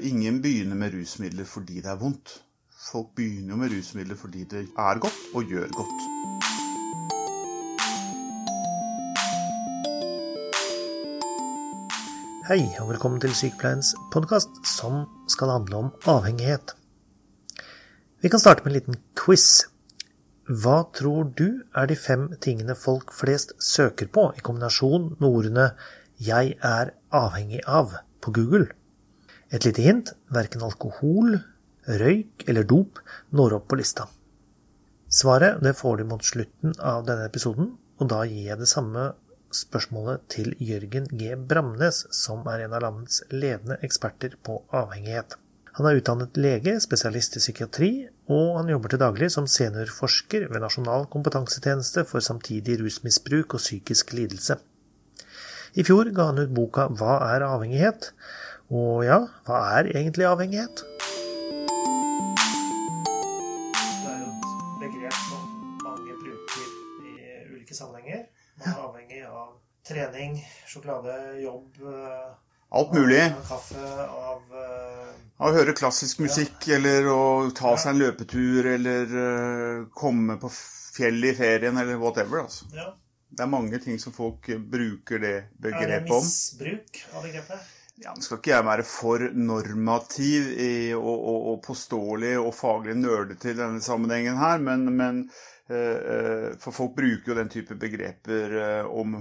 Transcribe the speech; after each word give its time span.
Ingen 0.00 0.42
begynner 0.42 0.76
med 0.78 0.92
rusmidler 0.94 1.44
fordi 1.44 1.80
det 1.82 1.90
er 1.90 1.96
vondt. 1.98 2.30
Folk 2.70 3.08
begynner 3.18 3.50
jo 3.50 3.56
med 3.58 3.72
rusmidler 3.72 4.14
fordi 4.14 4.44
det 4.46 4.60
er 4.78 5.00
godt 5.02 5.16
og 5.34 5.48
gjør 5.50 5.66
godt. 5.74 6.04
Hei, 12.46 12.62
og 12.78 12.92
velkommen 12.92 13.18
til 13.20 13.34
Sykepleiens 13.34 13.90
podkast, 14.14 14.62
som 14.62 15.02
skal 15.26 15.50
handle 15.56 15.82
om 15.82 15.90
avhengighet. 16.06 16.76
Vi 18.22 18.30
kan 18.30 18.38
starte 18.38 18.62
med 18.62 18.70
en 18.70 18.78
liten 18.78 19.02
quiz. 19.18 19.66
Hva 20.46 20.84
tror 20.94 21.34
du 21.34 21.64
er 21.74 21.90
de 21.90 21.98
fem 21.98 22.28
tingene 22.38 22.78
folk 22.78 23.10
flest 23.10 23.56
søker 23.58 24.06
på 24.06 24.30
i 24.38 24.46
kombinasjon 24.46 25.16
med 25.18 25.28
ordene 25.28 25.70
'jeg 26.22 26.54
er 26.62 26.94
avhengig 27.10 27.66
av' 27.66 27.98
på 28.22 28.30
Google? 28.30 28.77
Et 29.48 29.64
lite 29.64 29.84
hint 29.84 30.12
verken 30.34 30.64
alkohol, 30.66 31.38
røyk 31.88 32.44
eller 32.50 32.66
dop 32.68 33.00
når 33.32 33.58
opp 33.58 33.70
på 33.70 33.78
lista. 33.80 34.04
Svaret 35.08 35.62
det 35.64 35.72
får 35.78 35.98
du 35.98 36.04
mot 36.10 36.24
slutten 36.24 36.74
av 36.84 37.06
denne 37.08 37.24
episoden, 37.30 37.72
og 37.98 38.10
da 38.12 38.26
gir 38.28 38.50
jeg 38.50 38.60
det 38.60 38.68
samme 38.68 39.12
spørsmålet 39.54 40.26
til 40.28 40.52
Jørgen 40.60 41.08
G. 41.16 41.32
Bramnes, 41.48 42.04
som 42.12 42.44
er 42.52 42.66
en 42.66 42.76
av 42.76 42.84
landets 42.84 43.22
ledende 43.32 43.78
eksperter 43.86 44.36
på 44.44 44.60
avhengighet. 44.68 45.38
Han 45.78 45.86
er 45.86 46.00
utdannet 46.00 46.36
lege, 46.36 46.74
spesialist 46.82 47.38
i 47.38 47.40
psykiatri, 47.40 47.90
og 48.28 48.58
han 48.58 48.68
jobber 48.72 48.92
til 48.92 49.00
daglig 49.00 49.30
som 49.32 49.46
seniorforsker 49.48 50.48
ved 50.50 50.60
Nasjonal 50.60 51.06
kompetansetjeneste 51.12 52.04
for 52.08 52.24
samtidig 52.24 52.80
rusmisbruk 52.82 53.56
og 53.56 53.62
psykisk 53.62 54.12
lidelse. 54.18 54.58
I 55.78 55.84
fjor 55.86 56.10
ga 56.16 56.30
han 56.32 56.42
ut 56.42 56.52
boka 56.52 56.88
Hva 56.98 57.20
er 57.30 57.46
avhengighet? 57.46 58.10
Og 58.68 59.00
ja, 59.00 59.22
hva 59.48 59.58
er 59.78 59.86
egentlig 59.96 60.26
avhengighet? 60.28 60.82
Det 63.80 64.10
er 64.10 64.18
jo 64.20 64.26
et 64.28 64.82
begrep 64.82 65.14
som 65.16 65.46
mange 65.86 66.16
bruker 66.20 66.66
i 67.00 67.14
ulike 67.54 67.76
sammenhenger. 67.76 68.26
Man 68.58 68.68
er 68.74 68.82
avhengig 68.82 69.22
av 69.24 69.54
trening, 69.88 70.36
sjokolade, 70.68 71.16
jobb 71.40 71.80
eh, 71.80 72.28
Alt 72.68 72.92
mulig. 72.92 73.22
Av 73.24 73.48
kaffe, 73.48 73.86
av 74.04 74.52
uh, 74.52 75.16
Å 75.40 75.54
høre 75.56 75.72
klassisk 75.72 76.20
musikk, 76.20 76.68
ja. 76.68 76.76
eller 76.76 77.08
å 77.08 77.22
ta 77.56 77.72
seg 77.80 77.94
en 77.94 78.02
løpetur, 78.02 78.68
eller 78.74 79.16
uh, 79.16 79.86
komme 79.96 80.36
på 80.42 80.52
fjellet 80.52 81.32
i 81.32 81.38
ferien, 81.40 81.80
eller 81.80 81.96
whatever. 81.96 82.44
altså. 82.44 82.68
Ja. 82.76 82.90
Det 83.32 83.46
er 83.46 83.48
mange 83.48 83.80
ting 83.80 83.96
som 84.02 84.12
folk 84.12 84.44
bruker 84.68 85.24
det 85.24 85.34
begrepet 85.56 85.88
om. 85.88 85.88
Er 85.88 86.04
det 86.04 86.20
misbruk 86.20 87.04
av 87.14 87.24
begrepet? 87.24 87.74
Ja, 87.98 88.12
Nå 88.14 88.22
skal 88.22 88.38
ikke 88.38 88.52
jeg 88.52 88.66
være 88.66 88.84
for 88.86 89.22
normativ 89.34 90.52
i, 90.54 90.72
og, 90.94 91.14
og, 91.16 91.38
og, 91.50 91.56
påståelig 91.64 92.36
og 92.38 92.52
faglig 92.54 92.94
nerdete 92.94 93.50
i 93.50 93.56
denne 93.58 93.82
sammenhengen 93.82 94.38
her, 94.38 94.60
men, 94.62 94.84
men 94.94 95.24
eh, 95.66 96.54
For 96.62 96.76
folk 96.76 96.94
bruker 96.94 97.32
jo 97.32 97.36
den 97.40 97.50
type 97.50 97.74
begreper 97.80 98.54
eh, 98.60 98.86
om 98.86 99.16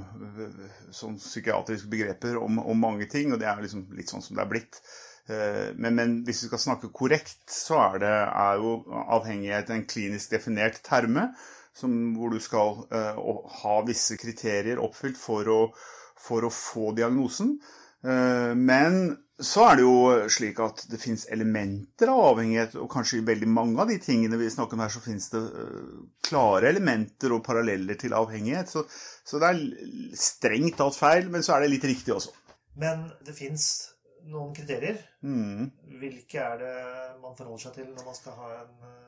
sånn 0.93 1.17
psykiatriske 1.17 1.89
begreper 1.89 2.37
om, 2.37 2.59
om, 2.61 2.77
mange 2.77 3.07
ting, 3.09 3.33
og 3.33 3.41
det 3.41 3.49
er 3.49 3.63
liksom 3.63 3.87
litt 3.97 4.13
sånn 4.13 4.21
som 4.21 4.37
det 4.37 4.45
er 4.45 4.51
blitt. 4.51 4.77
Eh, 5.25 5.73
men, 5.73 5.97
men, 5.97 6.15
hvis 6.27 6.43
vi 6.45 6.51
skal 6.51 6.63
snakke 6.67 6.93
korrekt, 6.93 7.41
så 7.49 7.81
er, 7.87 7.99
det, 8.05 8.13
er 8.29 8.61
jo 8.61 8.75
avhengighet 9.17 9.73
en 9.73 9.87
klinisk 9.89 10.37
definert 10.37 10.83
terme 10.85 11.31
som, 11.73 11.97
hvor 12.13 12.29
du 12.29 12.37
skal 12.41 12.85
ha 13.63 13.75
visse 13.89 14.21
kriterier 14.21 14.77
oppfylt 14.81 15.17
for 15.17 15.49
å, 15.49 15.59
for 16.29 16.45
å 16.45 16.53
få 16.53 16.93
diagnosen. 16.97 17.57
Eh, 18.05 18.53
men 18.57 19.17
så 19.37 19.67
er 19.67 19.77
det 19.77 19.83
jo 19.85 19.97
slik 20.33 20.59
at 20.65 20.81
det 20.89 20.97
fins 21.01 21.27
elementer 21.33 22.09
av 22.09 22.23
avhengighet, 22.31 22.77
og 22.81 22.89
kanskje 22.89 23.19
i 23.19 23.25
veldig 23.27 23.49
mange 23.53 23.81
av 23.83 23.91
de 23.91 23.99
tingene 24.01 24.39
vi 24.39 24.49
snakker 24.49 24.77
om 24.77 24.81
her, 24.81 24.93
så 24.93 25.01
fins 25.03 25.29
det 25.33 25.41
eh, 25.45 25.91
klare 26.25 26.71
elementer 26.71 27.35
og 27.35 27.43
paralleller 27.45 27.99
til 28.01 28.17
avhengighet. 28.17 28.71
Så, 28.73 28.85
så 29.27 29.41
det 29.41 29.51
er 29.51 29.61
strengt 30.17 30.79
tatt 30.81 30.97
feil, 30.97 31.29
men 31.33 31.45
så 31.45 31.55
er 31.55 31.65
det 31.65 31.75
litt 31.75 31.89
riktig 31.89 32.15
også. 32.17 32.33
Men 32.81 33.07
det 33.25 33.37
fins 33.37 33.67
noen 34.27 34.55
kriterier. 34.57 34.99
Mm. 35.21 35.69
Hvilke 36.01 36.41
er 36.41 36.63
det 36.63 36.77
man 37.21 37.37
forholder 37.37 37.67
seg 37.67 37.77
til 37.77 37.91
når 37.91 38.09
man 38.09 38.17
skal 38.17 38.41
ha 38.41 38.53
en 38.57 38.73
eh, 38.89 39.06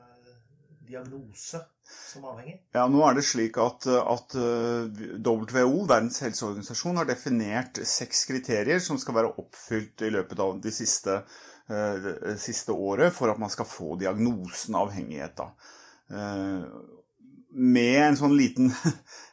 diagnose 0.90 1.62
som 1.86 2.26
avhengig? 2.30 2.58
Ja, 2.76 2.84
nå 2.90 3.02
er 3.06 3.16
det 3.18 3.24
slik 3.28 3.58
at, 3.62 3.86
at 3.86 4.36
eh, 4.38 5.02
WHO, 5.22 5.86
Verdens 5.86 6.20
helseorganisasjon, 6.26 7.00
har 7.00 7.08
definert 7.08 7.82
seks 7.88 8.26
kriterier 8.30 8.82
som 8.84 9.00
skal 9.00 9.20
være 9.20 9.34
oppfylt 9.42 10.06
i 10.06 10.12
løpet 10.14 10.42
av 10.42 10.60
de 10.62 10.74
siste, 10.74 11.22
de 11.70 12.32
siste 12.42 12.74
året 12.74 13.14
for 13.14 13.30
at 13.30 13.38
man 13.38 13.50
skal 13.52 13.68
få 13.68 13.94
diagnosen 14.00 14.74
avhengighet. 14.74 15.38
Da. 15.38 15.52
Uh, 16.10 16.64
med 17.50 17.96
en 18.02 18.18
sånn 18.18 18.34
liten 18.38 18.70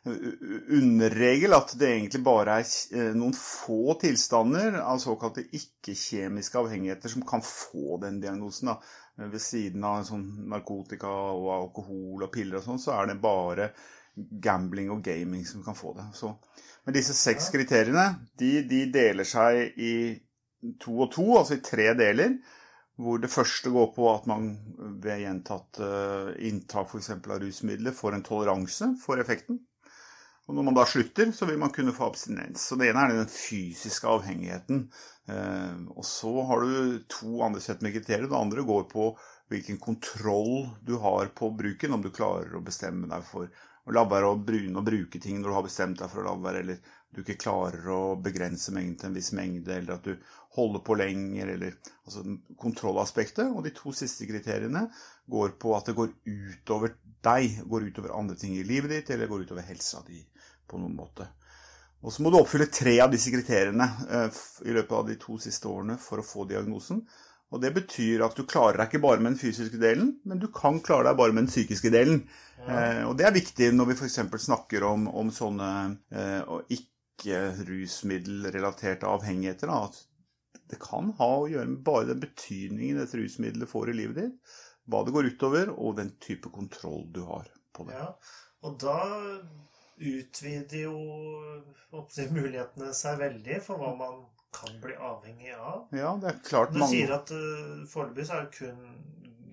underregel 0.79 1.53
at 1.57 1.73
det 1.77 1.89
egentlig 1.91 2.23
bare 2.25 2.59
er 2.61 3.17
noen 3.17 3.35
få 3.37 3.97
tilstander 4.01 4.79
av 4.81 5.01
såkalte 5.03 5.45
ikke-kjemiske 5.45 6.57
avhengigheter 6.61 7.13
som 7.13 7.25
kan 7.27 7.43
få 7.45 7.99
den 8.01 8.19
diagnosen. 8.23 8.71
Da. 8.71 8.79
Ved 9.17 9.41
siden 9.41 9.85
av 9.87 10.03
sånn 10.05 10.25
narkotika 10.51 11.09
og 11.09 11.47
alkohol 11.55 12.27
og 12.27 12.31
piller 12.33 12.59
og 12.59 12.67
sånn, 12.67 12.81
så 12.81 12.93
er 12.99 13.09
det 13.09 13.21
bare 13.23 13.71
gambling 14.17 14.91
og 14.93 15.01
gaming 15.05 15.45
som 15.45 15.63
kan 15.65 15.77
få 15.77 15.95
det. 15.97 16.05
Så, 16.17 16.29
men 16.85 16.95
disse 16.95 17.15
seks 17.17 17.49
kriteriene 17.53 18.07
de, 18.37 18.61
de 18.69 18.83
deler 18.93 19.25
seg 19.27 19.77
i 19.81 19.93
to 20.81 20.99
og 21.05 21.11
to, 21.13 21.25
altså 21.39 21.57
i 21.57 21.65
tre 21.65 21.91
deler. 21.97 22.37
Hvor 22.97 23.19
det 23.21 23.29
første 23.29 23.69
går 23.69 23.91
på 23.93 24.07
at 24.09 24.23
man 24.25 24.47
ved 25.03 25.21
gjentatt 25.21 25.81
uh, 25.85 26.31
inntak 26.41 26.89
f.eks. 26.89 27.11
av 27.13 27.35
rusmidler 27.43 27.93
får 27.93 28.17
en 28.17 28.25
toleranse 28.25 28.87
for 29.03 29.21
effekten. 29.21 29.59
Og 30.47 30.55
når 30.55 30.65
man 30.65 30.77
da 30.79 30.85
slutter, 30.87 31.29
så 31.35 31.45
vil 31.45 31.59
man 31.61 31.73
kunne 31.75 31.93
få 31.93 32.07
abstinens. 32.07 32.63
Så 32.69 32.77
det 32.79 32.89
ene 32.89 33.03
er 33.03 33.13
den 33.19 33.29
fysiske 33.29 34.07
avhengigheten. 34.09 34.87
Uh, 35.27 35.87
og 35.91 36.05
så 36.07 36.31
har 36.49 36.63
du 36.63 36.99
to 37.11 37.41
andre 37.43 37.63
sett 37.63 37.81
med 37.83 37.95
kriterier. 37.95 38.29
Det 38.29 38.37
andre 38.37 38.63
går 38.67 38.85
på 38.91 39.09
hvilken 39.51 39.79
kontroll 39.83 40.69
du 40.87 40.95
har 41.03 41.33
på 41.35 41.51
bruken. 41.55 41.95
Om 41.97 42.05
du 42.05 42.11
klarer 42.15 42.55
å 42.55 42.63
bestemme 42.63 43.09
deg 43.11 43.25
for 43.27 43.51
å 43.87 43.95
la 43.95 44.03
være 44.07 44.33
å 44.33 44.39
bruke 44.83 45.19
ting 45.23 45.39
når 45.39 45.49
du 45.49 45.55
har 45.55 45.65
bestemt 45.67 45.99
deg 46.01 46.11
for 46.11 46.19
å 46.21 46.27
la 46.27 46.35
være, 46.43 46.63
eller 46.63 46.95
du 47.15 47.21
ikke 47.23 47.37
klarer 47.39 47.85
å 47.93 48.17
begrense 48.19 48.73
mengden 48.75 48.97
til 48.99 49.09
en 49.09 49.15
viss 49.15 49.31
mengde, 49.35 49.77
eller 49.77 49.95
at 49.95 50.07
du 50.09 50.17
holder 50.57 50.83
på 50.83 50.97
lenger, 50.99 51.53
eller 51.53 51.77
altså 52.03 52.23
kontrollaspektet. 52.59 53.47
Og 53.47 53.63
de 53.63 53.71
to 53.75 53.93
siste 53.95 54.27
kriteriene 54.27 54.87
går 55.31 55.55
på 55.61 55.71
at 55.77 55.87
det 55.87 55.95
går 55.97 56.11
utover 56.27 56.97
deg, 57.23 57.61
går 57.63 57.87
utover 57.87 58.15
andre 58.17 58.35
ting 58.39 58.57
i 58.57 58.67
livet 58.67 58.91
ditt, 58.91 59.13
eller 59.15 59.31
går 59.31 59.47
utover 59.47 59.67
helsa 59.69 60.03
di 60.07 60.19
på 60.67 60.81
noen 60.81 60.97
måte. 60.97 61.29
Og 62.07 62.13
så 62.13 62.23
må 62.23 62.29
du 62.31 62.37
oppfylle 62.39 62.69
tre 62.71 62.93
av 63.03 63.11
disse 63.11 63.27
kriteriene 63.33 63.83
eh, 64.07 64.31
i 64.63 64.71
løpet 64.71 64.95
av 64.95 65.07
de 65.09 65.15
to 65.19 65.35
siste 65.43 65.67
årene 65.67 65.97
for 65.99 66.19
å 66.21 66.23
få 66.23 66.45
diagnosen. 66.47 67.01
Og 67.51 67.61
det 67.63 67.71
betyr 67.75 68.21
at 68.23 68.35
du 68.35 68.43
klarer 68.47 68.77
deg 68.79 68.87
ikke 68.89 69.03
bare 69.03 69.19
med 69.19 69.31
den 69.33 69.41
fysiske 69.41 69.77
delen, 69.81 70.19
men 70.27 70.39
du 70.39 70.47
kan 70.55 70.79
klare 70.83 71.03
deg 71.09 71.17
bare 71.19 71.33
med 71.35 71.43
den 71.45 71.51
psykiske 71.51 71.89
delen. 71.91 72.29
Ja. 72.61 72.67
Eh, 72.67 73.03
og 73.09 73.13
det 73.19 73.25
er 73.27 73.33
viktig 73.35 73.67
når 73.75 73.85
vi 73.91 73.95
f.eks. 73.99 74.19
snakker 74.47 74.81
om, 74.87 75.01
om 75.11 75.27
sånne 75.35 75.69
eh, 76.15 76.41
ikke-rusmiddelrelaterte 76.77 79.05
avhengigheter. 79.11 79.67
Da, 79.67 79.77
at 79.91 79.95
det 80.71 80.79
kan 80.83 81.05
ha 81.19 81.31
å 81.41 81.49
gjøre 81.51 81.71
med 81.73 81.87
bare 81.87 82.09
den 82.13 82.23
betydningen 82.23 82.99
dette 83.01 83.19
rusmiddelet 83.19 83.71
får 83.71 83.85
i 83.91 83.99
livet 83.99 84.17
ditt, 84.21 84.37
hva 84.87 84.99
det 85.03 85.15
går 85.15 85.29
utover, 85.35 85.65
og 85.75 85.99
den 85.99 86.11
type 86.23 86.47
kontroll 86.55 87.03
du 87.11 87.21
har 87.27 87.45
på 87.75 87.81
det. 87.87 87.95
Ja, 87.99 88.09
og 88.63 88.71
da 88.79 88.99
utvider 89.97 90.83
jo 90.83 90.97
mulighetene 92.31 92.93
seg 92.93 93.19
veldig 93.21 93.61
for 93.65 93.81
hva 93.81 93.93
man 93.97 94.25
kan 94.53 94.79
bli 94.81 94.95
avhengig 94.95 95.53
av. 95.53 95.87
Ja, 95.91 96.13
det 96.21 96.31
er 96.31 96.37
klart 96.45 96.73
Du 96.73 96.79
mange... 96.81 96.93
sier 96.93 97.13
at 97.17 97.31
uh, 97.33 97.83
foreløpig 97.89 98.27
så 98.27 98.37
er 98.37 98.45
det 98.45 98.57
kun 98.57 98.79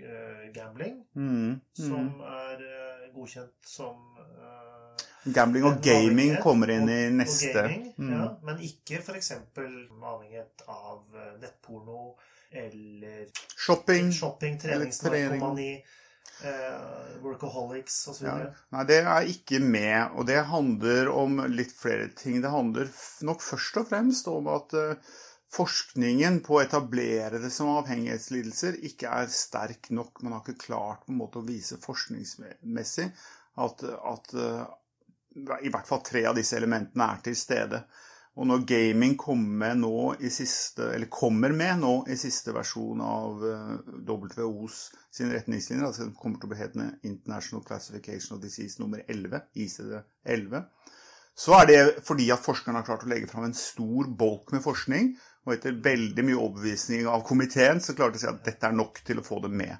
uh, 0.00 0.44
gambling 0.54 1.00
mm, 1.12 1.32
mm. 1.32 1.58
som 1.78 2.12
er 2.28 2.62
uh, 2.62 3.08
godkjent 3.16 3.68
som 3.68 3.98
uh, 4.20 5.02
Gambling 5.24 5.64
og 5.64 5.78
gaming 5.80 6.34
kommer 6.44 6.68
inn 6.74 6.88
i 6.92 7.00
neste. 7.08 7.48
Og 7.54 7.62
gaming, 7.62 7.84
mm. 7.96 8.10
ja, 8.12 8.24
men 8.44 8.58
ikke 8.66 9.00
f.eks. 9.00 9.30
avhengighet 9.56 10.64
av 10.68 11.16
nettporno 11.40 12.10
eller 12.54 13.30
shopping, 13.56 14.12
shopping 14.12 14.58
treningsnarkomani, 14.60 15.70
eh, 16.42 17.20
workaholics 17.22 18.00
osv. 18.08 18.26
Ja. 18.26 18.50
Nei, 18.74 18.84
det 18.88 19.00
er 19.02 19.28
ikke 19.30 19.60
med, 19.62 20.14
og 20.14 20.26
det 20.30 20.40
handler 20.50 21.10
om 21.12 21.38
litt 21.52 21.74
flere 21.76 22.10
ting. 22.16 22.40
Det 22.44 22.52
handler 22.52 22.90
nok 23.28 23.44
først 23.44 23.80
og 23.82 23.88
fremst 23.92 24.28
om 24.32 24.50
at 24.52 24.76
uh, 24.76 25.16
forskningen 25.54 26.40
på 26.44 26.58
å 26.58 26.62
etablere 26.64 27.40
det 27.42 27.52
som 27.54 27.72
avhengighetslidelser 27.76 28.80
ikke 28.90 29.12
er 29.22 29.30
sterk 29.32 29.90
nok. 29.94 30.22
Man 30.24 30.36
har 30.36 30.44
ikke 30.44 30.66
klart 30.66 31.04
på 31.04 31.14
en 31.14 31.20
måte 31.20 31.40
å 31.40 31.46
vise 31.46 31.78
forskningsmessig 31.82 33.10
at, 33.64 33.84
at 33.84 34.34
uh, 34.34 34.64
i 35.34 35.70
hvert 35.70 35.88
fall 35.88 36.02
tre 36.06 36.24
av 36.30 36.36
disse 36.38 36.56
elementene 36.58 37.08
er 37.10 37.22
til 37.24 37.38
stede. 37.38 37.84
Og 38.34 38.48
når 38.50 38.64
gaming 38.66 39.12
kommer 39.18 39.76
med 39.78 40.30
siste, 40.34 40.88
kommer 41.10 41.52
med 41.54 41.78
nå 41.84 41.92
i 42.10 42.16
siste 42.18 42.50
versjon 42.56 43.02
av 43.04 43.44
WHOs 44.08 44.78
sine 45.14 45.36
retningslinjer, 45.36 45.86
altså 45.86 46.08
den 46.08 46.16
kommer 46.18 46.40
til 46.42 46.48
å 46.48 46.50
bli 46.50 46.58
hetende 46.58 46.88
International 47.06 47.62
Classification 47.62 48.34
of 48.34 48.42
Disease 48.42 48.82
nummer 48.82 49.04
11, 49.06 49.38
ICD-11, 49.54 50.64
så 51.34 51.54
er 51.60 51.70
det 51.70 51.78
fordi 52.06 52.28
at 52.34 52.42
forskerne 52.42 52.80
har 52.80 52.86
klart 52.86 53.06
å 53.06 53.10
legge 53.10 53.30
fram 53.30 53.46
en 53.48 53.56
stor 53.58 54.10
bolk 54.18 54.50
med 54.54 54.62
forskning, 54.66 55.14
og 55.44 55.56
etter 55.56 55.78
veldig 55.84 56.24
mye 56.24 56.38
overbevisning 56.38 57.08
av 57.10 57.24
komiteen 57.26 57.82
så 57.82 57.94
klarte 57.94 58.16
de 58.16 58.22
å 58.22 58.24
si 58.24 58.30
at 58.30 58.44
dette 58.46 58.66
er 58.66 58.76
nok 58.76 59.02
til 59.06 59.20
å 59.20 59.26
få 59.26 59.42
det 59.44 59.50
med. 59.52 59.74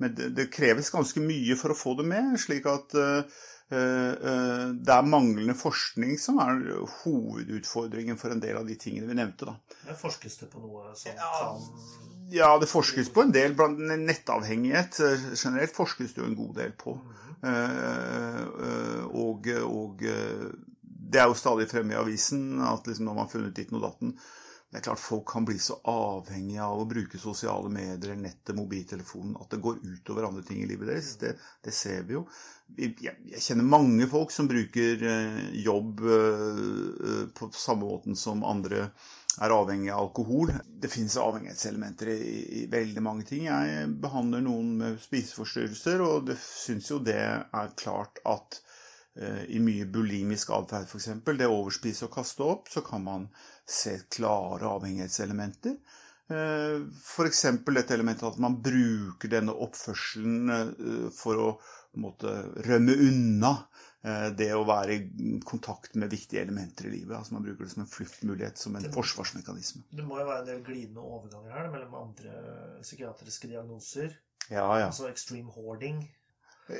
Men 0.00 0.14
det, 0.16 0.30
det 0.36 0.52
kreves 0.52 0.92
ganske 0.92 1.20
mye 1.24 1.56
for 1.60 1.74
å 1.74 1.76
få 1.76 1.96
det 1.98 2.06
med, 2.08 2.36
slik 2.40 2.68
at 2.70 2.94
uh, 2.96 3.40
det 3.70 4.94
er 4.94 5.06
manglende 5.06 5.54
forskning 5.54 6.16
som 6.18 6.40
er 6.42 6.56
hovedutfordringen 7.04 8.18
for 8.18 8.34
en 8.34 8.42
del 8.42 8.58
av 8.58 8.66
de 8.66 8.74
tingene 8.74 9.06
vi 9.06 9.14
nevnte. 9.18 9.46
Da. 9.46 9.78
Men 9.86 9.98
forskes 10.00 10.40
det 10.40 10.48
på 10.50 10.62
noe 10.64 10.90
som 10.98 11.12
ja, 11.14 11.30
kan 11.38 12.34
Ja, 12.34 12.50
det 12.58 12.70
forskes 12.70 13.12
på 13.14 13.22
en 13.22 13.34
del. 13.34 13.54
Blant 13.58 13.78
nettavhengighet 13.78 14.98
generelt 15.36 15.76
forskes 15.76 16.16
det 16.16 16.24
jo 16.24 16.28
en 16.32 16.38
god 16.38 16.54
del 16.58 16.74
på. 16.78 16.96
Uh, 17.40 19.06
og, 19.16 19.46
og 19.64 20.02
det 21.10 21.22
er 21.22 21.30
jo 21.30 21.38
stadig 21.38 21.70
fremme 21.70 21.94
i 21.94 21.98
avisen 21.98 22.60
at 22.62 22.86
liksom 22.86 23.08
når 23.08 23.16
man 23.16 23.26
har 23.26 23.32
funnet 23.32 23.56
ditt 23.56 23.72
og 23.74 23.86
datten 23.86 24.14
det 24.70 24.78
er 24.78 24.84
klart 24.86 25.02
Folk 25.02 25.24
kan 25.32 25.46
bli 25.46 25.58
så 25.58 25.80
avhengige 25.90 26.62
av 26.62 26.84
å 26.84 26.86
bruke 26.86 27.18
sosiale 27.18 27.66
medier, 27.74 28.14
nettet, 28.14 28.54
mobiltelefonen, 28.54 29.34
at 29.42 29.50
det 29.50 29.58
går 29.64 29.80
utover 29.82 30.28
andre 30.28 30.44
ting 30.46 30.60
i 30.62 30.68
livet 30.70 30.92
deres. 30.92 31.16
Det, 31.18 31.32
det 31.66 31.74
ser 31.74 32.04
vi 32.06 32.14
jo. 32.14 32.22
Jeg, 32.76 32.94
jeg, 33.02 33.42
kjenner 33.42 33.66
mange 33.66 34.06
folk 34.10 34.30
som 34.30 34.46
bruker 34.50 35.02
eh, 35.10 35.40
jobb 35.64 36.04
eh, 36.06 37.24
på 37.34 37.50
samme 37.50 37.88
måten 37.88 38.14
som 38.14 38.46
andre 38.46 38.92
er 39.42 39.56
avhengig 39.56 39.90
av 39.90 40.04
alkohol. 40.04 40.54
Det 40.62 40.90
finnes 40.92 41.18
avhengighetselementer 41.18 42.14
i, 42.14 42.20
i, 42.62 42.64
veldig 42.70 43.02
mange 43.02 43.26
ting. 43.26 43.48
Jeg 43.50 43.90
behandler 44.02 44.46
noen 44.46 44.76
med 44.84 45.02
spiseforstyrrelser, 45.02 46.06
og 46.06 46.30
det 46.30 46.38
syns 46.46 46.94
jo 46.94 47.02
det 47.02 47.18
er 47.18 47.74
klart 47.80 48.22
at 48.22 48.62
Eh, 49.18 49.44
i 49.56 49.58
mye 49.58 49.84
bulimisk 49.90 50.52
atferd, 50.54 50.86
f.eks., 50.86 51.08
det 51.26 51.48
å 51.50 51.56
overspise 51.64 52.06
og 52.06 52.12
kaste 52.14 52.44
opp, 52.46 52.68
så 52.70 52.80
kan 52.86 53.02
man 53.02 53.24
se 53.70 53.96
klare 54.12 54.68
avhengighetselementer. 54.68 55.76
Eh, 56.30 56.76
f.eks. 57.02 57.42
dette 57.66 57.96
elementet 57.96 58.28
at 58.28 58.40
man 58.42 58.60
bruker 58.62 59.32
denne 59.32 59.54
oppførselen 59.66 60.54
eh, 60.54 61.06
for 61.14 61.42
å 61.42 61.50
måtte 62.00 62.36
rømme 62.68 62.96
unna 63.08 63.54
det 64.00 64.46
å 64.56 64.62
være 64.64 64.94
i 64.94 65.32
kontakt 65.44 65.92
med 66.00 66.08
viktige 66.08 66.40
elementer 66.40 66.86
i 66.88 66.92
livet. 66.94 67.12
Altså 67.18 67.34
Man 67.34 67.42
bruker 67.44 67.66
det 67.66 67.74
som 67.74 67.82
en 67.82 67.90
fluktmulighet, 67.90 68.56
som 68.56 68.78
en 68.78 68.86
det, 68.86 68.94
forsvarsmekanisme. 68.94 69.82
Det 69.92 70.06
må 70.08 70.16
jo 70.16 70.24
være 70.24 70.40
en 70.40 70.48
del 70.48 70.62
glidende 70.64 71.04
overganger 71.04 71.52
her 71.52 71.68
mellom 71.68 71.98
andre 71.98 72.32
psykiatriske 72.80 73.50
diagnoser. 73.50 74.14
Ja, 74.46 74.64
ja. 74.80 74.86
Altså 74.86 75.10
extreme 75.10 75.52
hoarding 75.52 76.00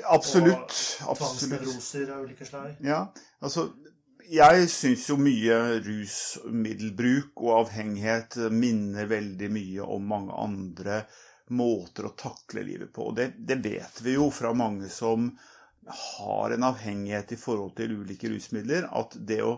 Absolutt. 0.07 0.75
Og 1.07 1.17
tvangsnevroser 1.19 2.11
av 2.13 2.25
ulike 2.25 2.45
slag. 2.47 2.75
Ja, 2.85 3.01
altså 3.43 3.67
jeg 4.31 4.67
syns 4.71 5.09
jo 5.09 5.17
mye 5.19 5.57
rusmiddelbruk 5.83 7.41
og 7.43 7.55
avhengighet 7.65 8.37
minner 8.55 9.09
veldig 9.11 9.49
mye 9.51 9.87
om 9.95 10.07
mange 10.07 10.37
andre 10.39 11.01
måter 11.51 12.07
å 12.07 12.15
takle 12.15 12.63
livet 12.63 12.93
på. 12.95 13.09
Og 13.09 13.17
det, 13.17 13.33
det, 13.37 13.59
vet 13.63 14.01
vi 14.05 14.15
jo 14.15 14.29
fra 14.31 14.53
mange 14.55 14.87
som 14.93 15.27
har 16.15 16.55
en 16.55 16.67
avhengighet 16.69 17.33
i 17.35 17.39
forhold 17.39 17.75
til 17.75 17.97
ulike 18.03 18.31
rusmidler, 18.31 18.87
at 18.87 19.17
det 19.19 19.41
å 19.43 19.57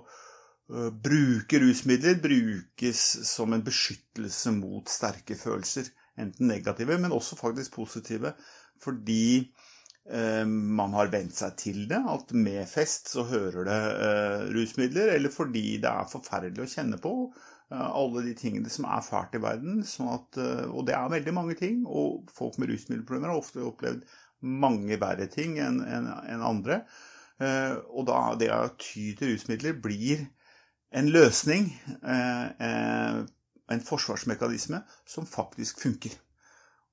bruke 1.04 1.60
rusmidler 1.60 2.16
brukes 2.24 3.02
som 3.30 3.54
en 3.54 3.64
beskyttelse 3.66 4.56
mot 4.58 4.90
sterke 4.90 5.38
følelser. 5.38 5.92
Enten 6.18 6.50
negative, 6.50 6.98
men 7.02 7.14
også 7.14 7.38
faktisk 7.38 7.76
positive. 7.78 8.34
Fordi 8.82 9.52
man 10.04 10.92
har 10.98 11.08
vent 11.14 11.36
seg 11.36 11.56
til 11.56 11.86
det, 11.88 12.00
at 12.12 12.34
med 12.36 12.68
fest 12.68 13.14
så 13.14 13.24
hører 13.30 13.68
det 13.70 13.80
uh, 13.96 14.42
rusmidler, 14.52 15.14
eller 15.16 15.32
fordi 15.32 15.78
det 15.84 15.88
er 15.88 16.10
forferdelig 16.12 16.66
å 16.66 16.72
kjenne 16.74 17.00
på 17.00 17.14
uh, 17.32 17.88
alle 17.88 18.26
de 18.26 18.34
tingene 18.36 18.72
som 18.74 18.86
er 18.92 19.06
fælt 19.06 19.38
i 19.40 19.42
verden. 19.44 19.80
Sånn 19.88 20.12
at, 20.12 20.42
og 20.68 20.84
det 20.90 20.98
er 20.98 21.14
veldig 21.16 21.36
mange 21.38 21.56
ting, 21.60 21.86
og 21.88 22.28
folk 22.36 22.60
med 22.60 22.74
rusmiddelproblemer 22.74 23.32
har 23.32 23.40
ofte 23.40 23.64
opplevd 23.64 24.04
mange 24.44 25.00
verre 25.00 25.30
ting 25.32 25.56
enn 25.64 25.80
en, 25.88 26.10
en 26.12 26.44
andre. 26.44 26.82
og 27.96 28.04
da 28.08 28.18
det 28.36 28.50
å 28.52 28.74
ty 28.76 29.14
til 29.16 29.32
rusmidler 29.32 29.80
blir 29.80 30.26
en 30.92 31.08
løsning, 31.16 31.70
en 32.04 33.86
forsvarsmekanisme, 33.88 34.84
som 35.08 35.26
faktisk 35.26 35.80
funker. 35.88 36.20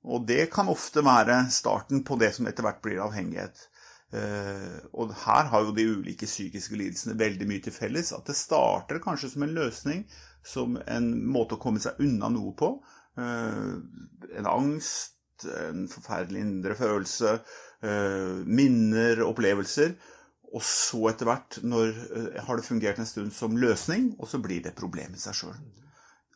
Og 0.09 0.25
det 0.29 0.47
kan 0.53 0.71
ofte 0.73 1.03
være 1.05 1.43
starten 1.53 2.05
på 2.07 2.17
det 2.21 2.33
som 2.37 2.49
etter 2.49 2.65
hvert 2.65 2.81
blir 2.85 3.03
avhengighet. 3.05 3.67
Eh, 4.11 4.79
og 4.99 5.13
her 5.23 5.51
har 5.53 5.67
jo 5.67 5.75
de 5.77 5.85
ulike 5.87 6.27
psykiske 6.27 6.75
lidelsene 6.75 7.19
veldig 7.21 7.47
mye 7.51 7.63
til 7.67 7.75
felles. 7.75 8.13
At 8.17 8.31
det 8.31 8.39
starter 8.39 9.03
kanskje 9.03 9.33
som 9.35 9.45
en 9.47 9.55
løsning, 9.57 10.07
som 10.43 10.79
en 10.89 11.11
måte 11.31 11.57
å 11.59 11.63
komme 11.63 11.83
seg 11.83 12.01
unna 12.03 12.31
noe 12.33 12.55
på. 12.59 12.73
Eh, 13.21 13.75
en 14.41 14.49
angst, 14.51 15.19
en 15.45 15.87
forferdelig 15.89 16.43
indre 16.47 16.77
følelse, 16.77 17.37
eh, 17.85 18.41
minner, 18.47 19.23
opplevelser. 19.29 19.95
Og 20.51 20.65
så 20.67 21.05
etter 21.13 21.29
hvert 21.29 21.61
når, 21.63 21.93
har 22.43 22.57
det 22.59 22.67
fungert 22.67 22.99
en 22.99 23.07
stund 23.07 23.31
som 23.37 23.55
løsning, 23.55 24.17
og 24.19 24.27
så 24.27 24.41
blir 24.43 24.65
det 24.65 24.73
et 24.73 24.81
problem 24.81 25.15
i 25.15 25.23
seg 25.23 25.37
sjøl. 25.45 25.61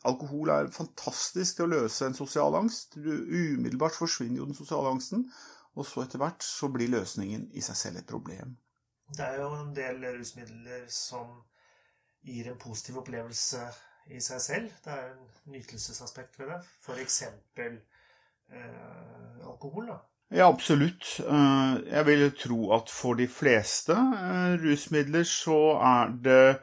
Alkohol 0.05 0.51
er 0.53 0.71
fantastisk 0.73 1.57
til 1.57 1.67
å 1.67 1.71
løse 1.73 2.05
en 2.05 2.17
sosial 2.17 2.55
angst. 2.57 2.97
Du, 2.99 3.11
umiddelbart 3.11 3.97
forsvinner 3.97 4.41
jo 4.41 4.49
den 4.49 4.57
sosiale 4.57 4.91
angsten, 4.93 5.25
og 5.75 5.87
så 5.89 6.05
etter 6.05 6.21
hvert 6.21 6.45
så 6.45 6.69
blir 6.71 6.93
løsningen 6.93 7.49
i 7.53 7.63
seg 7.65 7.79
selv 7.79 8.01
et 8.01 8.09
problem. 8.09 8.55
Det 9.13 9.25
er 9.25 9.41
jo 9.41 9.51
en 9.53 9.73
del 9.75 10.01
rusmidler 10.17 10.87
som 10.89 11.43
gir 12.25 12.49
en 12.49 12.61
positiv 12.61 13.01
opplevelse 13.03 13.61
i 14.13 14.21
seg 14.21 14.41
selv. 14.41 14.73
Det 14.85 14.93
er 14.93 15.11
en 15.11 15.53
nytelsesaspekt 15.53 16.39
ved 16.39 16.53
det. 16.53 16.59
F.eks. 16.81 17.21
Eh, 18.49 19.45
alkohol. 19.45 19.89
da. 19.93 19.99
Ja, 20.33 20.47
absolutt. 20.49 21.19
Eh, 21.19 21.75
jeg 21.91 22.05
vil 22.05 22.25
tro 22.37 22.59
at 22.77 22.89
for 22.89 23.17
de 23.17 23.27
fleste 23.29 23.93
eh, 23.93 24.55
rusmidler 24.61 25.25
så 25.29 25.59
er 25.77 26.15
det 26.25 26.57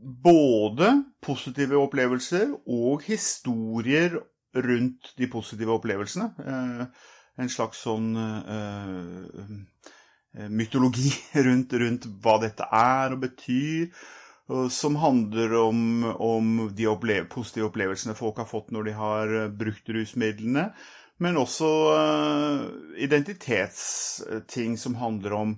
både 0.00 0.90
positive 1.24 1.78
opplevelser 1.80 2.52
og 2.66 3.04
historier 3.06 4.18
rundt 4.56 5.12
de 5.18 5.28
positive 5.30 5.74
opplevelsene. 5.76 6.30
Eh, 6.40 7.08
en 7.36 7.50
slags 7.52 7.82
sånn 7.84 8.12
eh, 8.16 9.40
eh, 10.36 10.48
mytologi 10.48 11.10
rundt, 11.46 11.74
rundt, 11.82 12.08
hva 12.22 12.38
dette 12.42 12.68
er 12.72 13.16
og 13.16 13.26
betyr. 13.26 13.90
Som 14.70 14.94
handler 15.02 15.56
om, 15.58 15.78
om 16.22 16.50
de 16.70 16.84
opple 16.86 17.16
positive 17.26 17.66
opplevelsene 17.66 18.14
folk 18.14 18.36
har 18.38 18.46
fått 18.46 18.68
når 18.70 18.84
de 18.86 18.92
har 18.94 19.32
brukt 19.50 19.90
rusmidlene. 19.90 20.68
Men 21.18 21.40
også 21.40 21.66
identitetsting 23.02 24.76
som 24.78 24.94
handler 25.00 25.34
om 25.34 25.56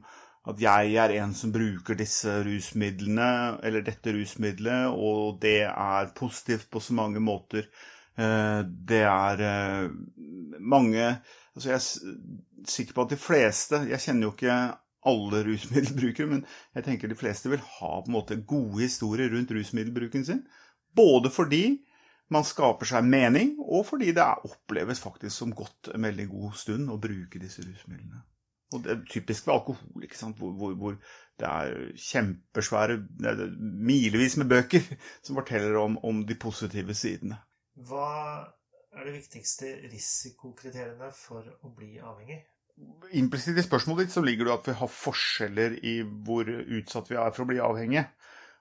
at 0.49 0.61
jeg 0.63 0.95
er 0.97 1.13
en 1.21 1.35
som 1.37 1.53
bruker 1.53 1.99
disse 1.99 2.33
rusmidlene, 2.47 3.59
eller 3.65 3.85
dette 3.85 4.15
rusmiddelet, 4.17 4.89
og 4.89 5.41
det 5.43 5.67
er 5.69 6.13
positivt 6.17 6.71
på 6.73 6.81
så 6.81 6.97
mange 6.97 7.21
måter. 7.21 7.69
Eh, 8.19 8.63
det 8.65 9.05
er 9.07 9.45
eh, 9.47 9.91
mange 10.61 11.19
Altså, 11.59 11.71
jeg 11.71 11.77
er 11.77 12.67
sikker 12.71 12.95
på 12.95 13.03
at 13.03 13.13
de 13.13 13.17
fleste 13.19 13.79
Jeg 13.89 14.03
kjenner 14.03 14.29
jo 14.29 14.33
ikke 14.35 14.57
alle 15.09 15.41
rusmiddelbrukere, 15.47 16.27
men 16.31 16.45
jeg 16.75 16.85
tenker 16.87 17.11
de 17.11 17.19
fleste 17.19 17.51
vil 17.51 17.63
ha 17.63 17.91
på 18.03 18.11
en 18.11 18.15
måte 18.15 18.41
gode 18.47 18.83
historier 18.83 19.31
rundt 19.33 19.51
rusmiddelbruken 19.55 20.27
sin. 20.27 20.43
Både 20.95 21.31
fordi 21.31 21.79
man 22.31 22.45
skaper 22.45 22.91
seg 22.91 23.07
mening, 23.09 23.55
og 23.59 23.87
fordi 23.89 24.13
det 24.15 24.27
oppleves 24.45 25.01
faktisk 25.01 25.35
som 25.37 25.55
godt 25.57 25.93
en 25.95 26.05
veldig 26.05 26.27
god 26.31 26.59
stund 26.61 26.91
å 26.93 26.99
bruke 27.01 27.41
disse 27.41 27.65
rusmidlene. 27.65 28.21
Og 28.73 28.85
det 28.85 28.93
er 28.93 29.05
typisk 29.09 29.47
ved 29.47 29.55
alkohol, 29.55 30.05
ikke 30.05 30.19
sant? 30.19 30.37
Hvor, 30.37 30.53
hvor, 30.53 30.75
hvor 30.77 30.97
det 31.41 31.49
er 31.49 31.93
kjempesvære 31.97 32.99
det 33.21 33.31
er 33.31 33.57
milevis 33.61 34.37
med 34.37 34.51
bøker 34.51 34.85
som 35.25 35.39
forteller 35.39 35.79
om, 35.81 35.97
om, 36.05 36.23
de 36.27 36.37
positive 36.37 36.95
sidene. 36.95 37.41
Hva 37.89 38.11
er 38.93 39.09
de 39.09 39.15
viktigste 39.15 39.73
risikokriteriene 39.89 41.11
for 41.17 41.47
å 41.63 41.73
bli 41.73 41.97
avhengig? 42.03 42.43
Implisitt 43.19 43.59
i 43.59 43.65
spørsmålet 43.65 44.07
ditt 44.07 44.15
så 44.15 44.23
ligger 44.23 44.47
det 44.47 44.55
at 44.55 44.69
vi 44.71 44.77
har 44.83 44.93
forskjeller 44.93 45.79
i 45.87 45.97
hvor 46.05 46.47
utsatt 46.51 47.09
vi 47.11 47.19
er 47.19 47.33
for 47.33 47.47
å 47.47 47.51
bli 47.51 47.63
avhengige. 47.63 48.05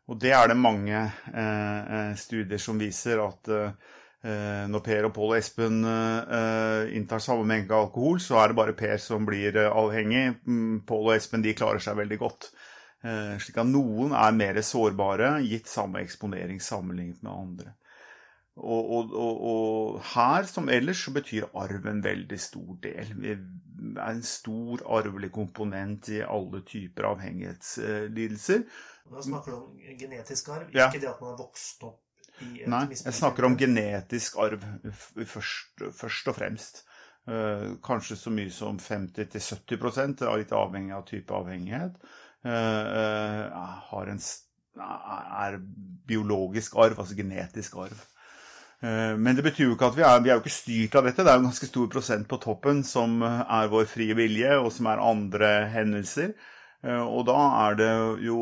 Og 0.08 0.22
det 0.24 0.32
er 0.32 0.48
det 0.48 0.56
mange 0.56 0.96
eh, 0.96 1.82
eh 1.98 2.14
studier 2.16 2.62
som 2.64 2.80
viser 2.80 3.20
at 3.26 3.52
Eh, 3.52 3.72
når 4.26 4.82
Per 4.84 5.06
og 5.08 5.14
Pål 5.14 5.34
og 5.36 5.38
Espen 5.38 5.84
eh, 5.86 6.96
inntar 6.98 7.22
samme 7.24 7.46
mengde 7.48 7.76
alkohol, 7.78 8.18
så 8.24 8.40
er 8.42 8.50
det 8.50 8.58
bare 8.58 8.78
Per 8.78 8.98
som 9.02 9.28
blir 9.28 9.56
eh, 9.56 9.70
avhengig. 9.70 10.40
Mm, 10.50 10.82
Pål 10.90 11.12
og 11.12 11.16
Espen 11.16 11.46
de 11.46 11.54
klarer 11.58 11.84
seg 11.84 12.00
veldig 12.02 12.20
godt. 12.24 12.52
Slik 12.98 13.60
at 13.62 13.70
noen 13.70 14.10
er 14.18 14.34
mer 14.36 14.58
sårbare 14.66 15.28
gitt 15.46 15.70
samme 15.70 16.02
eksponering 16.02 16.58
sammenlignet 16.60 17.22
med 17.24 17.30
andre. 17.32 17.76
Og, 18.58 18.90
og, 18.90 19.14
og, 19.14 19.42
og, 19.48 20.00
her 20.16 20.48
som 20.50 20.70
ellers 20.74 21.04
så 21.06 21.14
betyr 21.14 21.46
arv 21.62 21.86
en 21.88 22.02
veldig 22.04 22.40
stor 22.42 22.72
del. 22.84 23.14
Vi 23.22 23.36
er 23.36 24.10
en 24.10 24.24
stor 24.26 24.82
arvelig 24.98 25.30
komponent 25.36 26.10
i 26.10 26.24
alle 26.26 26.64
typer 26.66 27.12
avhengighetslidelser. 27.12 28.66
Da 29.14 29.24
snakker 29.30 29.54
du 29.54 29.58
om 29.60 29.78
genetisk 30.02 30.50
arv, 30.56 30.68
ikke 30.74 30.82
ja. 30.82 30.90
det 30.90 31.12
at 31.14 31.22
man 31.22 31.36
har 31.36 31.40
vokst 31.46 31.86
opp 31.86 32.02
Nei, 32.70 32.84
jeg 32.94 33.16
snakker 33.16 33.48
om 33.48 33.56
genetisk 33.58 34.38
arv 34.42 34.62
først, 35.26 35.88
først 35.98 36.30
og 36.30 36.38
fremst. 36.38 36.84
Uh, 37.28 37.76
kanskje 37.84 38.16
så 38.16 38.32
mye 38.32 38.52
som 38.54 38.78
50-70 38.80 40.24
er 40.24 40.38
litt 40.40 40.54
avhengig 40.56 40.94
av 40.96 41.08
type 41.10 41.34
avhengighet. 41.36 41.98
Uh, 42.46 43.90
uh, 43.92 44.04
en, 44.08 44.22
er 44.78 45.58
biologisk 46.08 46.78
arv, 46.80 47.02
altså 47.02 47.18
genetisk 47.18 47.82
arv. 47.88 48.06
Men 48.78 49.34
det 49.34 49.42
betyr 49.42 49.72
jo 49.72 49.74
ikke 49.74 49.88
at 49.90 49.96
vi 49.98 50.04
er, 50.06 50.20
vi 50.22 50.30
er 50.30 50.36
jo 50.38 50.44
ikke 50.44 50.54
styrt 50.54 50.96
av 51.00 51.08
dette. 51.08 51.24
Det 51.26 51.32
er 51.32 51.40
jo 51.40 51.42
en 51.42 51.48
ganske 51.48 51.66
stor 51.66 51.88
prosent 51.90 52.28
på 52.30 52.38
toppen 52.44 52.84
som 52.86 53.24
er 53.26 53.72
vår 53.72 53.88
frie 53.90 54.14
vilje, 54.14 54.52
og 54.62 54.70
som 54.76 54.86
er 54.92 55.02
andre 55.02 55.50
hendelser. 55.74 56.36
Og 56.88 57.26
da 57.28 57.38
er 57.68 57.74
det 57.76 57.92
jo 58.24 58.38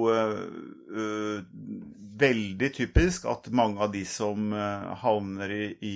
veldig 2.22 2.70
typisk 2.76 3.26
at 3.32 3.50
mange 3.50 3.82
av 3.82 3.90
de 3.96 4.04
som 4.06 4.52
havner 5.02 5.54
i, 5.82 5.96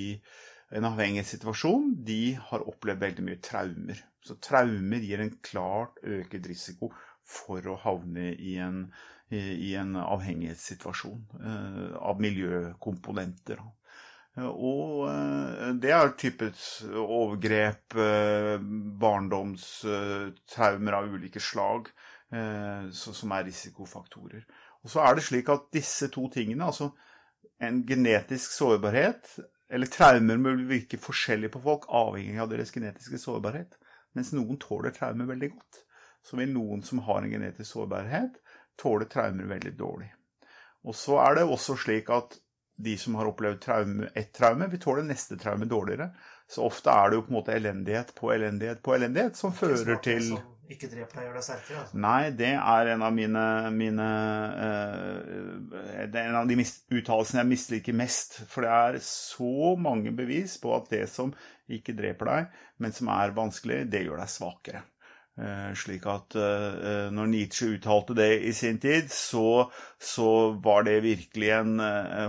en 0.70 0.86
avhengighetssituasjon, 0.90 1.96
de 2.06 2.38
har 2.50 2.66
opplevd 2.70 3.02
veldig 3.06 3.24
mye 3.26 3.40
traumer. 3.46 3.98
Så 4.22 4.36
traumer 4.44 5.02
gir 5.02 5.20
en 5.24 5.38
klart 5.46 5.98
øket 6.04 6.48
risiko 6.50 6.92
for 7.30 7.66
å 7.70 7.78
havne 7.84 8.34
i 8.34 8.58
en, 8.62 8.94
i 9.30 9.76
en 9.80 9.96
avhengighetssituasjon 10.02 11.22
eh, 11.40 11.96
av 11.98 12.22
miljøkomponenter. 12.22 13.60
Og 14.50 15.10
eh, 15.10 15.70
det 15.82 15.92
er 15.96 16.14
typisk 16.22 16.84
overgrep, 16.90 17.96
eh, 17.98 18.58
barndomstraumer 19.02 20.94
av 21.00 21.06
ulike 21.14 21.42
slag, 21.44 21.82
som 22.30 23.32
er 23.34 23.48
risikofaktorer. 23.48 24.44
Og 24.86 24.92
så 24.94 25.02
er 25.02 25.16
det 25.18 25.24
slik 25.26 25.50
at 25.50 25.64
disse 25.74 26.12
to 26.14 26.28
tingene, 26.30 26.68
altså 26.68 26.92
en 27.60 27.82
genetisk 27.88 28.54
sårbarhet 28.54 29.40
eller 29.70 29.90
traumer 29.92 30.40
vil 30.46 30.66
virke 30.70 30.98
forskjellig 31.02 31.52
på 31.54 31.62
folk, 31.62 31.86
avhengig 31.94 32.40
av 32.42 32.50
deres 32.50 32.72
genetiske 32.74 33.20
sårbarhet. 33.22 33.76
Mens 34.18 34.32
noen 34.34 34.58
tåler 34.62 34.94
traumer 34.96 35.30
veldig 35.30 35.52
godt, 35.54 35.82
så 36.26 36.40
vil 36.40 36.54
noen 36.56 36.82
som 36.86 37.04
har 37.06 37.22
en 37.22 37.34
genetisk 37.34 37.70
sårbarhet, 37.76 38.40
tåle 38.80 39.06
traumer 39.12 39.50
veldig 39.52 39.76
dårlig. 39.78 40.10
Og 40.88 40.96
så 40.96 41.20
er 41.22 41.38
det 41.38 41.46
også 41.46 41.76
slik 41.78 42.10
at 42.14 42.40
de 42.80 42.96
som 42.98 43.18
har 43.20 43.28
opplevd 43.28 43.60
traume, 43.62 44.08
ett 44.18 44.32
traume, 44.34 44.70
vil 44.72 44.82
tåle 44.82 45.04
neste 45.06 45.38
traume 45.38 45.68
dårligere. 45.70 46.14
Så 46.50 46.64
ofte 46.66 46.90
er 46.90 47.12
det 47.12 47.20
jo 47.20 47.26
på 47.28 47.34
en 47.34 47.38
måte 47.38 47.54
elendighet 47.54 48.14
på 48.18 48.32
elendighet 48.34 48.82
på 48.82 48.96
elendighet 48.96 49.38
som 49.38 49.54
fører 49.54 50.00
til 50.02 50.32
ikke 50.70 50.90
drep 50.92 51.14
deg, 51.16 51.26
gjør 51.26 51.38
deg 51.40 51.46
sterkere? 51.46 51.80
Altså. 51.84 52.00
Nei, 52.04 52.30
det 52.38 52.52
er 52.54 52.92
en 52.94 53.06
av 53.06 53.16
mine, 53.16 53.46
mine 53.74 54.10
uh, 54.54 56.04
Det 56.06 56.22
er 56.22 56.28
en 56.30 56.38
av 56.44 56.50
de 56.50 56.60
uttalelsene 56.62 57.42
jeg 57.42 57.50
misliker 57.50 57.98
mest. 57.98 58.38
For 58.52 58.66
det 58.66 58.76
er 58.76 59.00
så 59.06 59.74
mange 59.82 60.14
bevis 60.16 60.60
på 60.62 60.76
at 60.78 60.92
det 60.94 61.08
som 61.10 61.34
ikke 61.70 61.98
dreper 61.98 62.30
deg, 62.30 62.62
men 62.82 62.94
som 62.94 63.10
er 63.14 63.36
vanskelig, 63.38 63.84
det 63.90 64.06
gjør 64.06 64.22
deg 64.22 64.34
svakere. 64.36 64.86
Uh, 65.40 65.74
slik 65.80 66.06
at 66.12 66.38
uh, 66.38 67.10
når 67.16 67.34
Nietzsche 67.34 67.72
uttalte 67.74 68.14
det 68.20 68.30
i 68.46 68.54
sin 68.54 68.78
tid, 68.84 69.10
så, 69.14 69.66
så 69.98 70.30
var 70.62 70.86
det 70.86 71.00
virkelig 71.08 71.54
en 71.58 71.76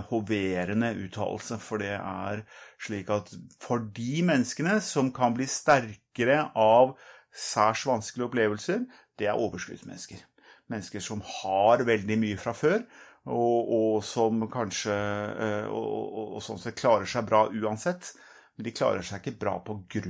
hoverende 0.09 0.95
uttalelse. 1.05 1.61
For 1.61 1.83
det 1.83 1.93
er 1.99 2.45
slik 2.81 3.13
at 3.13 3.29
for 3.61 3.85
de 3.93 4.25
menneskene 4.25 4.79
som 4.81 5.13
kan 5.13 5.37
bli 5.37 5.45
sterkere 5.45 6.47
av 6.57 6.95
særs 7.31 7.85
vanskelige 7.87 8.27
opplevelser, 8.27 8.83
det 9.19 9.29
er 9.29 9.39
overskuddsmennesker. 9.39 10.19
Mennesker 10.71 11.03
som 11.03 11.23
har 11.25 11.83
veldig 11.87 12.17
mye 12.19 12.39
fra 12.39 12.53
før, 12.55 12.83
og, 13.29 13.71
og 13.75 14.03
som 14.05 14.47
kanskje 14.49 14.95
eh, 14.95 15.67
og, 15.69 15.85
og, 15.85 16.35
og, 16.37 16.41
sånn 16.41 16.61
sett 16.61 16.79
klarer 16.79 17.09
seg 17.09 17.27
bra 17.27 17.45
uansett. 17.53 18.13
Men 18.57 18.67
de 18.67 18.73
klarer 18.75 19.05
seg 19.05 19.21
ikke 19.21 19.39
bra 19.43 19.59
pga. 19.63 20.01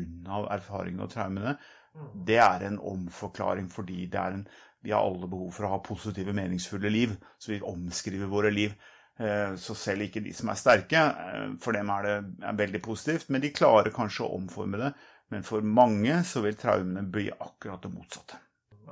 erfaringene 0.55 1.05
og 1.05 1.11
traumene. 1.11 1.57
Mm. 1.91 2.07
Det 2.27 2.39
er 2.39 2.65
en 2.69 2.79
omforklaring 2.79 3.67
fordi 3.69 4.07
en, 4.15 4.45
vi 4.81 4.93
har 4.95 5.03
alle 5.03 5.27
behov 5.27 5.51
for 5.53 5.67
å 5.67 5.73
ha 5.75 5.83
positive, 5.83 6.33
meningsfulle 6.33 6.89
liv. 6.89 7.17
Så 7.37 7.51
vi 7.51 7.61
omskriver 7.61 8.31
våre 8.31 8.51
liv. 8.51 8.73
Eh, 9.19 9.55
så 9.59 9.75
selv 9.75 10.07
ikke 10.07 10.23
de 10.23 10.33
som 10.33 10.49
er 10.49 10.59
sterke, 10.59 10.97
eh, 10.97 11.49
for 11.61 11.75
dem 11.75 11.91
er 11.93 12.07
det 12.07 12.15
er 12.47 12.61
veldig 12.63 12.81
positivt. 12.81 13.29
Men 13.29 13.43
de 13.43 13.53
klarer 13.53 13.91
kanskje 13.93 14.25
å 14.25 14.37
omforme 14.39 14.79
det 14.81 14.93
men 15.31 15.43
for 15.47 15.63
mange 15.63 16.17
så 16.27 16.41
vil 16.43 16.57
traumene 16.59 17.05
bli 17.07 17.29
akkurat 17.31 17.81
det 17.85 17.93
motsatte. 17.93 18.37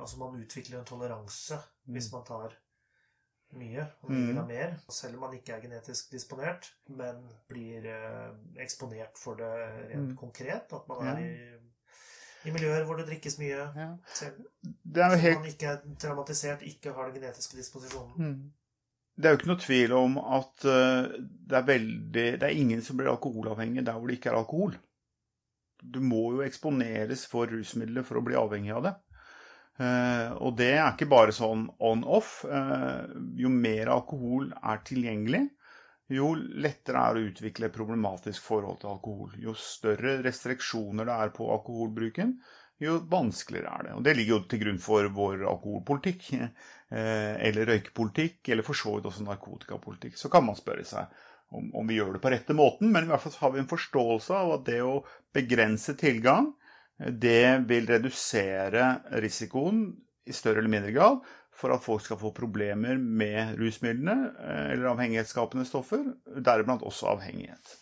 Altså 0.00 0.16
man 0.22 0.38
utvikler 0.40 0.78
en 0.80 0.88
toleranse 0.88 1.58
hvis 1.90 2.08
mm. 2.08 2.14
man 2.16 2.24
tar 2.24 2.54
mye 3.60 3.84
og 4.00 4.12
vil 4.14 4.38
ha 4.38 4.44
mm. 4.44 4.48
mer. 4.48 4.72
Selv 4.88 5.18
om 5.18 5.26
man 5.26 5.34
ikke 5.36 5.56
er 5.56 5.64
genetisk 5.66 6.14
disponert, 6.14 6.70
men 6.88 7.20
blir 7.50 7.90
eh, 7.92 8.30
eksponert 8.64 9.20
for 9.20 9.36
det 9.40 9.50
rent 9.90 10.14
mm. 10.14 10.16
konkret. 10.16 10.72
At 10.72 10.88
man 10.88 11.12
er 11.12 11.22
i, 11.26 11.30
i, 12.48 12.54
miljøer 12.54 12.88
hvor 12.88 12.96
det 12.96 13.08
drikkes 13.10 13.36
mye. 13.42 13.68
Ja. 13.76 13.90
Selv, 14.16 14.40
det 14.64 15.04
er 15.04 15.20
helt... 15.26 15.42
man 15.42 15.52
ikke 15.52 15.74
er 15.74 15.96
traumatisert, 16.00 16.64
ikke 16.64 16.96
har 16.96 17.10
den 17.10 17.20
genetiske 17.20 17.60
disposisjonen. 17.60 18.16
Mm. 18.16 18.52
Det 19.20 19.28
er 19.28 19.34
jo 19.34 19.42
ikke 19.42 19.50
noe 19.50 19.60
tvil 19.60 19.92
om 19.92 20.20
at 20.22 20.62
uh, 20.64 21.10
det, 21.10 21.56
er 21.58 21.66
veldig, 21.68 22.28
det 22.40 22.46
er 22.46 22.56
ingen 22.56 22.80
som 22.80 22.96
blir 22.96 23.10
alkoholavhengig 23.12 23.84
der 23.84 23.98
hvor 23.98 24.08
det 24.08 24.16
ikke 24.16 24.30
er 24.32 24.38
alkohol 24.38 24.78
du 25.82 26.00
må 26.04 26.24
jo 26.36 26.42
eksponeres 26.44 27.24
for 27.30 27.50
rusmidler 27.50 28.04
for 28.06 28.20
å 28.20 28.24
bli 28.24 28.38
avhengig 28.38 28.74
av 28.76 28.84
det. 28.88 28.94
Uh, 29.80 30.36
og 30.44 30.58
det 30.58 30.74
er 30.74 30.90
ikke 30.90 31.08
bare 31.08 31.32
sånn 31.32 31.64
on-off. 31.80 32.42
Uh, 32.44 33.08
jo 33.40 33.48
mer 33.52 33.92
alkohol 33.94 34.50
er 34.60 34.82
tilgjengelig, 34.84 35.46
jo 36.10 36.32
lettere 36.34 37.00
er 37.00 37.14
det 37.14 37.22
å 37.22 37.28
utvikle 37.30 37.68
et 37.68 37.76
problematisk 37.76 38.44
forhold 38.44 38.80
til 38.82 38.90
alkohol. 38.92 39.32
Jo 39.40 39.54
større 39.56 40.18
restriksjoner 40.26 41.08
det 41.08 41.16
er 41.24 41.32
på 41.36 41.48
alkoholbruken, 41.54 42.34
jo 42.80 42.98
vanskeligere 43.08 43.72
er 43.72 43.88
det. 43.88 43.96
Og 43.96 44.04
det 44.04 44.16
ligger 44.18 44.36
jo 44.36 44.42
til 44.50 44.62
grunn 44.64 44.82
for 44.82 45.08
vår 45.16 45.46
alkoholpolitikk, 45.48 46.28
uh, 46.36 47.34
eller 47.40 47.72
røykepolitikk, 47.72 48.42
eller 48.52 48.66
for 48.66 48.76
så 48.76 48.98
vidt 48.98 49.08
også 49.08 49.24
narkotikapolitikk. 49.30 50.20
Så 50.20 50.32
kan 50.32 50.44
man 50.44 50.58
spørre 50.58 50.84
seg 50.88 51.08
om, 51.50 51.66
om, 51.74 51.86
vi 51.88 51.98
gjør 51.98 52.14
det 52.16 52.22
på 52.22 52.30
rette 52.32 52.56
måten, 52.56 52.92
men 52.92 53.06
i 53.06 53.10
hvert 53.10 53.24
fall 53.24 53.36
har 53.40 53.54
vi 53.54 53.62
en 53.62 53.70
forståelse 53.70 54.36
av 54.36 54.54
at 54.58 54.64
det 54.68 54.80
å 54.86 55.00
begrense 55.34 55.96
tilgang, 55.98 56.52
det 57.00 57.64
vil 57.68 57.88
redusere 57.88 58.86
risikoen 59.22 59.86
i 60.28 60.34
større 60.36 60.60
eller 60.60 60.72
mindre 60.72 60.94
grad 60.94 61.22
for 61.60 61.74
at 61.74 61.84
folk 61.84 62.04
skal 62.04 62.20
få 62.20 62.32
problemer 62.36 62.98
med 63.00 63.56
rusmidlene 63.60 64.16
eh, 64.40 64.66
eller 64.74 64.90
avhengighetsskapende 64.94 65.66
stoffer, 65.68 66.04
deriblant 66.40 66.84
også 66.86 67.10
avhengighet. 67.14 67.76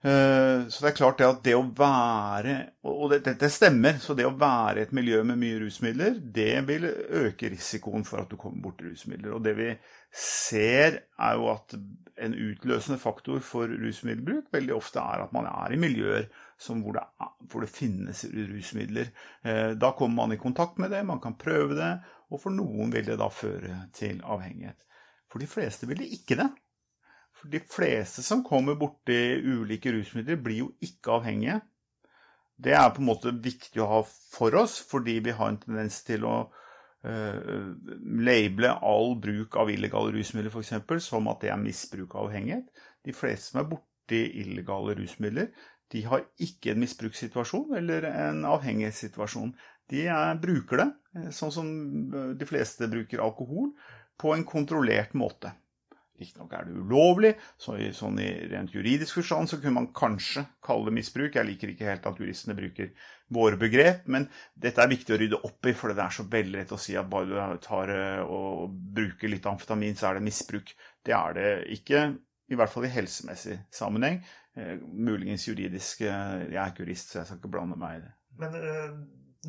Eh, 0.00 0.66
så 0.68 0.80
det 0.80 0.90
er 0.90 0.96
klart 0.96 1.20
det 1.20 1.28
at 1.28 1.40
det 1.44 1.52
å 1.58 1.64
være 1.76 2.54
Og 2.88 3.10
dette 3.12 3.50
stemmer. 3.52 3.98
Så 4.00 4.14
det 4.16 4.24
å 4.24 4.32
være 4.32 4.80
i 4.80 4.84
et 4.86 4.94
miljø 4.96 5.20
med 5.28 5.40
mye 5.42 5.58
rusmidler, 5.60 6.16
det 6.20 6.54
vil 6.68 6.86
øke 6.88 7.50
risikoen 7.52 8.06
for 8.08 8.22
at 8.22 8.30
du 8.30 8.38
kommer 8.40 8.62
borti 8.64 8.88
rusmidler. 8.88 9.34
Og 9.36 9.44
det 9.44 9.56
vi 9.58 9.74
ser, 10.10 11.02
er 11.18 11.34
jo 11.38 11.50
at 11.52 11.74
en 12.20 12.34
utløsende 12.34 12.98
faktor 13.00 13.40
for 13.44 13.70
rusmiddelbruk 13.70 14.50
veldig 14.52 14.74
ofte 14.76 15.00
er 15.00 15.24
at 15.24 15.34
man 15.34 15.46
er 15.48 15.72
i 15.74 15.80
miljøer 15.80 16.26
hvor 16.60 16.92
det, 16.92 17.04
hvor, 17.48 17.62
det, 17.64 17.70
finnes 17.72 18.24
rusmidler. 18.28 19.08
Eh, 19.42 19.70
da 19.80 19.94
kommer 19.96 20.26
man 20.26 20.34
i 20.34 20.40
kontakt 20.40 20.76
med 20.78 20.90
det, 20.92 21.00
man 21.08 21.20
kan 21.22 21.38
prøve 21.40 21.78
det, 21.78 21.92
og 22.28 22.42
for 22.42 22.52
noen 22.52 22.92
vil 22.92 23.06
det 23.06 23.16
da 23.16 23.30
føre 23.32 23.86
til 23.96 24.20
avhengighet. 24.20 24.84
For 25.32 25.40
de 25.40 25.48
fleste 25.48 25.88
vil 25.88 26.02
det 26.02 26.10
ikke 26.18 26.36
det. 26.42 26.50
For 27.32 27.48
de 27.48 27.62
fleste 27.64 28.20
som 28.26 28.44
kommer 28.44 28.76
borti 28.76 29.40
ulike 29.40 29.94
rusmidler, 29.94 30.36
blir 30.36 30.66
jo 30.66 30.70
ikke 30.84 31.16
avhengige. 31.16 31.62
Det 32.60 32.74
er 32.76 32.90
på 32.92 33.00
en 33.00 33.08
måte 33.08 33.32
viktig 33.32 33.80
å 33.80 33.88
ha 33.88 34.00
for 34.04 34.58
oss, 34.60 34.82
fordi 34.84 35.16
vi 35.24 35.32
har 35.32 35.48
en 35.48 35.62
tendens 35.62 36.02
til 36.04 36.28
å 36.28 36.50
uh, 37.06 37.72
label 38.24 38.70
all 38.70 39.14
bruk 39.22 39.56
av 39.60 39.70
illegale 39.72 40.14
rusmidler 40.16 40.52
f.eks. 40.52 41.04
som 41.06 41.28
at 41.32 41.44
det 41.44 41.52
er 41.52 41.60
misbruk 41.60 42.14
av 42.14 42.28
avhengighet. 42.28 42.68
De 43.06 43.14
fleste 43.16 43.52
som 43.52 43.62
er 43.62 43.70
borti 43.70 44.22
illegale 44.42 44.96
rusmidler, 44.98 45.52
de 45.90 46.04
har 46.06 46.26
ikke 46.38 46.74
en 46.74 46.82
misbrukssituasjon 46.84 47.74
eller 47.80 48.06
en 48.10 48.44
avhengighetssituasjon. 48.46 49.54
De 49.90 50.04
er, 50.06 50.36
bruker 50.38 50.84
det, 50.84 50.90
sånn 51.34 51.50
som 51.50 51.70
de 52.38 52.46
fleste 52.46 52.86
bruker 52.92 53.22
alkohol, 53.24 53.72
på 54.20 54.36
en 54.36 54.44
kontrollert 54.46 55.16
måte. 55.18 55.50
Riktignok 56.20 56.52
er 56.56 56.68
det 56.68 56.76
ulovlig, 56.76 57.32
så 57.60 57.74
i, 57.80 57.90
sånn 57.96 58.20
i 58.20 58.28
rent 58.50 58.74
juridisk 58.76 59.18
forstand 59.18 59.50
så 59.50 59.58
kunne 59.58 59.78
man 59.78 59.88
kanskje 59.96 60.44
kalle 60.64 60.90
det 60.90 60.96
misbruk. 60.98 61.38
Jeg 61.38 61.48
liker 61.48 61.72
ikke 61.72 61.88
helt 61.88 62.08
at 62.10 62.20
juristene 62.20 62.56
bruker 62.58 62.92
våre 63.32 63.58
begrep, 63.58 64.06
men 64.10 64.26
dette 64.58 64.82
er 64.82 64.90
viktig 64.90 65.14
å 65.14 65.20
rydde 65.20 65.42
opp 65.46 65.70
i, 65.70 65.74
for 65.76 65.94
det 65.94 66.04
er 66.04 66.16
så 66.16 66.26
veldig 66.30 66.56
lett 66.58 66.74
å 66.74 66.80
si 66.80 66.96
at 66.98 67.08
bare 67.10 67.46
du 67.54 67.62
tar 67.64 67.92
eh, 67.94 68.22
og 68.24 68.74
bruker 68.96 69.30
litt 69.32 69.46
amfetamin, 69.46 69.96
så 69.98 70.10
er 70.10 70.18
det 70.18 70.26
misbruk. 70.26 70.74
Det 71.06 71.14
er 71.16 71.38
det 71.38 71.50
ikke, 71.78 72.04
i 72.50 72.58
hvert 72.58 72.72
fall 72.72 72.88
i 72.88 72.92
helsemessig 72.92 73.60
sammenheng. 73.74 74.20
Eh, 74.58 74.78
muligens 74.82 75.48
juridisk. 75.48 76.00
Eh, 76.00 76.50
jeg 76.50 76.58
er 76.58 76.72
ikke 76.72 76.84
jurist, 76.84 77.12
så 77.12 77.20
jeg 77.20 77.30
skal 77.30 77.38
ikke 77.38 77.52
blande 77.54 77.78
meg 77.78 78.00
i 78.00 78.02
det. 78.04 78.10
Men 78.40 78.56
øh, 78.58 78.96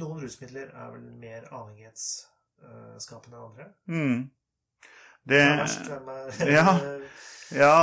noen 0.01 0.21
rusmidler 0.21 0.69
er 0.77 0.93
vel 0.93 1.07
mer 1.21 1.47
avhengighetsskapende 1.49 3.37
enn 3.37 3.47
andre? 3.47 3.67
Mm. 3.89 4.21
Det, 5.29 5.37
Hvem 5.37 5.53
er 5.53 5.61
verst? 5.61 5.85
Hvem 5.85 6.11
er 6.15 6.51
Ja. 6.51 6.75
ja, 7.63 7.75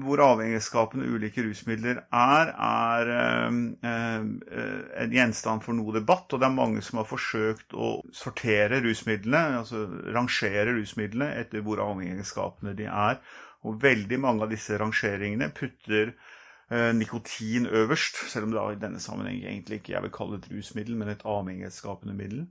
hvor 0.00 0.22
avhengighetsskapende 0.24 1.08
ulike 1.12 1.44
rusmidler 1.44 2.00
er, 2.12 2.52
er 2.56 3.10
eh, 3.14 3.58
eh, 3.90 4.80
en 5.04 5.14
gjenstand 5.14 5.62
for 5.66 5.76
noe 5.76 5.94
debatt. 5.98 6.32
Og 6.32 6.40
det 6.40 6.48
er 6.48 6.56
mange 6.56 6.82
som 6.82 7.02
har 7.02 7.08
forsøkt 7.08 7.76
å 7.76 7.92
sortere 8.16 8.80
rusmidlene, 8.84 9.60
altså 9.60 9.84
rangere 10.14 10.74
rusmidlene 10.80 11.30
etter 11.42 11.64
hvor 11.66 11.82
avhengighetsskapende 11.84 12.74
de 12.78 12.88
er. 12.90 13.20
Og 13.68 13.80
veldig 13.82 14.18
mange 14.20 14.46
av 14.46 14.52
disse 14.54 14.78
rangeringene 14.80 15.50
putter 15.54 16.14
eh, 16.72 16.90
nikotin 16.96 17.68
øverst, 17.68 18.24
selv 18.32 18.48
om 18.48 18.56
det 18.56 18.66
i 18.72 18.82
denne 18.82 19.04
sammenheng 19.04 19.44
egentlig 19.44 19.82
ikke 19.82 19.94
jeg 19.94 20.08
vil 20.08 20.16
kalle 20.16 20.38
det 20.40 20.48
et 20.48 20.56
rusmiddel, 20.56 20.96
men 20.96 21.12
et 21.12 21.28
avhengighetsskapende 21.28 22.16
middel 22.16 22.48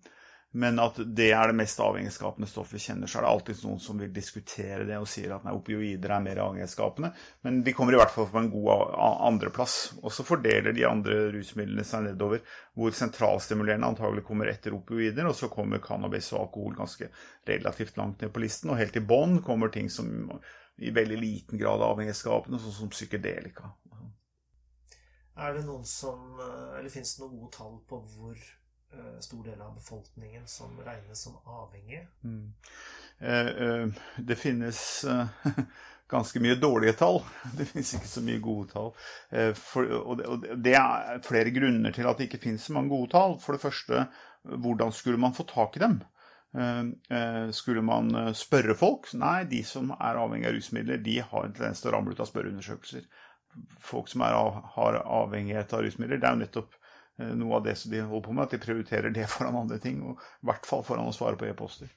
men 0.51 0.79
at 0.81 0.97
det 0.97 1.27
er 1.29 1.51
det 1.51 1.59
mest 1.59 1.77
avhengighetsskapende 1.83 2.47
stoffet 2.49 2.79
vi 2.79 2.81
kjenner, 2.81 3.09
så 3.09 3.19
er 3.19 3.25
det 3.25 3.29
alltid 3.29 3.59
noen 3.67 3.81
som 3.83 3.99
vil 4.01 4.09
diskutere 4.13 4.87
det 4.87 4.97
og 4.97 5.05
sier 5.09 5.35
at 5.35 5.43
nei, 5.45 5.53
opioider 5.53 6.15
er 6.15 6.23
mer 6.25 6.41
avhengighetsskapende. 6.41 7.11
Men 7.45 7.59
de 7.65 7.73
kommer 7.77 7.93
i 7.93 7.99
hvert 7.99 8.15
fall 8.15 8.25
på 8.31 8.41
en 8.41 8.49
god 8.49 8.95
andreplass. 9.29 9.75
Og 10.01 10.09
så 10.15 10.25
fordeler 10.25 10.73
de 10.73 10.87
andre 10.89 11.19
rusmidlene 11.35 11.85
seg 11.85 12.07
nedover, 12.07 12.41
hvor 12.73 12.97
sentralstimulerende 12.97 13.91
antagelig 13.93 14.25
kommer 14.25 14.49
etter 14.49 14.73
opioider, 14.73 15.29
og 15.29 15.37
så 15.37 15.51
kommer 15.53 15.83
cannabis 15.85 16.31
og 16.33 16.47
alkohol 16.47 16.79
ganske 16.81 17.11
relativt 17.45 18.01
langt 18.01 18.25
ned 18.25 18.33
på 18.33 18.41
listen. 18.41 18.73
Og 18.73 18.81
helt 18.81 18.97
i 18.97 19.05
bånn 19.05 19.43
kommer 19.45 19.69
ting 19.69 19.93
som 19.93 20.09
i 20.81 20.89
veldig 20.95 21.19
liten 21.21 21.61
grad 21.61 21.77
er 21.77 21.91
avhengighetsskapende, 21.91 22.57
sånn 22.63 22.79
som 22.79 22.95
psykedelika. 22.95 23.69
Er 25.39 25.53
det 25.55 25.61
noen 25.63 25.85
som 25.87 26.39
Eller 26.41 26.89
fins 26.91 27.13
det 27.15 27.21
noen 27.21 27.37
gode 27.37 27.53
tall 27.53 27.77
på 27.87 28.01
hvor 28.01 28.33
Eh, 28.33 28.58
stor 29.19 29.43
del 29.43 29.61
av 29.61 29.73
befolkningen 29.73 30.47
som 30.47 30.79
regnes 30.85 31.21
som 31.21 31.37
avhengige? 31.43 32.07
Mm. 32.23 32.53
Eh, 33.19 33.47
eh, 33.47 33.87
det 34.17 34.35
finnes 34.35 35.05
ganske 36.09 36.39
mye 36.39 36.55
dårlige 36.55 36.93
tall. 36.93 37.21
Det 37.57 37.65
finnes 37.69 37.93
ikke 37.93 38.07
så 38.09 38.23
mye 38.25 38.41
gode 38.41 38.71
tall. 38.71 38.93
For, 39.55 39.91
og, 39.99 40.45
det, 40.57 40.73
er 40.73 41.19
flere 41.25 41.53
grunner 41.53 41.93
til 41.93 42.07
at 42.09 42.17
det 42.17 42.29
ikke 42.29 42.41
finnes 42.47 42.65
så 42.65 42.73
mange 42.73 42.89
gode 42.89 43.11
tall. 43.13 43.37
For 43.43 43.53
det 43.53 43.61
første, 43.61 44.07
hvordan 44.41 44.95
skulle 44.95 45.21
man 45.21 45.37
få 45.37 45.45
tak 45.49 45.77
i 45.77 45.83
dem? 45.83 45.99
Skulle 47.53 47.83
man 47.85 48.09
spørre 48.33 48.73
folk? 48.73 49.11
Nei, 49.13 49.43
de 49.51 49.61
som 49.61 49.93
er 49.99 50.17
avhengig 50.17 50.49
av 50.49 50.57
rusmidler, 50.57 51.03
de 51.05 51.19
har 51.21 51.45
en 51.45 51.53
tendens 51.53 51.83
til 51.83 51.91
å 51.91 51.93
ramle 51.93 52.17
ut 52.17 52.23
av 52.23 52.31
spørreundersøkelser. 52.31 53.05
Folk 53.83 54.09
som 54.09 54.25
av, 54.25 54.63
har 54.79 54.97
avhengighet 55.03 55.77
av 55.77 55.85
rusmidler, 55.85 56.17
det 56.17 56.25
er 56.25 56.39
jo 56.39 56.41
nettopp 56.47 56.73
Eh, 56.73 56.78
noe 57.19 57.59
av 57.59 57.65
det 57.65 57.75
som 57.79 57.91
de 57.91 58.01
holder 58.01 58.25
på 58.25 58.35
med, 58.35 58.45
at 58.45 58.55
de 58.55 58.61
prioriterer 58.63 59.13
det 59.15 59.27
foran 59.33 59.61
andre 59.63 59.79
ting. 59.83 60.01
Og 60.05 60.19
i 60.19 60.49
hvert 60.49 60.67
fall 60.69 60.85
foran 60.87 61.09
å 61.09 61.15
svare 61.15 61.39
på 61.39 61.49
e-poster. 61.49 61.91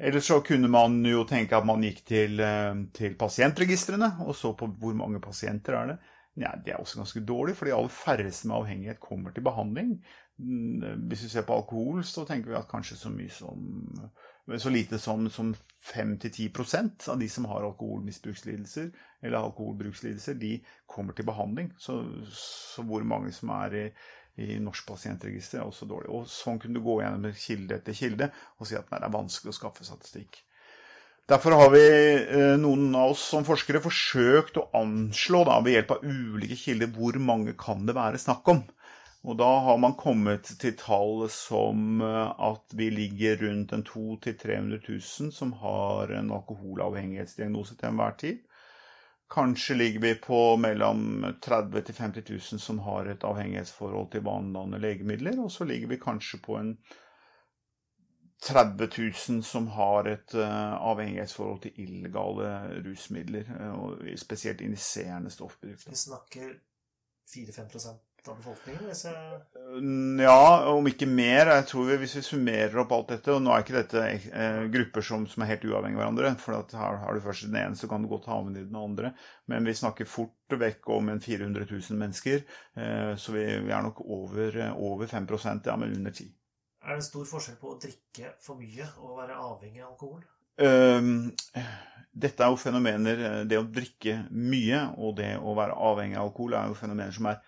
Ellers 0.00 0.30
så 0.30 0.38
kunne 0.44 0.70
man 0.72 0.96
jo 1.04 1.26
tenke 1.28 1.58
at 1.58 1.66
man 1.68 1.82
gikk 1.84 2.00
til, 2.08 2.40
eh, 2.40 2.72
til 2.96 3.18
pasientregistrene 3.20 4.14
og 4.24 4.32
så 4.36 4.54
på 4.56 4.70
hvor 4.80 4.96
mange 4.96 5.20
pasienter 5.20 5.76
er 5.76 5.92
det. 5.92 5.98
Nei, 6.40 6.54
det 6.64 6.72
er 6.72 6.80
også 6.80 7.02
ganske 7.02 7.20
dårlig, 7.26 7.56
for 7.58 7.68
de 7.68 7.74
aller 7.74 7.92
færreste 7.92 8.48
med 8.48 8.56
avhengighet 8.62 9.00
kommer 9.02 9.34
til 9.34 9.44
behandling. 9.44 9.96
Mm, 10.40 11.08
hvis 11.10 11.26
vi 11.26 11.32
ser 11.34 11.44
på 11.44 11.56
alkohol, 11.58 12.04
så 12.06 12.24
tenker 12.24 12.52
vi 12.52 12.56
at 12.56 12.70
kanskje 12.70 12.96
så 12.96 13.10
mye 13.12 13.32
som 13.34 13.66
så 14.58 14.70
lite 14.70 14.98
som, 14.98 15.30
som 15.30 15.54
5-10% 15.94 17.08
av 17.08 17.18
de 17.18 17.28
som 17.28 17.44
har 17.44 17.62
alkoholmisbrukslidelser 17.62 18.90
eller 19.22 19.38
alkoholbrukslidelser, 19.38 20.34
de 20.34 20.56
kommer 20.86 21.12
til 21.12 21.26
behandling. 21.28 21.72
Så, 21.78 22.02
så 22.34 22.82
hvor 22.82 23.04
mange 23.06 23.32
som 23.32 23.52
er 23.60 23.76
i 23.76 23.84
i 24.38 24.58
Norsk 24.62 24.86
pasientregister 24.88 25.60
er 25.60 25.66
også 25.66 25.88
dårlig. 25.88 26.10
Og 26.14 26.28
sånn 26.30 26.60
kunne 26.60 26.78
du 26.78 26.84
gå 26.84 27.00
gjennom 27.02 27.34
kilde 27.36 27.80
etter 27.80 27.96
kilde 27.96 28.30
og 28.58 28.68
si 28.68 28.78
at 28.78 28.88
nei, 28.90 29.00
det 29.00 29.10
er 29.10 29.18
vanskelig 29.18 29.52
å 29.54 29.58
skaffe 29.58 29.86
statistikk. 29.86 30.42
Derfor 31.30 31.54
har 31.54 31.70
vi, 31.70 31.86
eh, 32.14 32.56
noen 32.58 32.94
av 32.98 33.12
oss 33.12 33.22
som 33.30 33.44
forskere, 33.46 33.78
forsøkt 33.82 34.56
å 34.58 34.66
anslå 34.74 35.44
da, 35.46 35.60
ved 35.62 35.76
hjelp 35.76 35.92
av 35.94 36.02
ulike 36.02 36.56
kilder 36.58 36.90
hvor 36.90 37.18
mange 37.22 37.54
kan 37.54 37.84
det 37.86 37.94
være 37.94 38.18
snakk 38.18 38.48
om. 38.50 38.64
Og 39.22 39.36
da 39.36 39.50
har 39.66 39.76
man 39.78 39.94
kommet 40.00 40.48
til 40.58 40.74
tall 40.80 41.26
som 41.30 42.00
eh, 42.02 42.32
at 42.50 42.74
vi 42.74 42.88
ligger 42.90 43.44
rundt 43.44 43.74
en 43.76 43.84
200 43.86 44.32
000-300 44.32 44.80
000 44.88 45.32
som 45.36 45.52
har 45.60 46.10
en 46.18 46.32
alkoholavhengighetsdiagnose 46.34 47.76
til 47.76 47.92
enhver 47.92 48.16
tid. 48.18 48.40
Kanskje 49.30 49.76
ligger 49.76 50.00
vi 50.00 50.14
på 50.14 50.56
mellom 50.56 51.26
30 51.42 51.76
000 51.76 51.84
til 51.86 51.94
50 51.94 52.30
000 52.30 52.60
som 52.60 52.78
har 52.82 53.06
et 53.06 53.24
avhengighetsforhold 53.24 54.10
til 54.10 54.24
vanedannende 54.26 54.80
legemidler, 54.82 55.38
og 55.38 55.52
så 55.54 55.64
ligger 55.64 55.92
vi 55.92 56.00
kanskje 56.02 56.40
på 56.42 56.56
en 56.58 56.72
30 58.42 58.88
000 59.28 59.42
som 59.42 59.68
har 59.76 60.08
et 60.10 60.34
uh, 60.34 60.74
avhengighetsforhold 60.90 61.60
til 61.62 61.78
illegale 61.84 62.50
rusmidler, 62.86 63.52
uh, 63.60 63.72
og 63.84 64.18
spesielt 64.18 64.60
injiserende 64.66 65.30
stoffbruk. 65.30 65.78
Vi 65.86 65.96
snakker 65.96 66.54
4-5 67.36 67.68
av 68.28 68.36
befolkningen? 68.40 68.86
Hvis 68.90 69.04
jeg... 69.06 69.38
Ja, 70.20 70.72
om 70.72 70.88
ikke 70.90 71.06
mer. 71.08 71.52
Jeg 71.54 71.66
tror 71.70 71.86
vi, 71.88 71.98
Hvis 72.02 72.16
vi 72.18 72.22
summerer 72.26 72.80
opp 72.82 72.92
alt 72.96 73.12
dette 73.12 73.32
Og 73.32 73.42
nå 73.44 73.52
er 73.54 73.62
ikke 73.64 73.76
dette 73.76 74.02
eh, 74.10 74.64
grupper 74.72 75.04
som, 75.06 75.26
som, 75.30 75.44
er 75.44 75.52
helt 75.52 75.66
uavhengige 75.68 76.00
av 76.00 76.02
hverandre. 76.02 76.32
For 76.42 76.78
her 76.80 76.98
har 77.04 77.16
du 77.16 77.22
først 77.24 77.46
den 77.48 77.60
ene, 77.62 77.78
så 77.78 77.88
kan 77.90 78.02
du 78.02 78.10
godt 78.10 78.28
ha 78.30 78.40
med 78.44 78.58
den 78.58 78.76
andre. 78.76 79.12
Men 79.50 79.68
vi 79.68 79.76
snakker 79.78 80.10
fort 80.10 80.58
vekk 80.60 80.90
om 80.96 81.12
en 81.12 81.22
400 81.22 81.68
000 81.70 82.00
mennesker. 82.00 82.42
Eh, 82.76 83.14
så 83.20 83.36
vi, 83.36 83.46
vi, 83.46 83.72
er 83.72 83.86
nok 83.86 84.02
over, 84.04 84.58
over 84.76 85.10
5 85.10 85.30
ja, 85.64 85.76
men 85.76 85.94
under 85.94 86.10
10 86.10 86.28
Er 86.82 86.92
det 86.92 86.98
en 86.98 87.08
stor 87.08 87.30
forskjell 87.30 87.60
på 87.60 87.72
å 87.72 87.78
drikke 87.80 88.34
for 88.42 88.60
mye 88.60 88.90
og 88.98 89.22
være 89.22 89.38
avhengig 89.38 89.84
av 89.84 89.94
alkohol? 89.94 90.20
Um, 90.60 91.30
dette 92.12 92.44
er 92.44 92.50
jo 92.52 92.58
fenomener 92.60 93.46
Det 93.48 93.56
å 93.56 93.64
drikke 93.64 94.26
mye 94.34 94.82
og 94.98 95.14
det 95.16 95.30
å 95.38 95.54
være 95.56 95.78
avhengig 95.88 96.18
av 96.18 96.26
alkohol 96.26 96.58
er 96.58 96.68
jo 96.68 96.76
fenomener 96.76 97.14
som 97.16 97.30
er 97.30 97.38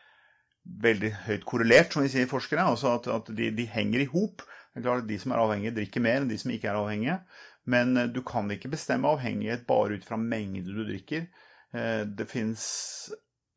veldig 0.63 1.11
høyt 1.27 1.47
korrelert, 1.49 1.93
som 1.93 2.05
vi 2.05 2.11
sier 2.13 2.31
forskere. 2.31 2.65
altså 2.65 2.97
At, 2.97 3.09
at 3.11 3.31
de, 3.35 3.51
de, 3.55 3.67
henger 3.71 4.05
i 4.05 4.11
hop. 4.13 4.45
De 4.75 5.19
som 5.21 5.35
er 5.35 5.43
avhengige, 5.43 5.75
drikker 5.77 6.05
mer 6.05 6.23
enn 6.23 6.31
de 6.31 6.39
som 6.41 6.53
ikke 6.55 6.71
er 6.71 6.79
avhengige. 6.81 7.19
Men 7.71 7.97
eh, 7.97 8.11
du 8.11 8.23
kan 8.27 8.51
ikke 8.51 8.73
bestemme 8.73 9.11
avhengighet 9.11 9.67
bare 9.69 9.99
ut 9.99 10.07
fra 10.07 10.19
mengde 10.21 10.73
du 10.73 10.85
drikker. 10.87 11.27
Eh, 11.75 12.05
det 12.07 12.29
fins 12.31 12.63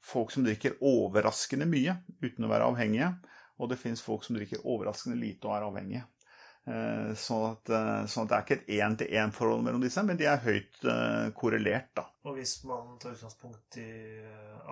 folk 0.06 0.34
som 0.34 0.46
drikker 0.46 0.82
overraskende 0.86 1.68
mye 1.70 1.96
uten 2.22 2.46
å 2.46 2.52
være 2.52 2.68
avhengige. 2.74 3.13
Og 3.62 3.72
det 3.72 3.80
fins 3.80 4.04
folk 4.04 4.26
som 4.26 4.36
drikker 4.38 4.65
overraskende 4.68 5.18
lite 5.18 5.48
og 5.48 5.56
er 5.56 5.70
avhengige. 5.70 6.10
Sånn 6.65 7.44
at, 7.46 7.70
sånn 8.10 8.26
at 8.26 8.32
det 8.32 8.36
er 8.36 8.41
ikke 8.41 8.56
et 8.56 8.70
én-til-én-forhold 8.82 9.62
mellom 9.68 9.84
disse, 9.84 10.02
men 10.02 10.18
de 10.18 10.26
er 10.26 10.41
høyt 10.41 10.80
korrelert. 11.38 11.91
da. 11.94 12.08
Og 12.26 12.39
hvis 12.39 12.56
man 12.65 12.96
tar 12.98 13.13
utgangspunkt 13.13 13.78
i 13.78 13.86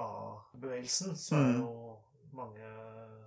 A-bevegelsen, 0.01 1.13
så 1.13 1.37
er 1.37 1.45
mm. 1.51 1.59
jo 1.59 1.82
mange 2.37 2.69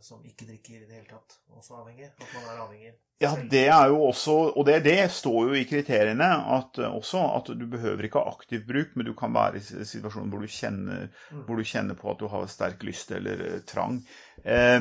som 0.05 0.23
ikke 0.27 0.47
drikker 0.49 0.77
i 0.77 0.87
det 0.87 1.01
hele 1.01 1.09
tatt, 1.09 1.39
også 1.57 1.81
avhengig? 1.81 2.11
At 2.13 2.31
man 2.35 2.49
er 2.51 2.63
avhengig? 2.63 2.95
Ja, 3.23 3.31
det 3.51 3.65
er 3.73 3.89
jo 3.89 4.03
også, 4.11 4.35
og 4.53 4.67
det, 4.69 4.83
det 4.85 4.99
står 5.11 5.49
jo 5.49 5.55
i 5.57 5.65
kriteriene 5.65 6.27
at, 6.53 6.77
også, 6.85 7.23
at 7.39 7.49
du 7.57 7.65
behøver 7.73 8.05
ikke 8.05 8.21
ha 8.21 8.35
aktiv 8.35 8.67
bruk, 8.69 8.93
men 8.93 9.09
du 9.09 9.15
kan 9.17 9.33
være 9.33 9.63
i 9.63 9.87
situasjonen 9.89 10.29
hvor 10.33 10.45
du 10.45 10.53
kjenner, 10.53 11.07
mm. 11.33 11.47
hvor 11.47 11.57
du 11.57 11.65
kjenner 11.65 11.97
på 11.97 12.11
at 12.13 12.21
du 12.21 12.29
har 12.29 12.45
sterk 12.53 12.85
lyst 12.85 13.15
eller 13.17 13.41
uh, 13.41 13.63
trang. 13.65 14.03
Eh, 14.45 14.77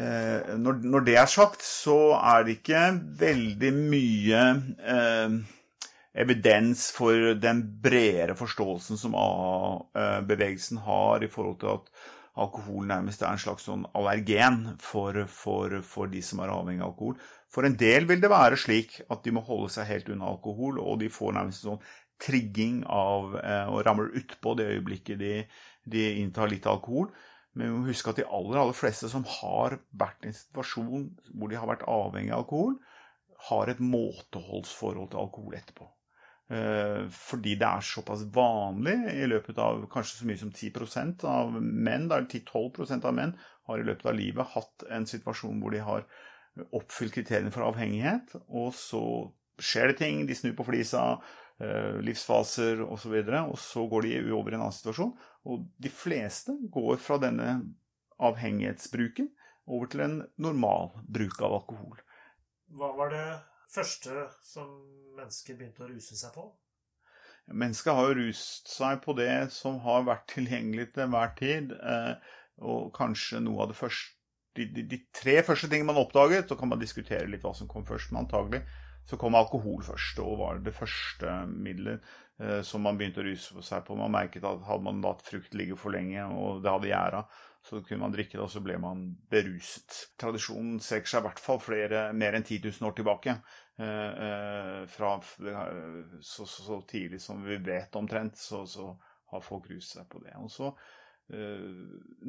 eh, 0.00 0.56
når, 0.56 0.80
når, 0.80 1.04
det 1.10 1.18
er 1.20 1.28
sagt, 1.28 1.60
så 1.66 2.16
er 2.16 2.48
det 2.48 2.56
ikke 2.56 2.86
veldig 3.20 3.74
mye 3.76 4.44
eh, 4.96 5.38
evidens 6.24 6.88
for 6.96 7.34
den 7.36 7.66
bredere 7.84 8.38
forståelsen 8.38 8.96
som 8.96 9.18
A-bevegelsen 9.18 10.80
har 10.88 11.20
i 11.20 11.28
forhold 11.28 11.60
til 11.60 11.76
at 11.76 11.92
alkohol 12.40 12.86
nærmest 12.88 13.22
er 13.22 13.34
en 13.34 13.42
slags 13.42 13.66
sånn 13.68 13.86
allergen 13.98 14.74
for, 14.82 15.16
for, 15.32 15.78
for, 15.86 16.10
de 16.12 16.22
som 16.24 16.42
er 16.42 16.52
avhengig 16.54 16.84
av 16.84 16.92
alkohol. 16.92 17.16
For 17.52 17.66
en 17.66 17.76
del 17.80 18.08
vil 18.08 18.20
det 18.22 18.30
være 18.32 18.58
slik 18.60 18.98
at 19.08 19.24
de 19.24 19.32
må 19.34 19.42
holde 19.46 19.70
seg 19.74 19.88
helt 19.88 20.10
unna 20.12 20.28
alkohol, 20.32 20.80
og 20.82 21.00
de 21.02 21.10
får 21.12 21.34
nærmest 21.36 21.66
sånn 21.66 21.80
trigging 22.22 22.82
av 22.90 23.36
eh, 23.38 23.70
og 23.70 23.82
ramler 23.86 24.14
utpå 24.18 24.54
det 24.58 24.68
øyeblikket 24.74 25.20
de, 25.20 25.34
de, 25.86 26.06
inntar 26.22 26.50
litt 26.50 26.66
alkohol. 26.66 27.10
Men 27.54 27.70
vi 27.70 27.76
må 27.76 27.90
huske 27.90 28.12
at 28.12 28.20
de 28.20 28.26
aller, 28.26 28.58
aller 28.60 28.76
fleste 28.76 29.10
som 29.10 29.24
har 29.38 29.78
vært 29.98 30.24
i 30.24 30.32
en 30.32 30.36
situasjon 30.36 31.06
hvor 31.34 31.50
de 31.50 31.58
har 31.58 31.70
vært 31.70 31.86
avhengig 31.90 32.34
av 32.34 32.44
alkohol, 32.44 32.76
har 33.48 33.70
et 33.70 33.80
måteholdsforhold 33.82 35.12
til 35.12 35.22
alkohol 35.22 35.54
etterpå. 35.58 35.86
Fordi 36.48 37.58
det 37.60 37.66
er 37.68 37.84
såpass 37.84 38.22
vanlig 38.32 38.94
i 39.12 39.26
løpet 39.28 39.58
av 39.60 39.82
kanskje 39.92 40.22
så 40.22 40.28
mye 40.30 40.40
som 40.40 40.48
10% 40.48 41.26
av 41.28 41.50
menn, 41.60 42.06
10-12% 42.08 43.04
av 43.04 43.12
menn, 43.18 43.34
har 43.68 43.82
i 43.82 43.84
løpet 43.84 44.08
av 44.08 44.16
livet 44.16 44.54
hatt 44.54 44.86
en 44.88 45.04
situasjon 45.04 45.60
hvor 45.60 45.76
de 45.76 45.82
har 45.84 46.06
oppfylt 46.74 47.18
kriteriene 47.18 47.52
for 47.54 47.66
avhengighet, 47.68 48.32
og 48.48 48.72
så 48.76 49.02
skjer 49.58 49.92
det 49.92 49.98
ting, 50.00 50.22
de 50.26 50.36
snur 50.36 50.54
på 50.58 50.66
flisa, 50.68 51.04
eh, 51.60 51.98
livsfaser 52.04 52.82
osv., 52.82 52.92
og, 52.92 52.98
så 53.02 53.12
videre, 53.12 53.42
og 53.50 53.58
så 53.62 53.84
går 53.90 54.06
de 54.06 54.14
over 54.32 54.52
i 54.52 54.58
en 54.58 54.64
annen 54.64 54.76
situasjon. 54.76 55.12
Og 55.48 55.68
de 55.78 55.92
fleste 55.92 56.54
går 56.72 56.98
fra 57.02 57.18
denne 57.22 57.60
avhengighetsbruken 58.18 59.30
over 59.68 59.90
til 59.90 60.04
en 60.06 60.18
normal 60.40 60.94
bruk 61.06 61.38
av 61.42 61.60
alkohol. 61.60 62.00
Hva 62.78 62.92
var 62.96 63.12
det 63.14 63.26
første 63.72 64.26
som 64.44 64.70
mennesker 65.18 65.58
begynte 65.58 65.84
å 65.84 65.90
ruse 65.90 66.16
seg 66.18 66.34
på? 66.34 66.48
Mennesket 67.48 67.96
har 67.96 68.10
jo 68.10 68.18
rust 68.18 68.68
seg 68.68 69.00
på 69.04 69.14
det 69.16 69.48
som 69.54 69.78
har 69.84 70.04
vært 70.08 70.26
tilgjengelig 70.34 70.90
til 70.92 71.06
enhver 71.06 71.32
tid. 71.38 71.72
Eh, 71.72 72.36
og 72.58 72.90
kanskje 72.96 73.40
noe 73.44 73.64
av 73.64 73.72
det 73.72 73.78
første 73.78 74.16
de, 74.58 74.64
de, 74.74 74.82
de, 74.90 74.98
tre 75.14 75.36
første 75.46 75.68
tingene 75.70 75.92
man 75.92 76.00
oppdaget, 76.00 76.48
så 76.50 76.56
kan 76.58 76.70
man 76.72 76.80
diskutere 76.80 77.28
litt 77.30 77.44
hva 77.46 77.52
som 77.54 77.68
kom 77.70 77.84
først, 77.86 78.10
men 78.10 78.24
antagelig 78.24 78.64
så 79.08 79.16
kom 79.16 79.36
alkohol 79.38 79.80
først, 79.86 80.18
og 80.20 80.40
var 80.42 80.58
det 80.60 80.74
første 80.76 81.34
middelet 81.48 82.02
eh, 82.42 82.58
som 82.66 82.82
man 82.84 82.98
begynte 82.98 83.22
å 83.22 83.28
ruse 83.28 83.62
seg 83.64 83.86
på. 83.86 83.96
Man 83.96 84.12
merket 84.12 84.44
at 84.44 84.66
hadde 84.66 84.84
man 84.84 85.00
latt 85.04 85.22
frukt 85.24 85.54
ligge 85.56 85.78
for 85.80 85.94
lenge, 85.94 86.26
og 86.28 86.60
det 86.64 86.74
hadde 86.74 86.90
gjæra, 86.90 87.22
så 87.68 87.82
kunne 87.84 88.00
man 88.00 88.14
drikke 88.14 88.38
det, 88.38 88.44
og 88.44 88.52
så 88.52 88.62
ble 88.64 88.78
man 88.80 89.02
beruset. 89.30 89.96
Tradisjonen 90.20 90.78
strekker 90.80 91.10
seg 91.10 91.20
i 91.20 91.26
hvert 91.26 91.42
fall 91.42 91.58
flere, 91.60 92.04
mer 92.16 92.38
enn 92.38 92.46
10 92.46 92.62
000 92.64 92.88
år 92.88 92.94
tilbake. 92.96 93.34
Eh, 93.78 94.22
eh, 94.28 94.86
fra 94.88 95.10
så, 95.20 96.46
så, 96.46 96.46
så, 96.48 96.80
tidlig 96.88 97.20
som 97.22 97.44
vi 97.44 97.58
vet 97.62 97.98
omtrent, 98.00 98.40
så, 98.40 98.64
så 98.66 98.94
har 99.34 99.44
folk 99.44 99.68
ruset 99.70 99.98
seg 99.98 100.08
på 100.08 100.24
det. 100.24 100.34
Og 100.40 100.50
så 100.52 100.72
Eh, 101.28 101.64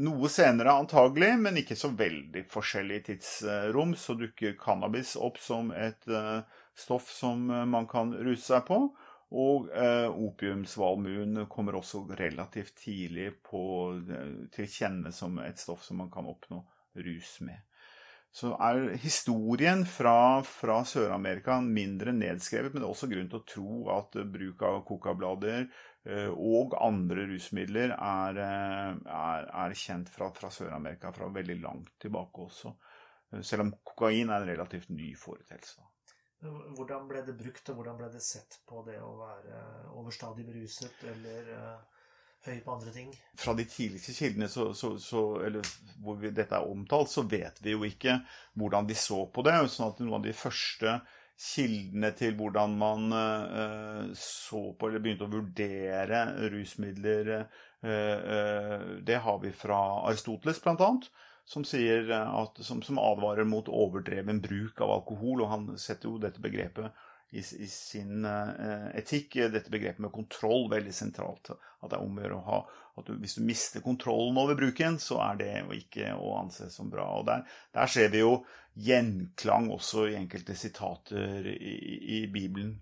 noe 0.03 0.27
senere 0.27 0.73
antagelig, 0.75 1.29
men 1.39 1.61
ikke 1.61 1.77
så 1.79 1.87
veldig 1.95 2.41
forskjellig 2.51 2.97
tidsrom, 3.05 3.93
så 3.95 4.17
dukker 4.19 4.57
cannabis 4.59 5.13
opp 5.15 5.39
som 5.39 5.69
et 5.71 6.03
stoff 6.75 7.07
som 7.15 7.45
man 7.47 7.87
kan 7.87 8.11
ruse 8.19 8.43
seg 8.49 8.65
på. 8.67 8.81
Og 9.29 9.69
eh, 9.69 10.09
opiumsvalmuen 10.09 11.45
kommer 11.51 11.77
også 11.77 12.05
relativt 12.17 12.79
tidlig 12.81 13.31
på, 13.45 13.61
til 14.55 14.69
kjenne 14.69 15.13
som 15.13 15.37
et 15.43 15.61
stoff 15.61 15.83
som 15.85 16.01
man 16.01 16.09
kan 16.13 16.29
oppnå 16.29 16.63
rus 17.05 17.35
med. 17.45 17.61
Så 18.33 18.51
er 18.61 18.91
historien 19.01 19.83
fra, 19.89 20.41
fra 20.45 20.79
Sør-Amerika 20.85 21.59
mindre 21.65 22.13
nedskrevet, 22.13 22.73
men 22.73 22.83
det 22.83 22.85
er 22.85 22.91
også 22.93 23.09
grunn 23.09 23.29
til 23.29 23.39
å 23.39 23.47
tro 23.53 23.77
at 23.95 24.17
bruk 24.33 24.65
av 24.65 24.83
kokablader 24.85 25.65
Eh, 26.07 26.31
og 26.31 26.73
andre 26.79 27.25
rusmidler 27.27 27.91
er, 27.91 28.39
eh, 28.39 28.99
er, 29.19 29.47
er 29.63 29.75
kjent 29.75 30.09
fra, 30.13 30.29
fra 30.35 30.51
Sør-Amerika 30.53 31.11
fra 31.15 31.27
veldig 31.35 31.57
langt 31.61 31.91
tilbake 31.99 32.45
også. 32.47 32.73
Eh, 33.33 33.41
selv 33.43 33.65
om 33.65 33.73
kokain 33.83 34.31
er 34.31 34.41
en 34.41 34.49
relativt 34.49 34.89
ny 34.95 35.11
foreteelse. 35.19 35.83
Hvordan 36.39 37.07
ble 37.09 37.21
det 37.27 37.35
brukt, 37.35 37.67
og 37.67 37.79
hvordan 37.79 37.97
ble 37.99 38.07
det 38.13 38.21
sett 38.23 38.61
på 38.69 38.83
det 38.87 38.99
å 39.03 39.11
være 39.19 39.61
overstadig 39.99 40.45
beruset 40.47 41.01
eller 41.11 41.49
uh, 41.51 42.03
høy 42.45 42.61
på 42.63 42.75
andre 42.77 42.93
ting? 42.95 43.09
Fra 43.39 43.55
de 43.57 43.65
tidligste 43.67 44.15
kildene 44.15 44.47
så, 44.51 44.69
så, 44.77 44.93
så, 45.03 45.23
hvor 45.99 46.19
vi, 46.21 46.31
dette 46.31 46.55
er 46.55 46.71
omtalt, 46.71 47.11
så 47.11 47.25
vet 47.27 47.59
vi 47.63 47.75
jo 47.75 47.83
ikke 47.87 48.21
hvordan 48.59 48.87
de 48.87 48.95
så 48.95 49.25
på 49.27 49.43
det. 49.43 49.57
sånn 49.67 49.91
at 49.91 49.99
Noen 49.99 50.21
av 50.21 50.27
de 50.29 50.35
første 50.35 50.99
kildene 51.39 52.13
til 52.19 52.39
hvordan 52.39 52.79
man 52.79 53.11
uh, 53.11 54.03
så 54.15 54.69
på 54.79 54.87
eller 54.87 55.03
begynte 55.03 55.27
å 55.27 55.33
vurdere 55.35 56.23
rusmidler, 56.55 57.33
uh, 57.83 58.95
det 59.03 59.19
har 59.27 59.43
vi 59.43 59.51
fra 59.51 59.81
Aristoteles, 60.07 60.63
bl.a. 60.63 60.93
Som, 61.49 61.63
sier 61.65 62.11
at, 62.13 62.59
som, 62.61 62.83
som, 62.85 62.99
advarer 63.01 63.47
mot 63.49 63.65
overdreven 63.73 64.37
bruk 64.43 64.83
av 64.85 64.91
alkohol. 64.99 65.41
Og 65.41 65.49
han 65.49 65.63
setter 65.81 66.11
jo 66.11 66.19
dette 66.21 66.43
begrepet 66.43 66.93
i, 67.33 67.41
i 67.41 67.69
sin 67.69 68.25
uh, 68.25 68.91
etikk, 68.97 69.39
dette 69.49 69.73
begrepet 69.73 70.03
med 70.05 70.13
kontroll, 70.13 70.67
veldig 70.69 70.93
sentralt. 70.93 71.49
At 71.81 71.89
det 71.89 71.97
er 71.97 72.05
om 72.05 72.21
å 72.21 72.43
ha 72.45 72.59
at 72.99 73.07
du, 73.07 73.15
hvis 73.21 73.37
du 73.37 73.43
mister 73.47 73.83
kontrollen 73.83 74.37
over 74.39 74.57
bruken, 74.59 74.99
så 75.01 75.19
er 75.23 75.39
det 75.39 75.53
ikke 75.77 76.13
å 76.19 76.35
anse 76.39 76.69
som 76.73 76.89
bra. 76.91 77.07
Og 77.19 77.27
der, 77.29 77.45
der 77.75 77.91
ser 77.91 78.11
vi 78.13 78.23
jo 78.23 78.41
gjenklang 78.79 79.69
også 79.73 80.09
i 80.09 80.17
enkelte 80.19 80.55
sitater 80.57 81.47
i, 81.51 81.75
i, 82.19 82.21
Bibelen. 82.31 82.77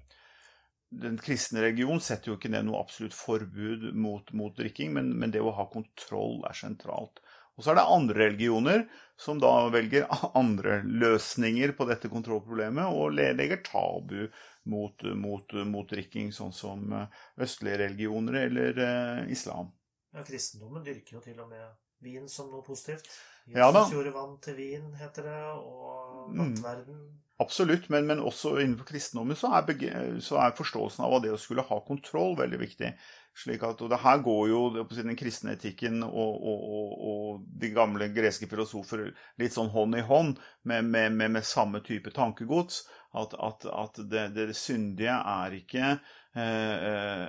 Den 0.88 1.18
kristne 1.20 1.66
religion 1.66 2.00
setter 2.04 2.32
jo 2.32 2.38
ikke 2.38 2.52
ned 2.54 2.68
noe 2.68 2.80
absolutt 2.80 3.16
forbud 3.16 3.90
mot, 3.98 4.32
mot 4.38 4.56
drikking, 4.56 4.94
men, 4.96 5.12
men, 5.20 5.34
det 5.34 5.44
å 5.44 5.56
ha 5.58 5.68
kontroll 5.72 6.46
er 6.48 6.56
sentralt. 6.58 7.20
Og 7.58 7.66
så 7.66 7.74
er 7.74 7.80
det 7.80 7.88
andre 7.90 8.20
religioner 8.28 8.84
som 9.18 9.40
da 9.42 9.52
velger 9.74 10.06
andre 10.42 10.82
løsninger 10.86 11.74
på 11.78 11.88
dette 11.90 12.12
kontrollproblemet, 12.12 12.86
og 12.94 13.18
legger 13.18 13.64
tabu 13.66 14.28
mot, 14.70 15.08
mot, 15.18 15.58
mot 15.66 15.90
drikking, 15.90 16.30
sånn 16.36 16.54
som 16.54 16.94
østlige 17.42 17.82
religioner 17.86 18.44
eller 18.46 18.84
eh, 18.84 19.26
islam. 19.34 19.72
Ja, 20.14 20.24
kristendommen 20.28 20.86
dyrker 20.86 21.18
jo 21.18 21.24
til 21.24 21.40
og 21.42 21.50
med 21.50 21.66
vin 22.04 22.28
som 22.30 22.52
noe 22.52 22.64
positivt. 22.66 23.08
Jesus 23.48 23.60
ja, 23.60 23.86
gjorde 23.94 24.12
vann 24.12 24.36
til 24.44 24.58
vin, 24.58 24.90
heter 25.00 25.30
det, 25.30 25.40
og 25.56 26.34
mm. 26.34 26.38
nattverden. 26.38 27.00
Mm. 27.00 27.16
Absolutt, 27.40 27.86
men, 27.94 28.08
men, 28.10 28.20
også 28.26 28.56
innenfor 28.58 28.90
kristendommen 28.90 29.38
så 29.38 29.52
er, 29.60 30.18
så 30.26 30.40
er, 30.42 30.56
forståelsen 30.58 31.06
av 31.06 31.20
det 31.22 31.32
å 31.36 31.40
skulle 31.40 31.66
ha 31.68 31.78
kontroll 31.86 32.34
veldig 32.40 32.60
viktig. 32.64 32.90
Slik 33.38 33.62
at, 33.68 33.82
og 33.86 33.92
det 33.92 34.00
her 34.02 34.22
går 34.26 34.44
jo 34.50 34.60
den 34.90 35.18
kristne 35.18 35.54
etikken 35.54 36.02
og, 36.02 36.38
og, 36.42 36.62
og, 36.74 36.94
og, 37.10 37.44
de 37.62 37.70
gamle 37.70 38.08
greske 38.10 38.50
filosofer 38.50 39.12
litt 39.38 39.54
sånn 39.54 39.70
hånd 39.70 40.00
i 40.00 40.06
hånd 40.08 40.40
med, 40.66 40.88
med, 40.90 41.14
med, 41.14 41.36
med 41.36 41.46
samme 41.46 41.84
type 41.86 42.10
tankegods. 42.16 42.82
At, 43.18 43.36
at, 43.38 43.68
at 43.70 44.02
det, 44.10 44.24
det, 44.34 44.48
syndige 44.58 45.14
er 45.14 45.54
ikke 45.56 45.86
eh, 45.86 46.74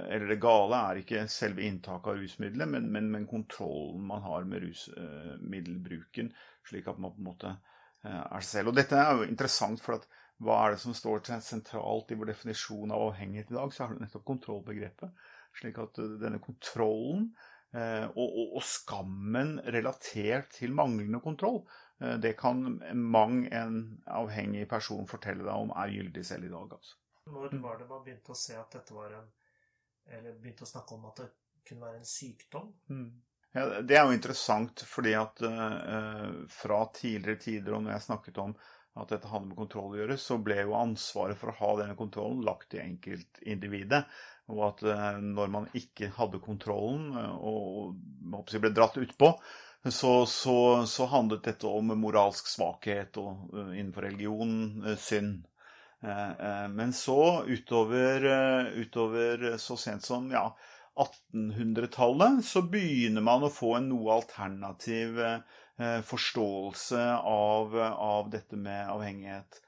Eller 0.09 0.27
det 0.33 0.40
gale 0.42 0.81
er 0.90 1.01
ikke 1.01 1.23
selve 1.33 1.64
inntaket 1.64 2.11
av 2.12 2.18
rusmiddelet, 2.23 2.73
men, 2.73 2.88
men, 2.92 3.12
men, 3.12 3.29
kontrollen 3.29 4.09
man 4.09 4.25
har 4.25 4.49
med 4.49 4.64
rusmiddelbruken, 4.64 6.33
slik 6.68 6.88
at 6.88 7.01
man 7.01 7.14
på 7.14 7.23
en 7.23 7.31
måte 7.31 7.53
eh, 7.53 8.23
er 8.25 8.40
seg 8.40 8.51
selv. 8.51 8.73
Og 8.73 8.81
dette 8.81 8.97
er 8.97 9.12
jo 9.12 9.29
interessant, 9.29 9.85
for 9.85 10.01
at 10.01 10.09
hva 10.44 10.62
er 10.64 10.75
det 10.75 10.83
som 10.83 10.97
står 10.97 11.25
sentralt 11.44 12.12
i 12.12 12.18
vår 12.18 12.33
definisjon 12.33 12.92
av 12.94 13.11
avhengighet 13.11 13.53
i 13.53 13.59
dag? 13.59 13.73
Så 13.75 13.85
er 13.85 13.94
det 13.94 14.07
nettopp 14.07 14.25
kontrollbegrepet. 14.29 15.29
Slik 15.59 15.79
at 15.83 15.99
eh, 15.99 16.16
denne 16.23 16.40
kontrollen 16.42 17.29
eh, 17.75 18.07
og, 18.07 18.25
og, 18.27 18.55
og, 18.59 18.62
skammen 18.66 19.59
relatert 19.75 20.53
til 20.59 20.75
manglende 20.77 21.21
kontroll, 21.25 21.62
eh, 22.03 22.16
det 22.23 22.37
kan 22.38 22.79
mang 22.94 23.42
en 23.47 23.81
avhengig 24.21 24.68
person 24.71 25.09
fortelle 25.11 25.47
deg 25.47 25.66
om 25.66 25.75
er 25.75 25.94
gyldig 25.97 26.25
selv 26.27 26.49
i 26.49 26.53
dag. 26.55 26.79
Altså. 26.79 26.99
Når 27.29 27.59
var 27.62 27.81
det 27.81 27.90
man 27.90 28.05
begynte 28.07 28.33
å 28.33 28.38
se 28.38 28.57
at 28.57 28.79
dette 28.79 28.97
var 28.97 29.12
en 29.18 29.29
Eller 30.09 30.37
begynte 30.40 30.64
å 30.64 30.68
snakke 30.68 30.94
om 30.97 31.03
at 31.11 31.18
det 31.21 31.27
kunne 31.68 31.85
være 31.85 31.99
en 31.99 32.07
sykdom? 32.09 32.71
Mm. 32.88 33.09
Ja, 33.53 33.64
det 33.85 33.97
er 33.99 34.07
jo 34.07 34.14
interessant, 34.16 34.81
fordi 34.88 35.12
at 35.16 35.42
uh, 35.44 36.31
fra 36.49 36.79
tidligere 36.97 37.40
tider, 37.42 37.75
og 37.77 37.83
når 37.85 37.92
jeg 37.92 38.05
snakket 38.07 38.40
om 38.40 38.55
at 38.99 39.12
dette 39.12 39.29
hadde 39.31 39.51
med 39.51 39.59
kontroll 39.59 39.92
å 39.92 39.99
gjøre, 40.01 40.16
så 40.21 40.38
ble 40.42 40.62
jo 40.62 40.77
ansvaret 40.79 41.38
for 41.38 41.53
å 41.53 41.57
ha 41.61 41.71
denne 41.83 41.97
kontrollen 41.99 42.40
lagt 42.47 42.71
til 42.73 42.83
enkeltindividet. 42.83 44.03
Og 44.49 44.65
at 44.71 44.85
eh, 44.89 45.19
når 45.23 45.51
man 45.53 45.69
ikke 45.77 46.13
hadde 46.17 46.41
kontrollen 46.45 47.13
eh, 47.13 47.35
og 47.45 47.97
ble 48.63 48.73
dratt 48.75 48.97
utpå, 49.01 49.33
så, 49.89 50.13
så, 50.27 50.57
så 50.91 51.07
handlet 51.13 51.45
dette 51.47 51.69
om 51.71 51.93
moralsk 52.01 52.49
svakhet 52.51 53.21
og 53.21 53.53
eh, 53.55 53.77
innenfor 53.79 54.09
religion 54.09 54.97
synd. 55.01 55.45
Men 55.99 56.93
så, 56.95 57.43
utover, 57.51 58.23
utover 58.79 59.57
så 59.59 59.75
sent 59.75 60.05
som 60.07 60.29
ja, 60.31 60.45
1800-tallet, 60.95 62.45
så 62.47 62.63
begynner 62.71 63.25
man 63.27 63.43
å 63.43 63.51
få 63.51 63.73
en 63.81 63.89
noe 63.91 64.21
alternativ 64.21 65.19
forståelse 66.07 67.03
av, 67.33 67.75
av 67.83 68.31
dette 68.31 68.61
med 68.63 68.93
avhengighet. 68.95 69.59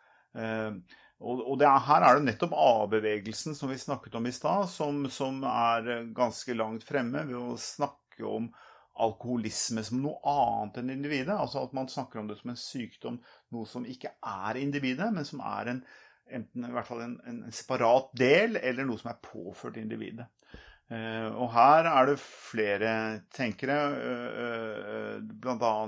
Og, 1.20 1.42
og 1.44 1.61
er, 1.61 1.76
her 1.85 2.04
er 2.06 2.16
det 2.16 2.26
nettopp 2.30 2.54
A-bevegelsen 2.56 3.56
som 3.56 3.68
vi 3.72 3.76
snakket 3.80 4.16
om 4.16 4.26
i 4.28 4.33
stad, 4.33 4.68
som, 4.72 5.02
som, 5.12 5.42
er 5.44 6.06
ganske 6.16 6.56
langt 6.56 6.87
fremme 6.88 7.26
ved 7.28 7.37
å 7.37 7.59
snakke 7.61 8.24
om 8.24 8.48
alkoholisme 9.00 9.85
som 9.85 10.00
noe 10.00 10.16
annet 10.28 10.80
enn 10.80 10.94
individet. 10.96 11.37
Altså 11.37 11.64
at 11.64 11.76
man 11.76 11.90
snakker 11.92 12.22
om 12.22 12.30
det 12.30 12.38
som 12.40 12.52
en 12.52 12.61
sykdom, 12.61 13.20
noe 13.52 13.68
som 13.68 13.85
ikke 13.88 14.14
er 14.16 14.61
individet, 14.61 15.11
men 15.12 15.28
som 15.28 15.44
er 15.44 15.74
en, 15.74 15.83
enten 16.40 16.68
i 16.68 16.72
hvert 16.72 16.88
fall 16.88 17.04
en, 17.04 17.18
en 17.28 17.42
separat 17.52 18.11
del, 18.16 18.56
eller 18.56 18.88
noe 18.88 19.00
som 19.00 19.12
er 19.12 19.20
påført 19.24 19.80
individet. 19.80 20.28
Eh, 20.90 21.31
og 21.38 21.53
her 21.55 21.87
er 21.87 22.09
det 22.09 22.16
flere 22.18 23.22
tenkere, 23.31 23.94
uh, 23.94 25.22
bl.a. 25.22 25.87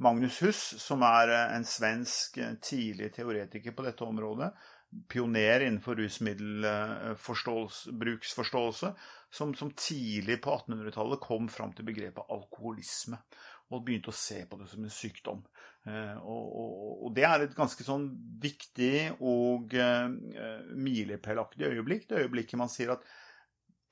Magnus 0.00 0.40
Huss, 0.40 0.80
som 0.80 1.04
er 1.04 1.28
en 1.42 1.66
svensk 1.68 2.40
tidlig 2.64 3.12
teoretiker 3.18 3.76
på 3.76 3.84
dette 3.84 4.00
området. 4.06 4.48
pioner 5.08 5.60
innenfor 5.60 5.94
rusmiddelbruksforståelse, 6.00 8.94
som, 9.30 9.54
som 9.54 9.70
tidlig 9.76 10.42
på 10.42 10.50
1800-tallet 10.56 11.20
kom 11.20 11.48
fram 11.48 11.72
til 11.76 11.84
begrepet 11.84 12.30
alkoholisme. 12.32 13.16
Og 13.70 13.84
begynte 13.84 14.10
å 14.10 14.12
se 14.16 14.46
på 14.48 14.56
det 14.58 14.68
som 14.72 14.82
en 14.82 14.90
sykdom. 14.90 15.44
Eh, 15.84 16.16
og, 16.24 16.56
og, 16.56 17.04
og 17.04 17.14
det 17.14 17.24
er 17.28 17.40
et 17.44 17.54
ganske 17.54 17.84
sånn 17.84 18.10
viktig 18.40 19.12
og 19.20 19.74
milepælaktig 20.72 21.66
øyeblikk. 21.68 22.08
Det 22.08 22.24
øyeblikket 22.24 22.58
man 22.58 22.68
sier 22.72 22.90
at 22.96 23.04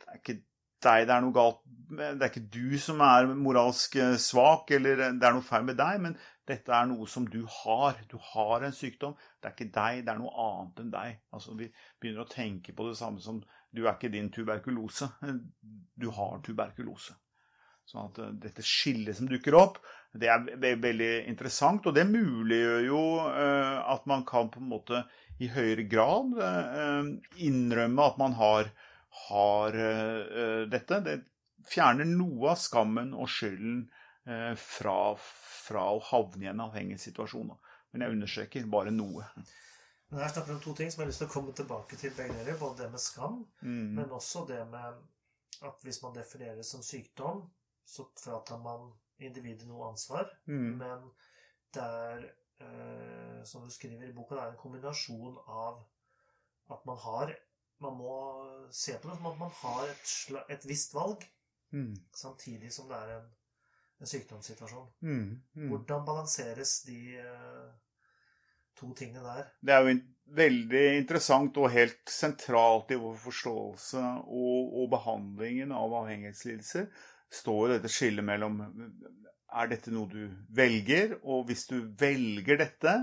det 0.09 0.17
er 0.17 0.23
ikke 0.23 0.41
deg 0.85 1.07
det 1.09 1.15
er 1.15 1.23
noe 1.25 1.35
galt 1.35 1.63
med. 1.91 2.19
Det 2.19 2.27
er 2.27 2.33
ikke 2.33 2.51
du 2.55 2.79
som 2.81 3.01
er 3.03 3.29
moralsk 3.35 3.97
svak, 4.23 4.71
eller 4.77 5.01
det 5.19 5.27
er 5.27 5.35
noe 5.35 5.45
feil 5.45 5.65
med 5.67 5.79
deg, 5.81 6.01
men 6.05 6.17
dette 6.49 6.73
er 6.73 6.89
noe 6.89 7.07
som 7.11 7.27
du 7.29 7.41
har. 7.61 7.99
Du 8.09 8.17
har 8.33 8.65
en 8.65 8.75
sykdom. 8.75 9.17
Det 9.39 9.51
er 9.51 9.57
ikke 9.57 9.73
deg, 9.75 10.03
det 10.07 10.13
er 10.15 10.21
noe 10.21 10.35
annet 10.45 10.83
enn 10.85 10.93
deg. 10.95 11.17
Altså, 11.35 11.57
vi 11.59 11.69
begynner 12.01 12.25
å 12.25 12.31
tenke 12.31 12.75
på 12.77 12.89
det 12.89 12.97
samme 13.01 13.23
som 13.25 13.43
du 13.75 13.83
er 13.85 13.97
ikke 13.97 14.13
din 14.13 14.31
tuberkulose. 14.33 15.11
Du 15.99 16.09
har 16.15 16.39
tuberkulose. 16.47 17.17
Sånn 17.89 18.09
at 18.11 18.21
uh, 18.21 18.33
dette 18.37 18.65
skillet 18.65 19.17
som 19.17 19.29
dukker 19.29 19.57
opp, 19.57 19.79
det 20.17 20.29
er 20.33 20.45
ve 20.61 20.75
veldig 20.81 21.13
interessant. 21.29 21.89
Og 21.89 21.97
det 21.97 22.07
muliggjør 22.09 22.85
jo 22.87 23.01
at 23.29 24.07
man 24.09 24.25
kan 24.29 24.49
på 24.53 24.63
en 24.63 24.71
måte 24.71 25.03
i 25.39 25.51
høyere 25.53 25.85
grad 25.87 26.33
innrømme 27.45 28.07
at 28.09 28.17
man 28.21 28.35
har, 28.39 28.71
har 29.27 29.79
dette. 30.71 31.01
Det 31.05 31.17
fjerner 31.69 32.09
noe 32.09 32.53
av 32.53 32.61
skammen 32.61 33.11
og 33.17 33.29
skylden 33.33 33.83
fra, 34.61 34.97
fra 35.19 35.85
å 35.97 36.03
havne 36.11 36.47
i 36.47 36.51
en 36.51 36.63
avhengig 36.65 36.99
situasjon. 37.03 37.51
Men 37.93 38.05
jeg 38.05 38.17
understreker 38.17 38.69
bare 38.71 38.93
noe. 38.95 39.27
Men 40.09 40.23
Her 40.23 40.33
snakker 40.33 40.53
vi 40.53 40.57
om 40.57 40.65
to 40.65 40.75
ting 40.77 40.91
som 40.91 41.03
jeg 41.03 41.07
har 41.07 41.11
lyst 41.13 41.23
til 41.23 41.29
å 41.29 41.35
komme 41.35 41.55
tilbake 41.57 41.99
til. 42.01 42.15
begge 42.17 42.37
dere, 42.41 42.57
Både 42.61 42.85
det 42.85 42.91
med 42.93 43.03
skam, 43.03 43.43
mm. 43.61 43.89
men 43.99 44.17
også 44.19 44.47
det 44.49 44.63
med 44.71 45.03
at 45.69 45.85
hvis 45.85 46.03
man 46.03 46.15
definerer 46.17 46.57
det 46.57 46.67
som 46.67 46.85
sykdom, 46.85 47.43
så 47.85 48.07
fratar 48.17 48.61
man 48.63 48.93
individet 49.19 49.69
noe 49.69 49.91
ansvar. 49.91 50.31
Mm. 50.47 50.71
Men 50.81 51.11
det 51.75 51.85
er, 51.85 52.25
eh, 52.65 53.43
som 53.45 53.65
du 53.65 53.75
skriver 53.75 54.09
i 54.09 54.17
boka, 54.17 54.37
det 54.37 54.45
er 54.45 54.55
en 54.55 54.63
kombinasjon 54.63 55.37
av 55.47 55.83
at 56.73 56.85
man 56.89 57.01
har 57.05 57.35
Man 57.85 57.99
må 57.99 58.15
se 58.75 58.97
på 58.99 59.09
det 59.09 59.17
som 59.19 59.29
at 59.31 59.41
man 59.41 59.53
har 59.61 59.91
et, 59.91 60.15
et 60.57 60.65
visst 60.67 60.95
valg, 60.97 61.23
mm. 61.71 61.93
samtidig 62.17 62.73
som 62.75 62.89
det 62.91 62.99
er 62.99 63.19
en 63.19 63.29
en 64.01 64.07
sykdomssituasjon. 64.07 64.87
Mm, 65.03 65.41
mm. 65.57 65.69
Hvordan 65.69 66.07
balanseres 66.07 66.83
de 66.87 67.19
uh, 67.19 67.69
to 68.79 68.93
tingene 68.99 69.25
der? 69.25 69.49
Det 69.61 69.75
er 69.75 69.85
jo 69.85 69.95
veldig 70.39 70.85
interessant 70.99 71.57
og 71.59 71.71
helt 71.73 72.13
sentralt 72.13 72.93
i 72.93 72.99
vår 73.01 73.17
forståelse 73.23 74.03
og, 74.27 74.75
og 74.83 74.91
behandlingen 74.93 75.73
av 75.75 75.95
avhengighetslidelser 76.03 76.91
står 77.33 77.75
dette 77.75 77.91
skillet 77.93 78.25
mellom 78.25 78.61
er 79.49 79.71
dette 79.71 79.93
noe 79.93 80.09
du 80.13 80.29
velger, 80.53 81.15
og 81.25 81.47
hvis 81.49 81.65
du 81.71 81.79
velger 81.99 82.61
dette, 82.61 82.95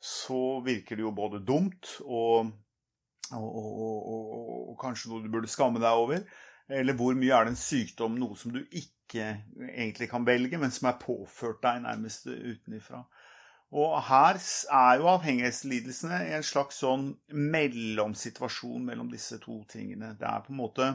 så 0.00 0.60
virker 0.64 0.96
det 0.96 1.04
jo 1.04 1.12
både 1.12 1.42
dumt 1.44 1.90
og, 2.06 2.48
og, 3.38 4.70
og 4.70 4.78
kanskje 4.80 5.10
noe 5.10 5.24
du 5.24 5.30
burde 5.32 5.50
skamme 5.50 5.82
deg 5.82 6.04
over. 6.04 6.24
Eller 6.70 6.94
hvor 6.98 7.16
mye 7.18 7.34
er 7.34 7.46
det 7.46 7.54
en 7.54 7.58
sykdom, 7.58 8.18
noe 8.20 8.38
som 8.38 8.54
du 8.54 8.60
ikke 8.64 9.26
egentlig 9.58 10.10
kan 10.10 10.26
velge, 10.26 10.58
men 10.58 10.70
som 10.74 10.88
er 10.90 11.00
påført 11.02 11.62
deg 11.64 11.82
nærmest 11.82 12.28
utenifra. 12.30 13.02
Og 13.70 13.94
her 14.02 14.38
er 14.74 14.98
jo 14.98 15.08
avhengighetslidelsene 15.12 16.24
en 16.34 16.46
slags 16.46 16.80
sånn 16.82 17.12
mellomsituasjon 17.30 18.82
mellom 18.86 19.10
disse 19.12 19.38
to 19.42 19.60
tingene. 19.70 20.16
Det 20.18 20.26
er 20.26 20.42
på 20.46 20.54
en 20.54 20.58
måte 20.58 20.88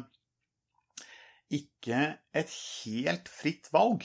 ikke 1.55 2.01
et 2.35 2.51
helt 2.51 3.29
fritt 3.31 3.69
valg, 3.75 4.03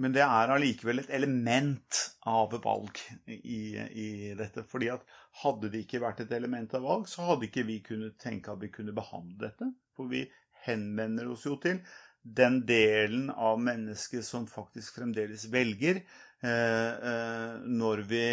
men 0.00 0.12
det 0.12 0.24
er 0.24 0.52
allikevel 0.52 1.00
et 1.00 1.12
element 1.14 2.02
av 2.30 2.54
valg 2.62 2.98
i, 3.26 3.74
i, 3.74 4.34
dette. 4.38 4.62
fordi 4.68 4.92
at 4.92 5.02
hadde 5.42 5.72
det 5.72 5.82
ikke 5.84 6.02
vært 6.04 6.22
et 6.22 6.34
element 6.36 6.74
av 6.78 6.84
valg, 6.86 7.08
så 7.10 7.26
hadde 7.26 7.48
ikke 7.48 7.66
vi 7.66 7.80
kunnet 7.82 8.18
tenke 8.22 8.52
at 8.52 8.62
vi 8.62 8.70
kunne 8.70 8.94
behandle 8.94 9.48
dette. 9.48 9.72
For 9.96 10.10
vi 10.10 10.22
henvender 10.66 11.32
oss 11.32 11.46
jo 11.48 11.56
til 11.62 11.82
den 12.22 12.60
delen 12.66 13.30
av 13.30 13.58
mennesket 13.58 14.22
som 14.24 14.46
faktisk 14.46 15.00
fremdeles 15.00 15.48
velger 15.50 15.98
eh, 15.98 16.92
eh, 17.10 17.56
når 17.66 18.04
vi 18.06 18.26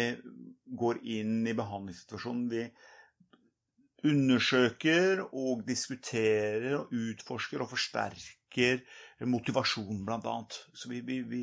går 0.78 1.02
inn 1.18 1.40
i 1.50 1.56
behandlingssituasjonen. 1.58 2.46
Vi 2.52 2.68
undersøker 4.06 5.26
og 5.26 5.66
diskuterer 5.66 6.78
og 6.78 6.94
utforsker 6.94 7.60
og 7.64 7.72
forsterker 7.74 8.80
motivasjonen, 9.28 10.06
bl.a. 10.06 10.38
Så 10.72 10.88
vi, 10.88 11.02
vi, 11.06 11.20
vi, 11.26 11.42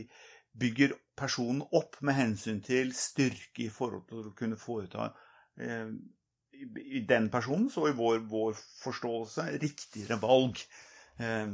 bygger 0.59 0.95
personen 1.17 1.63
opp 1.75 1.97
med 2.05 2.17
hensyn 2.17 2.61
til 2.65 2.93
styrke 2.95 3.65
i 3.65 3.73
forhold 3.73 4.05
til 4.09 4.29
å 4.29 4.35
kunne 4.37 4.59
foreta 4.59 5.11
eh, 5.61 5.89
i 6.57 7.03
den 7.05 7.29
personen, 7.33 7.69
så 7.69 7.87
i 7.89 7.97
vår, 7.97 8.23
vår 8.29 8.57
forståelse 8.83 9.49
riktigere 9.61 10.19
valg. 10.21 10.61
Eh, 11.21 11.49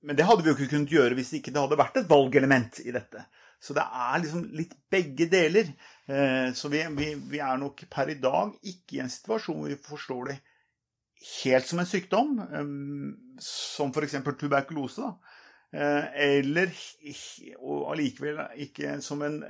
men 0.00 0.16
det 0.16 0.24
hadde 0.24 0.44
vi 0.44 0.50
jo 0.50 0.56
ikke 0.56 0.70
kunnet 0.72 0.94
gjøre 0.94 1.16
hvis 1.18 1.34
det 1.34 1.42
ikke 1.42 1.54
hadde 1.58 1.78
vært 1.78 2.00
et 2.00 2.10
valgelement 2.10 2.80
i 2.82 2.94
dette. 2.94 3.24
Så 3.60 3.76
det 3.76 3.84
er 3.84 4.22
liksom 4.22 4.46
litt 4.56 4.72
begge 4.92 5.26
deler. 5.30 5.68
Eh, 6.08 6.48
så 6.56 6.70
vi, 6.72 6.80
vi, 6.96 7.10
vi, 7.34 7.42
er 7.44 7.60
nok 7.60 7.84
per 7.92 8.12
i 8.12 8.16
dag 8.20 8.54
ikke 8.62 8.96
i 8.96 9.02
en 9.04 9.12
situasjon 9.12 9.60
hvor 9.60 9.68
vi 9.68 9.76
forstår 9.84 10.30
det 10.30 10.38
helt 11.42 11.68
som 11.68 11.82
en 11.82 11.88
sykdom, 11.88 12.38
eh, 12.46 12.70
som 13.44 13.92
f.eks. 13.92 14.16
tuberkulose. 14.40 15.04
da. 15.04 15.29
Eh, 15.70 16.06
eller 16.26 16.72
og 17.60 17.92
allikevel 17.92 18.40
ikke 18.66 18.96
som 19.04 19.22
en, 19.22 19.40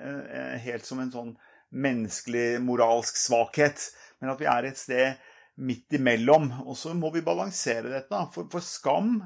helt 0.61 0.85
som 0.85 1.01
en 1.01 1.13
sånn 1.15 1.35
menneskelig 1.71 2.61
moralsk 2.65 3.17
svakhet, 3.17 3.87
men 4.21 4.33
at 4.33 4.41
vi 4.43 4.49
er 4.51 4.69
et 4.69 4.81
sted 4.81 5.21
midt 5.61 5.97
imellom. 5.97 6.51
Og 6.67 6.77
så 6.77 6.95
må 6.97 7.13
vi 7.15 7.25
balansere 7.25 7.93
dette. 7.93 8.25
For, 8.35 8.49
for 8.53 8.65
skam 8.65 9.21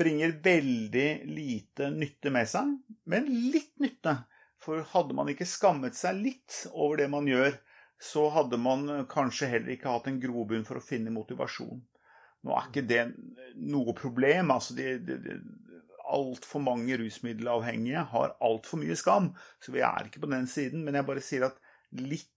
bringer 0.00 0.36
veldig 0.42 1.08
lite 1.28 1.90
nytte 1.92 2.32
med 2.32 2.48
seg, 2.48 2.76
men 3.10 3.28
litt 3.52 3.74
nytte. 3.82 4.16
For 4.60 4.84
hadde 4.92 5.16
man 5.16 5.30
ikke 5.32 5.48
skammet 5.48 5.96
seg 5.96 6.20
litt 6.20 6.64
over 6.72 7.00
det 7.00 7.08
man 7.12 7.28
gjør, 7.28 7.56
så 8.00 8.26
hadde 8.32 8.56
man 8.60 8.86
kanskje 9.08 9.48
heller 9.52 9.74
ikke 9.74 9.92
hatt 9.92 10.08
en 10.08 10.20
grobunn 10.20 10.64
for 10.68 10.80
å 10.80 10.84
finne 10.84 11.12
motivasjon. 11.12 11.80
Nå 12.44 12.54
er 12.56 12.68
ikke 12.70 12.86
det 12.88 13.02
noe 13.60 13.92
problem. 13.96 14.52
altså 14.54 14.76
de, 14.76 14.94
de, 15.04 15.18
de 15.20 15.34
Altfor 16.10 16.62
mange 16.64 16.98
rusmiddelavhengige 17.00 18.04
har 18.12 18.36
altfor 18.42 18.82
mye 18.82 18.96
skam, 18.98 19.30
så 19.62 19.74
vi 19.74 19.84
er 19.86 20.08
ikke 20.08 20.24
på 20.24 20.30
den 20.32 20.48
siden. 20.50 20.84
Men 20.86 20.98
jeg 20.98 21.08
bare 21.08 21.24
sier 21.24 21.48
at 21.50 21.60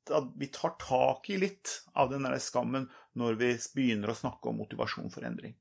av, 0.09 0.31
vi 0.37 0.47
tar 0.53 0.75
tak 0.81 1.29
i 1.29 1.37
litt 1.37 1.69
av 1.93 2.09
den 2.09 2.25
der 2.25 2.39
skammen 2.41 2.87
når 3.19 3.37
vi 3.41 3.51
begynner 3.75 4.13
å 4.13 4.17
snakke 4.17 4.49
om 4.49 4.57
motivasjon 4.61 5.11
for 5.13 5.25
endring. 5.27 5.53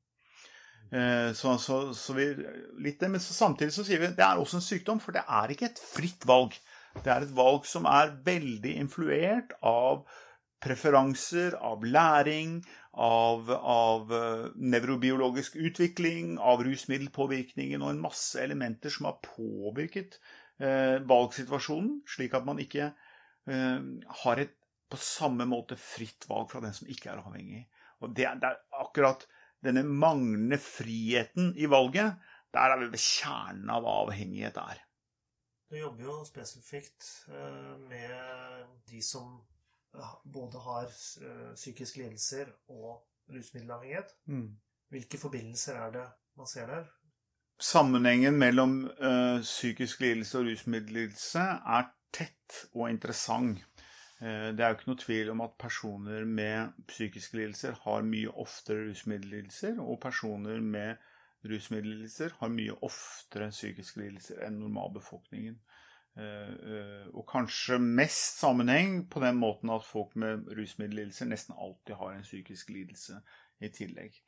Eh, 0.92 1.32
så, 1.36 1.56
så, 1.58 1.94
så 1.96 2.16
vi, 2.16 2.26
litt 2.84 3.00
det, 3.00 3.08
Men 3.08 3.20
samtidig 3.20 3.72
så 3.72 3.84
sier 3.84 4.00
vi 4.00 4.12
det 4.16 4.24
er 4.24 4.40
også 4.40 4.58
en 4.60 4.64
sykdom, 4.64 5.00
for 5.00 5.16
det 5.16 5.24
er 5.24 5.52
ikke 5.52 5.70
et 5.70 5.80
fritt 5.80 6.26
valg. 6.28 6.56
Det 7.00 7.08
er 7.08 7.24
et 7.24 7.36
valg 7.36 7.64
som 7.68 7.88
er 7.88 8.12
veldig 8.24 8.76
influert 8.80 9.54
av 9.64 10.04
preferanser, 10.62 11.56
av 11.58 11.82
læring, 11.84 12.60
av, 12.92 13.48
av 13.50 14.12
uh, 14.12 14.50
nevrobiologisk 14.60 15.56
utvikling, 15.56 16.36
av 16.38 16.64
rusmiddelpåvirkningen 16.66 17.82
og 17.82 17.94
en 17.94 18.02
masse 18.04 18.40
elementer 18.42 18.92
som 18.92 19.08
har 19.08 19.20
påvirket 19.24 20.18
eh, 20.60 20.98
valgsituasjonen, 21.08 22.02
slik 22.08 22.36
at 22.36 22.44
man 22.46 22.60
ikke 22.62 22.90
eh, 23.48 23.78
har 24.22 24.42
et 24.42 24.58
på 24.92 24.98
samme 25.00 25.46
måte 25.48 25.78
fritt 25.80 26.26
valg 26.28 26.50
fra 26.52 26.60
den 26.60 26.74
som 26.76 26.90
ikke 26.92 27.14
er 27.14 27.22
avhengig. 27.22 27.62
Og 28.04 28.12
det, 28.12 28.26
det 28.42 28.50
er 28.50 28.82
akkurat 28.82 29.24
denne 29.64 29.86
manglende 29.86 30.58
friheten 30.60 31.54
i 31.56 31.68
valget, 31.70 32.18
der 32.52 32.74
er 32.74 32.82
vi 32.82 32.90
ved 32.92 33.00
kjernen 33.00 33.70
av 33.72 33.86
hva 33.86 33.94
avhengighet 34.02 34.58
er. 34.60 34.82
Du 35.72 35.78
jobber 35.78 36.04
jo 36.04 36.18
spesifikt 36.28 37.06
eh, 37.32 37.72
med 37.88 38.66
de 38.90 39.00
som 39.00 39.38
både 40.24 40.60
har 40.64 40.88
eh, 40.88 41.54
psykiske 41.54 42.00
lidelser 42.00 42.52
og 42.68 43.02
rusmiddelavhengighet. 43.32 44.14
Mm. 44.26 44.56
Hvilke 44.92 45.18
forbindelser 45.18 45.78
er 45.80 45.94
det 45.94 46.06
man 46.36 46.46
ser 46.46 46.66
der? 46.66 46.84
Sammenhengen 47.62 48.38
mellom 48.38 48.90
ø, 48.90 49.40
psykisk 49.40 50.00
lidelse 50.00 50.38
og 50.38 50.48
rusmiddellidelse 50.48 51.44
er 51.76 51.84
tett 52.12 52.56
og 52.74 52.90
interessant. 52.90 53.60
Eh, 54.20 54.48
det 54.56 54.60
er 54.60 54.72
jo 54.72 54.78
ikke 54.78 54.90
noe 54.90 55.02
tvil 55.04 55.30
om 55.32 55.44
at 55.44 55.54
personer 55.60 56.24
med 56.24 56.74
psykiske 56.88 57.38
lidelser 57.38 57.78
har 57.84 58.04
mye 58.06 58.32
oftere 58.44 58.88
rusmiddellidelser, 58.88 59.78
og 59.80 60.00
personer 60.02 60.60
med 60.60 60.96
rusmiddellidelser 61.48 62.36
har 62.40 62.52
mye 62.52 62.76
oftere 62.86 63.50
psykiske 63.50 64.00
lidelser 64.00 64.42
enn 64.46 64.60
normalbefolkningen. 64.62 65.60
Og 66.16 67.24
kanskje 67.30 67.78
mest 67.80 68.42
sammenheng 68.42 69.06
på 69.08 69.22
den 69.22 69.38
måten 69.40 69.70
at 69.72 69.86
folk 69.86 70.12
med 70.20 70.50
rusmiddellidelser 70.52 71.30
nesten 71.30 71.56
alltid 71.56 71.96
har 71.96 72.12
en 72.12 72.26
psykisk 72.26 72.68
lidelse 72.74 73.16
i 73.64 73.70
tillegg. 73.72 74.18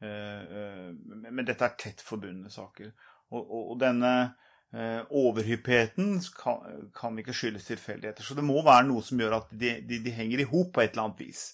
Men 0.00 1.46
dette 1.48 1.64
er 1.64 1.78
tett 1.80 2.04
forbundne 2.04 2.52
saker. 2.52 2.92
Og, 3.32 3.72
denne 3.80 4.12
overhyppigheten 5.08 6.20
kan, 6.36 7.18
ikke 7.18 7.34
skyldes 7.36 7.70
tilfeldigheter. 7.70 8.26
Så 8.26 8.36
det 8.36 8.44
må 8.44 8.60
være 8.66 8.90
noe 8.90 9.04
som 9.04 9.20
gjør 9.20 9.40
at 9.40 9.56
de, 9.56 9.78
de, 9.86 10.02
de 10.04 10.14
henger 10.14 10.44
i 10.44 10.48
hop 10.50 10.74
på 10.74 10.84
et 10.84 10.92
eller 10.92 11.08
annet 11.08 11.24
vis. 11.24 11.46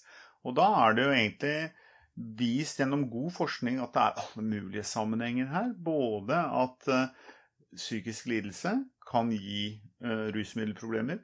Og 0.43 0.55
da 0.59 0.67
er 0.83 0.97
det 0.97 1.07
jo 1.07 1.15
egentlig 1.15 1.55
vist 2.37 2.79
gjennom 2.81 3.07
god 3.11 3.31
forskning 3.35 3.79
at 3.83 3.95
det 3.95 4.03
er 4.03 4.21
alle 4.25 4.45
mulige 4.51 4.85
sammenhenger 4.89 5.49
her. 5.53 5.73
Både 5.79 6.43
at 6.59 6.91
psykisk 7.77 8.29
lidelse 8.31 8.75
kan 9.07 9.31
gi 9.31 9.77
uh, 10.03 10.27
rusmiddelproblemer. 10.35 11.21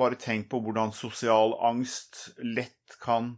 Bare 0.00 0.18
tenk 0.20 0.50
på 0.50 0.60
hvordan 0.62 0.92
sosial 0.94 1.56
angst 1.66 2.28
lett 2.42 2.98
kan 3.02 3.36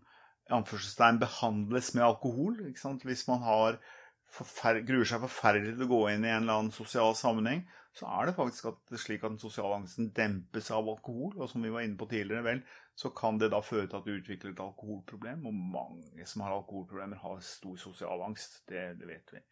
behandles 0.53 1.95
med 1.95 2.05
alkohol. 2.05 2.59
Hvis 3.05 3.29
man 3.29 3.41
gruer 3.41 5.09
seg 5.09 5.23
forferdelig 5.23 5.77
til 5.77 5.87
å 5.87 5.93
gå 5.93 6.03
inn 6.11 6.27
i 6.27 6.33
en 6.33 6.43
eller 6.43 6.59
annen 6.59 6.75
sosial 6.75 7.17
sammenheng, 7.17 7.65
så 7.93 8.09
er 8.09 8.29
det 8.29 8.37
faktisk 8.37 8.71
at, 8.71 8.95
slik 8.97 9.25
at 9.25 9.35
den 9.35 9.41
sosiale 9.41 9.77
angsten 9.77 10.13
dempes 10.17 10.71
av 10.73 10.89
alkohol. 10.89 11.35
Og 11.37 11.51
som 11.51 11.65
vi 11.65 11.73
var 11.73 11.85
inne 11.85 11.99
på 12.01 12.09
tidligere, 12.09 12.45
vel, 12.47 12.63
så 12.97 13.13
kan 13.17 13.41
det 13.41 13.51
da 13.53 13.61
føre 13.65 13.89
til 13.89 13.99
at 13.99 14.07
du 14.09 14.15
utvikler 14.15 14.55
et 14.55 14.65
alkoholproblem. 14.65 15.45
Og 15.49 15.59
mange 15.75 16.29
som 16.29 16.45
har 16.45 16.57
alkoholproblemer, 16.57 17.21
har 17.21 17.43
stor 17.45 17.77
sosial 17.81 18.25
angst. 18.25 18.63
Det, 18.69 18.95
det 19.01 19.09
vet 19.09 19.37
vi. 19.37 19.43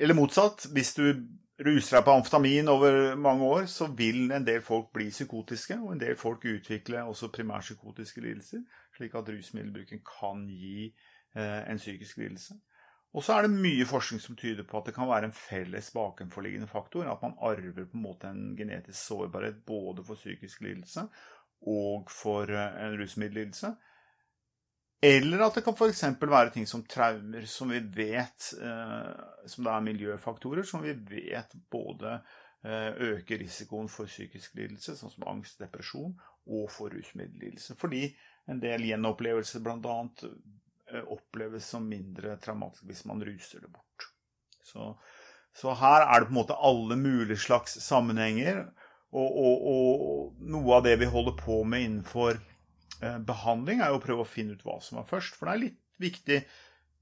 Eller 0.00 0.16
motsatt. 0.16 0.64
Hvis 0.72 0.94
du 0.96 1.04
ruser 1.60 1.98
deg 1.98 2.06
på 2.06 2.14
amfetamin 2.16 2.70
over 2.72 3.16
mange 3.20 3.44
år, 3.44 3.66
så 3.68 3.90
vil 3.92 4.30
en 4.32 4.46
del 4.46 4.62
folk 4.64 4.88
bli 4.96 5.10
psykotiske, 5.12 5.76
og 5.76 5.92
en 5.92 6.00
del 6.00 6.16
folk 6.16 6.46
utvikle 6.48 7.02
også 7.04 7.28
primærpsykotiske 7.34 8.24
lidelser, 8.24 8.62
slik 8.96 9.14
at 9.18 9.28
rusmiddelbruken 9.28 10.00
kan 10.06 10.46
gi 10.48 10.88
eh, 10.88 11.60
en 11.68 11.80
psykisk 11.80 12.22
lidelse. 12.22 12.56
Og 13.10 13.26
så 13.26 13.34
er 13.34 13.44
det 13.44 13.58
mye 13.58 13.84
forskning 13.90 14.22
som 14.22 14.38
tyder 14.38 14.64
på 14.64 14.78
at 14.78 14.86
det 14.88 14.94
kan 14.94 15.10
være 15.10 15.28
en 15.28 15.36
felles 15.36 15.90
bakenforliggende 15.92 16.70
faktor. 16.70 17.08
At 17.10 17.22
man 17.24 17.34
arver 17.42 17.84
på 17.90 17.98
en 17.98 18.04
måte 18.04 18.30
en 18.30 18.54
genetisk 18.56 19.00
sårbarhet 19.02 19.64
både 19.66 20.04
for 20.06 20.14
psykisk 20.14 20.62
lidelse 20.62 21.08
og 21.66 22.08
for 22.08 22.48
eh, 22.48 22.76
en 22.86 22.96
rusmiddellidelse. 23.02 23.74
Eller 25.00 25.40
at 25.46 25.56
det 25.56 25.64
kan 25.64 25.76
f.eks. 25.76 26.02
være 26.20 26.52
ting 26.52 26.66
som 26.68 26.82
traumer, 26.84 27.46
som 27.48 27.70
vi 27.72 27.80
vet 27.80 28.50
eh, 28.60 29.46
Som 29.48 29.64
det 29.64 29.72
er 29.72 29.86
miljøfaktorer 29.86 30.66
som 30.68 30.84
vi 30.84 30.92
vet 30.92 31.54
både 31.72 32.18
eh, 32.64 32.90
øker 33.14 33.40
risikoen 33.40 33.88
for 33.88 34.10
psykisk 34.10 34.58
lidelse, 34.60 34.98
sånn 34.98 35.14
som 35.14 35.28
angst, 35.32 35.60
depresjon, 35.62 36.12
og 36.50 36.68
for 36.72 36.92
rusmiddellidelse. 36.92 37.78
Fordi 37.80 38.04
en 38.50 38.60
del 38.60 38.84
gjenopplevelser 38.90 39.64
bl.a. 39.64 39.96
Eh, 40.92 41.04
oppleves 41.16 41.70
som 41.72 41.88
mindre 41.88 42.36
traumatisk 42.42 42.84
hvis 42.90 43.04
man 43.08 43.24
ruser 43.24 43.64
det 43.64 43.72
bort. 43.72 44.10
Så, 44.64 44.92
så, 45.56 45.72
her 45.80 46.04
er 46.04 46.20
det 46.20 46.28
på 46.28 46.34
en 46.34 46.40
måte 46.42 46.60
alle 46.60 47.00
mulige 47.00 47.40
slags 47.40 47.78
sammenhenger. 47.84 48.66
Og, 49.10 49.26
og, 49.26 49.64
og 49.70 50.44
noe 50.52 50.76
av 50.76 50.84
det 50.86 50.98
vi 51.00 51.08
holder 51.10 51.34
på 51.38 51.62
med 51.66 51.86
innenfor 51.86 52.36
behandling, 52.98 53.80
er 53.80 53.92
jo 53.92 54.00
å 54.00 54.02
prøve 54.02 54.24
å 54.24 54.28
finne 54.28 54.56
ut 54.56 54.64
hva 54.66 54.80
som 54.84 54.98
var 54.98 55.06
først. 55.08 55.36
For 55.38 55.48
det 55.48 55.52
er 55.54 55.62
litt 55.62 55.78
viktig, 56.02 56.40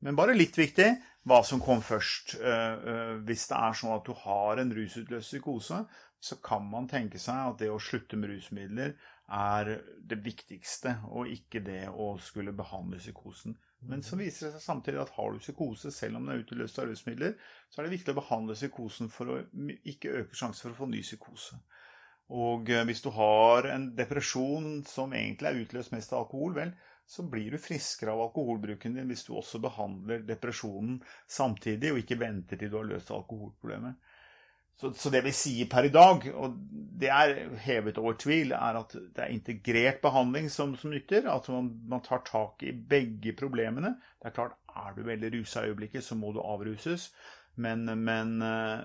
men 0.07 0.19
bare 0.19 0.37
litt 0.37 0.59
viktig, 0.59 0.89
hva 1.29 1.43
som 1.45 1.61
kom 1.63 1.83
først. 1.85 2.37
Eh, 2.39 2.89
eh, 2.93 3.15
hvis 3.27 3.49
det 3.51 3.59
er 3.59 3.79
sånn 3.79 3.95
at 3.97 4.07
du 4.07 4.15
har 4.23 4.61
en 4.61 4.75
rusutløst 4.75 5.33
psykose, 5.33 5.85
så 6.19 6.39
kan 6.43 6.67
man 6.67 6.89
tenke 6.91 7.21
seg 7.23 7.53
at 7.53 7.63
det 7.63 7.71
å 7.71 7.81
slutte 7.83 8.19
med 8.19 8.33
rusmidler 8.33 8.95
er 9.39 9.73
det 10.09 10.19
viktigste, 10.25 10.97
og 11.13 11.31
ikke 11.31 11.61
det 11.67 11.85
å 11.91 12.15
skulle 12.23 12.55
behandle 12.57 12.99
psykosen. 12.99 13.59
Men 13.91 14.03
så 14.03 14.17
viser 14.19 14.49
det 14.49 14.57
seg 14.57 14.65
samtidig 14.65 15.03
at 15.03 15.13
har 15.15 15.35
du 15.35 15.43
psykose, 15.43 15.93
selv 15.95 16.19
om 16.19 16.25
den 16.27 16.35
er 16.35 16.43
utløst 16.43 16.81
av 16.81 16.89
rusmidler, 16.89 17.37
så 17.69 17.81
er 17.81 17.87
det 17.87 17.99
viktig 17.99 18.15
å 18.15 18.19
behandle 18.19 18.57
psykosen 18.57 19.13
for 19.13 19.35
å 19.35 19.43
ikke 19.87 20.17
øke 20.23 20.39
sjansen 20.39 20.65
for 20.65 20.75
å 20.75 20.81
få 20.81 20.91
ny 20.91 21.05
psykose. 21.05 21.61
Og 22.29 22.69
eh, 22.71 22.85
hvis 22.89 23.01
du 23.05 23.09
har 23.17 23.71
en 23.73 23.89
depresjon 23.97 24.83
som 24.89 25.15
egentlig 25.17 25.49
er 25.49 25.63
utløst 25.63 25.95
mest 25.95 26.13
av 26.13 26.27
alkohol, 26.27 26.55
vel, 26.59 26.75
så 27.09 27.25
blir 27.25 27.55
du 27.55 27.63
friskere 27.63 28.13
av 28.13 28.27
alkoholbruken 28.27 28.99
din 28.99 29.09
hvis 29.09 29.25
du 29.25 29.33
også 29.39 29.63
behandler 29.65 30.27
depresjonen 30.29 30.99
samtidig, 31.25 31.95
og 31.95 32.03
ikke 32.03 32.21
venter 32.21 32.61
til 32.61 32.69
du 32.69 32.77
har 32.83 32.91
løst 32.91 33.15
alkoholproblemet. 33.15 33.97
Så, 34.79 34.93
så, 34.95 35.11
det 35.11 35.25
vi 35.25 35.33
sier 35.35 35.67
per 35.67 35.89
i 35.89 35.91
dag, 35.91 36.29
og 36.39 36.53
det 37.01 37.09
er 37.11 37.33
hevet 37.65 37.97
over 37.99 38.15
tvil, 38.21 38.53
er 38.55 38.77
at 38.79 38.93
det 38.95 39.25
er 39.25 39.33
integrert 39.35 39.99
behandling 40.05 40.47
som, 40.55 40.77
som 40.79 40.93
nytter. 40.93 41.27
At 41.33 41.49
man, 41.51 41.73
man, 41.91 42.05
tar 42.07 42.23
tak 42.29 42.63
i 42.63 42.77
begge 42.77 43.33
problemene. 43.41 43.97
Det 44.21 44.31
er 44.31 44.37
klart, 44.37 44.55
er 44.71 44.95
du 44.95 45.03
veldig 45.09 45.33
rusa 45.35 45.65
i 45.65 45.73
øyeblikket, 45.73 46.07
så 46.07 46.15
må 46.15 46.31
du 46.31 46.39
avruses. 46.45 47.09
Men, 47.59 47.89
men, 48.05 48.37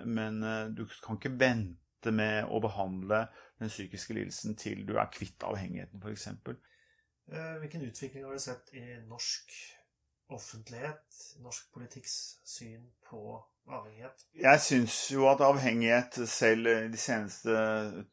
men, 0.10 0.42
du 0.74 0.88
kan 1.04 1.20
ikke 1.20 1.36
vente 1.38 1.83
med 2.12 2.50
å 2.52 2.60
behandle 2.64 3.28
den 3.62 3.72
psykiske 3.72 4.18
lidelsen 4.18 4.58
til 4.60 4.84
du 4.88 4.98
er 4.98 5.12
kvitt 5.14 5.46
avhengigheten, 5.48 6.02
f.eks. 6.04 6.28
Eh, 7.32 7.56
hvilken 7.62 7.86
utvikling 7.88 8.26
har 8.28 8.36
du 8.36 8.44
sett 8.44 8.74
i 8.76 8.84
norsk 9.08 9.56
offentlighet, 10.34 11.06
norsk 11.44 11.70
politikks 11.76 12.18
syn 12.48 12.84
på 13.08 13.22
avhengighet? 13.70 14.26
Jeg 14.36 14.62
syns 14.66 14.98
jo 15.14 15.28
at 15.32 15.44
avhengighet, 15.46 16.20
selv 16.30 16.68
de 16.92 17.00
seneste 17.00 17.56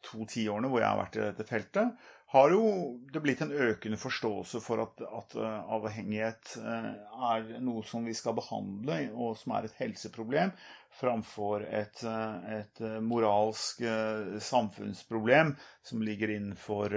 to 0.07 0.26
tiårene 0.31 0.70
hvor 0.70 0.85
jeg 0.85 0.90
har 0.90 1.00
vært 1.00 1.18
i 1.18 1.24
dette 1.24 1.48
feltet, 1.48 2.09
har 2.30 2.52
jo 2.54 2.66
det 3.10 3.20
blitt 3.24 3.40
en 3.42 3.50
økende 3.50 3.98
forståelse 3.98 4.60
for 4.62 4.84
at, 4.84 5.00
at 5.02 5.32
eh, 5.34 5.72
avhengighet 5.74 6.52
eh, 6.62 6.92
er 7.32 7.48
noe 7.58 7.82
som 7.86 8.06
vi 8.06 8.14
skal 8.14 8.36
behandle, 8.38 9.00
og 9.10 9.34
som 9.40 9.56
er 9.56 9.66
et 9.66 9.80
helseproblem, 9.80 10.52
framfor 10.94 11.64
et, 11.66 12.04
eh, 12.06 12.60
et 12.60 12.82
moralsk 13.02 13.82
samfunnsproblem 14.46 15.56
som 15.90 16.06
ligger 16.06 16.36
innenfor 16.36 16.94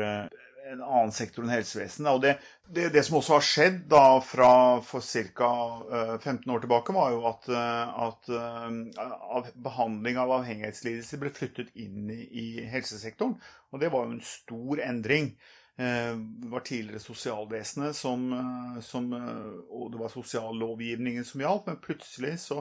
en 0.72 0.82
annen 0.82 1.12
sektor 1.12 1.44
enn 1.44 1.54
helsevesenet. 1.54 2.10
Og 2.14 2.22
det, 2.24 2.34
det, 2.68 2.90
det, 2.96 3.04
som 3.06 3.18
også 3.20 3.36
har 3.36 3.48
skjedd 3.48 3.80
da 3.92 4.04
fra 4.26 4.52
for 4.86 5.04
ca. 5.04 5.50
15 6.20 6.54
år 6.54 6.64
tilbake, 6.64 6.96
var 6.96 7.16
jo 7.16 7.26
at, 7.30 7.50
eh, 7.50 7.98
at 8.08 8.32
av, 8.34 9.50
behandling 9.66 10.22
av 10.22 10.32
avhengighetslidelser 10.40 11.22
ble 11.22 11.34
flyttet 11.36 11.74
inn 11.80 12.08
i, 12.14 12.22
i, 12.28 12.48
helsesektoren. 12.72 13.36
Og 13.74 13.84
det 13.84 13.92
var 13.94 14.08
jo 14.08 14.16
en 14.18 14.26
stor 14.28 14.84
endring. 14.86 15.34
Det 15.74 16.50
var 16.52 16.62
tidligere 16.62 17.02
sosialvesenet 17.02 17.96
som, 17.98 18.28
som, 18.86 19.08
og 19.74 19.88
det 19.90 19.98
var 19.98 20.12
sosiallovgivningen 20.14 21.26
som 21.26 21.42
gjaldt, 21.42 21.66
men 21.66 21.80
plutselig 21.82 22.36
så 22.44 22.60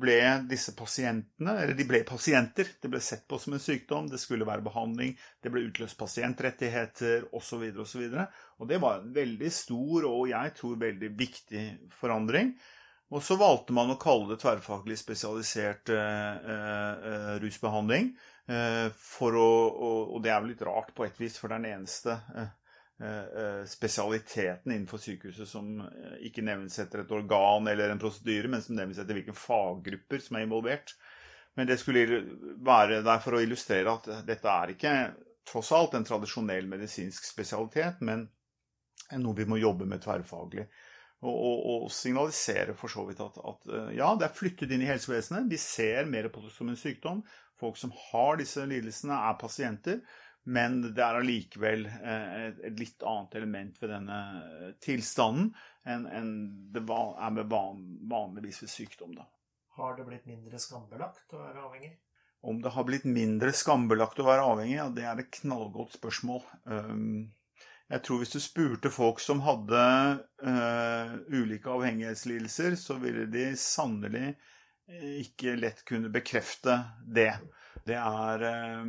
ble 0.00 0.18
disse 0.50 0.74
pasientene 0.76 1.54
Eller 1.62 1.74
de 1.74 1.86
ble 1.88 2.02
pasienter. 2.06 2.68
Det 2.80 2.90
ble 2.90 3.00
sett 3.02 3.26
på 3.28 3.38
som 3.38 3.56
en 3.56 3.62
sykdom. 3.62 4.08
Det 4.10 4.20
skulle 4.22 4.48
være 4.48 4.64
behandling. 4.66 5.16
Det 5.42 5.52
ble 5.52 5.66
utløst 5.68 5.98
pasientrettigheter 5.98 7.28
osv. 7.36 7.64
osv. 7.84 8.04
Og, 8.10 8.42
og 8.60 8.70
det 8.70 8.80
var 8.82 9.00
en 9.00 9.14
veldig 9.14 9.52
stor 9.54 10.08
og 10.10 10.28
jeg 10.30 10.54
tror 10.58 10.82
veldig 10.84 11.10
viktig 11.18 11.64
forandring. 12.00 12.54
Og 13.10 13.24
så 13.26 13.34
valgte 13.34 13.74
man 13.74 13.90
å 13.90 13.98
kalle 13.98 14.28
det 14.30 14.38
tverrfaglig 14.38 14.94
spesialisert 15.00 15.90
eh, 15.90 16.50
eh, 16.54 17.32
rusbehandling. 17.42 18.12
Eh, 18.50 18.86
å, 18.86 19.26
og, 19.26 20.14
og, 20.14 20.18
det 20.22 20.30
er 20.30 20.38
vel 20.44 20.52
litt 20.52 20.62
rart 20.66 20.94
på 20.94 21.08
et 21.08 21.18
vis, 21.18 21.34
for 21.40 21.50
det 21.50 21.58
er 21.58 21.64
den 21.64 21.80
eneste 21.80 22.14
eh, 22.38 22.44
Eh, 22.44 22.46
eh, 22.46 22.59
spesialiteten 23.66 24.72
innenfor 24.72 25.00
sykehuset 25.00 25.48
som 25.48 25.80
eh, 25.80 26.18
ikke 26.28 26.44
nevnes 26.44 26.76
etter 26.82 27.04
et 27.04 27.14
organ 27.16 27.68
eller 27.70 27.92
en 27.92 28.02
prosedyre, 28.02 28.50
men 28.52 28.60
som 28.64 28.76
nevnes 28.76 29.00
etter 29.00 29.16
hvilke 29.16 29.36
faggrupper 29.36 30.20
som 30.20 30.36
er 30.36 30.44
involvert. 30.44 30.92
Men 31.56 31.70
det 31.70 31.78
skulle 31.80 32.20
være 32.60 33.00
der 33.06 33.22
for 33.24 33.36
å 33.36 33.40
illustrere 33.42 33.96
at 33.96 34.10
dette 34.28 34.52
er 34.52 34.74
ikke 34.74 34.94
tross 35.48 35.72
alt 35.74 35.96
en 35.96 36.06
tradisjonell 36.06 36.68
medisinsk 36.70 37.24
spesialitet, 37.26 38.04
men 38.06 38.28
noe 39.18 39.34
vi 39.34 39.48
må 39.48 39.58
jobbe 39.58 39.88
med 39.88 40.04
tverrfaglig. 40.04 40.68
Og, 41.20 41.34
og, 41.34 41.64
og 41.72 41.90
signalisere 41.92 42.72
for 42.78 42.92
så 42.92 43.02
vidt 43.08 43.18
at, 43.20 43.34
at, 43.44 43.72
ja, 43.92 44.12
det 44.16 44.28
er 44.28 44.36
flyttet 44.36 44.70
inn 44.72 44.84
i 44.84 44.88
helsevesenet. 44.88 45.50
Vi 45.50 45.58
ser 45.60 46.08
mer 46.08 46.30
på 46.32 46.44
det 46.44 46.52
som 46.54 46.70
en 46.70 46.78
sykdom. 46.80 47.24
Folk 47.60 47.76
som 47.76 47.92
har 48.12 48.38
disse 48.40 48.64
lidelsene, 48.64 49.18
er 49.28 49.36
pasienter. 49.40 49.98
Men 50.50 50.80
det 50.82 51.02
er 51.04 51.20
allikevel 51.20 51.84
eh, 51.86 52.46
et 52.66 52.78
litt 52.80 53.04
annet 53.06 53.36
element 53.38 53.76
ved 53.82 53.92
denne 53.94 54.20
eh, 54.40 54.70
tilstanden 54.82 55.52
enn 55.88 56.30
det 56.74 56.82
er 56.82 57.34
med 57.34 57.52
vanligvis 58.10 58.62
ved 58.64 58.72
sykdom. 58.72 59.14
Da. 59.16 59.26
Har 59.78 59.96
det 59.96 60.06
blitt 60.08 60.26
mindre 60.28 60.58
skambelagt 60.60 61.34
å 61.34 61.40
være 61.40 61.62
avhengig? 61.68 61.92
Om 62.40 62.60
det 62.64 62.72
har 62.74 62.86
blitt 62.88 63.06
mindre 63.08 63.52
skambelagt 63.56 64.20
å 64.20 64.26
være 64.26 64.44
avhengig, 64.48 64.76
ja, 64.78 64.88
det 64.92 65.06
er 65.06 65.22
et 65.22 65.32
knallgodt 65.40 65.96
spørsmål. 65.98 66.44
Jeg 67.90 68.04
tror 68.06 68.20
hvis 68.20 68.32
du 68.32 68.38
spurte 68.40 68.92
folk 68.92 69.20
som 69.20 69.42
hadde 69.44 69.80
uh, 70.46 71.16
ulike 71.32 71.68
avhengighetslidelser, 71.68 72.76
så 72.80 72.96
ville 73.02 73.26
de 73.32 73.50
sannelig 73.60 74.30
ikke 75.20 75.56
lett 75.58 75.84
kunne 75.88 76.12
bekrefte 76.12 76.78
det. 77.04 77.34
Det 77.86 77.96
er 77.96 78.44
eh, 78.46 78.84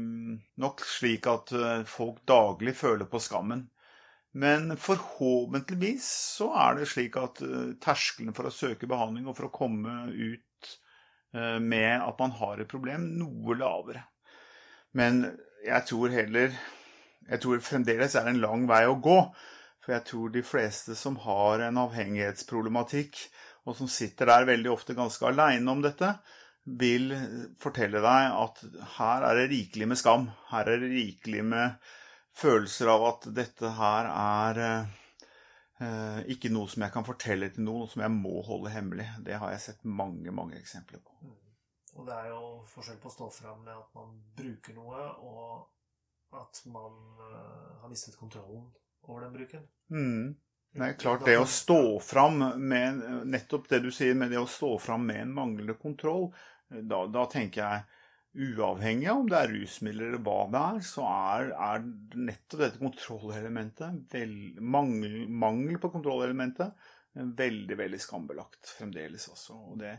nok 0.62 0.84
slik 0.86 1.28
at 1.32 1.54
eh, 1.56 1.84
folk 1.88 2.22
daglig 2.28 2.76
føler 2.78 3.08
på 3.10 3.22
skammen. 3.24 3.66
Men 4.32 4.78
forhåpentligvis 4.80 6.08
så 6.38 6.52
er 6.56 6.78
det 6.80 6.88
slik 6.88 7.18
at 7.20 7.42
uh, 7.44 7.74
terskelen 7.84 8.32
for 8.32 8.48
å 8.48 8.54
søke 8.56 8.88
behandling 8.88 9.26
og 9.28 9.36
for 9.36 9.50
å 9.50 9.52
komme 9.52 10.06
ut 10.08 10.70
med 11.64 12.04
at 12.04 12.18
man 12.20 12.34
har 12.36 12.60
et 12.60 12.68
problem, 12.72 13.10
noe 13.20 13.56
lavere. 13.56 14.06
Men 14.96 15.22
jeg 15.64 15.88
tror 15.88 16.12
heller 16.12 16.56
Jeg 17.30 17.40
tror 17.44 17.62
fremdeles 17.64 18.16
er 18.16 18.26
det 18.28 18.34
en 18.34 18.42
lang 18.44 18.64
vei 18.68 18.82
å 18.88 18.98
gå. 19.00 19.18
For 19.82 19.96
jeg 19.96 20.06
tror 20.10 20.32
de 20.34 20.44
fleste 20.46 20.96
som 20.98 21.16
har 21.24 21.64
en 21.66 21.80
avhengighetsproblematikk, 21.82 23.18
og 23.66 23.78
som 23.78 23.90
sitter 23.90 24.30
der 24.30 24.48
veldig 24.50 24.72
ofte 24.74 24.98
ganske 24.98 25.26
aleine 25.26 25.74
om 25.74 25.82
dette, 25.84 26.14
vil 26.64 27.14
fortelle 27.60 28.02
deg 28.04 28.36
at 28.38 28.62
her 28.98 29.26
er 29.28 29.40
det 29.40 29.50
rikelig 29.52 29.88
med 29.90 30.00
skam. 30.00 30.28
Her 30.52 30.70
er 30.70 30.82
det 30.84 30.92
rikelig 30.94 31.44
med 31.54 31.92
følelser 32.38 32.92
av 32.94 33.06
at 33.10 33.28
dette 33.36 33.72
her 33.78 34.10
er 34.12 34.62
eh, 35.82 36.20
ikke 36.34 36.52
noe 36.54 36.70
som 36.72 36.86
jeg 36.86 36.94
kan 36.94 37.08
fortelle 37.08 37.50
til 37.52 37.66
noen, 37.66 37.86
noe 37.86 37.92
som 37.92 38.06
jeg 38.06 38.14
må 38.14 38.42
holde 38.48 38.74
hemmelig. 38.74 39.10
Det 39.26 39.40
har 39.42 39.54
jeg 39.56 39.66
sett 39.66 39.88
mange, 39.88 40.34
mange 40.36 40.60
eksempler 40.60 41.02
på. 41.04 41.18
Mm. 41.26 41.38
Og 42.00 42.08
det 42.08 42.16
er 42.16 42.30
jo 42.32 42.44
forskjell 42.72 43.02
på 43.02 43.10
å 43.10 43.16
stå 43.18 43.28
fram 43.36 43.66
med 43.66 43.76
at 43.76 43.98
man 43.98 44.14
bruker 44.38 44.78
noe, 44.78 45.02
og 45.28 46.38
at 46.40 46.62
man 46.72 46.94
uh, 47.20 47.82
har 47.82 47.92
mistet 47.92 48.16
kontrollen 48.16 48.70
over 49.10 49.26
den 49.26 49.34
bruken. 49.36 49.66
Mm. 49.92 50.38
Nei, 50.80 50.94
klart 50.96 51.26
det 51.28 51.36
å 51.36 51.48
stå 51.50 52.00
fram 52.00 52.38
med 52.64 53.02
nettopp 53.28 53.68
det 53.72 53.82
du 53.84 53.90
sier, 53.92 54.16
med 54.16 54.32
det 54.32 54.40
å 54.40 54.48
stå 54.48 54.78
fram 54.80 55.04
med 55.10 55.26
en 55.26 55.34
manglende 55.36 55.76
kontroll, 55.80 56.30
da, 56.70 57.04
da 57.12 57.26
tenker 57.32 57.62
jeg 57.66 58.54
uavhengig 58.56 59.10
av 59.12 59.20
om 59.20 59.28
det 59.28 59.40
er 59.42 59.52
rusmidler 59.52 60.08
eller 60.08 60.24
hva 60.24 60.38
det 60.54 60.62
er, 60.62 60.80
så 60.88 61.04
er, 61.10 61.50
er 61.52 61.84
nettopp 62.16 62.62
dette 62.64 62.80
kontrollelementet, 62.80 64.00
vel, 64.14 64.36
mangel, 64.64 65.18
mangel, 65.28 65.76
på 65.84 65.92
kontrollelementet, 65.92 66.88
veldig, 67.20 67.78
veldig 67.78 68.00
skambelagt 68.00 68.72
fremdeles 68.78 69.28
også. 69.34 69.58
Og 69.74 69.82
det 69.82 69.98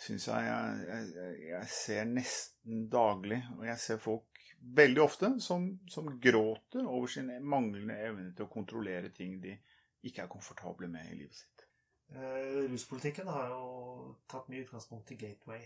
syns 0.00 0.30
jeg, 0.30 0.46
jeg 0.88 1.50
jeg, 1.50 1.68
ser 1.74 2.08
nesten 2.08 2.86
daglig. 2.92 3.42
Og 3.58 3.66
jeg 3.68 3.82
ser 3.82 4.00
folk 4.00 4.40
veldig 4.80 5.02
ofte 5.04 5.34
som, 5.44 5.68
som 5.92 6.08
gråter 6.20 6.86
over 6.86 7.12
sin 7.12 7.28
manglende 7.44 7.98
evne 8.08 8.32
til 8.36 8.48
å 8.48 8.52
kontrollere 8.52 9.12
ting 9.12 9.36
de 9.42 9.58
ikke 10.06 10.24
er 10.24 10.32
komfortable 10.32 10.88
med 10.90 11.10
i 11.12 11.18
livet 11.22 11.42
sitt. 11.42 11.66
Eh, 12.10 12.66
ruspolitikken 12.70 13.28
har 13.30 13.52
jo 13.52 14.14
tatt 14.30 14.48
mye 14.50 14.64
utgangspunkt 14.64 15.10
i 15.14 15.18
Gateway 15.20 15.62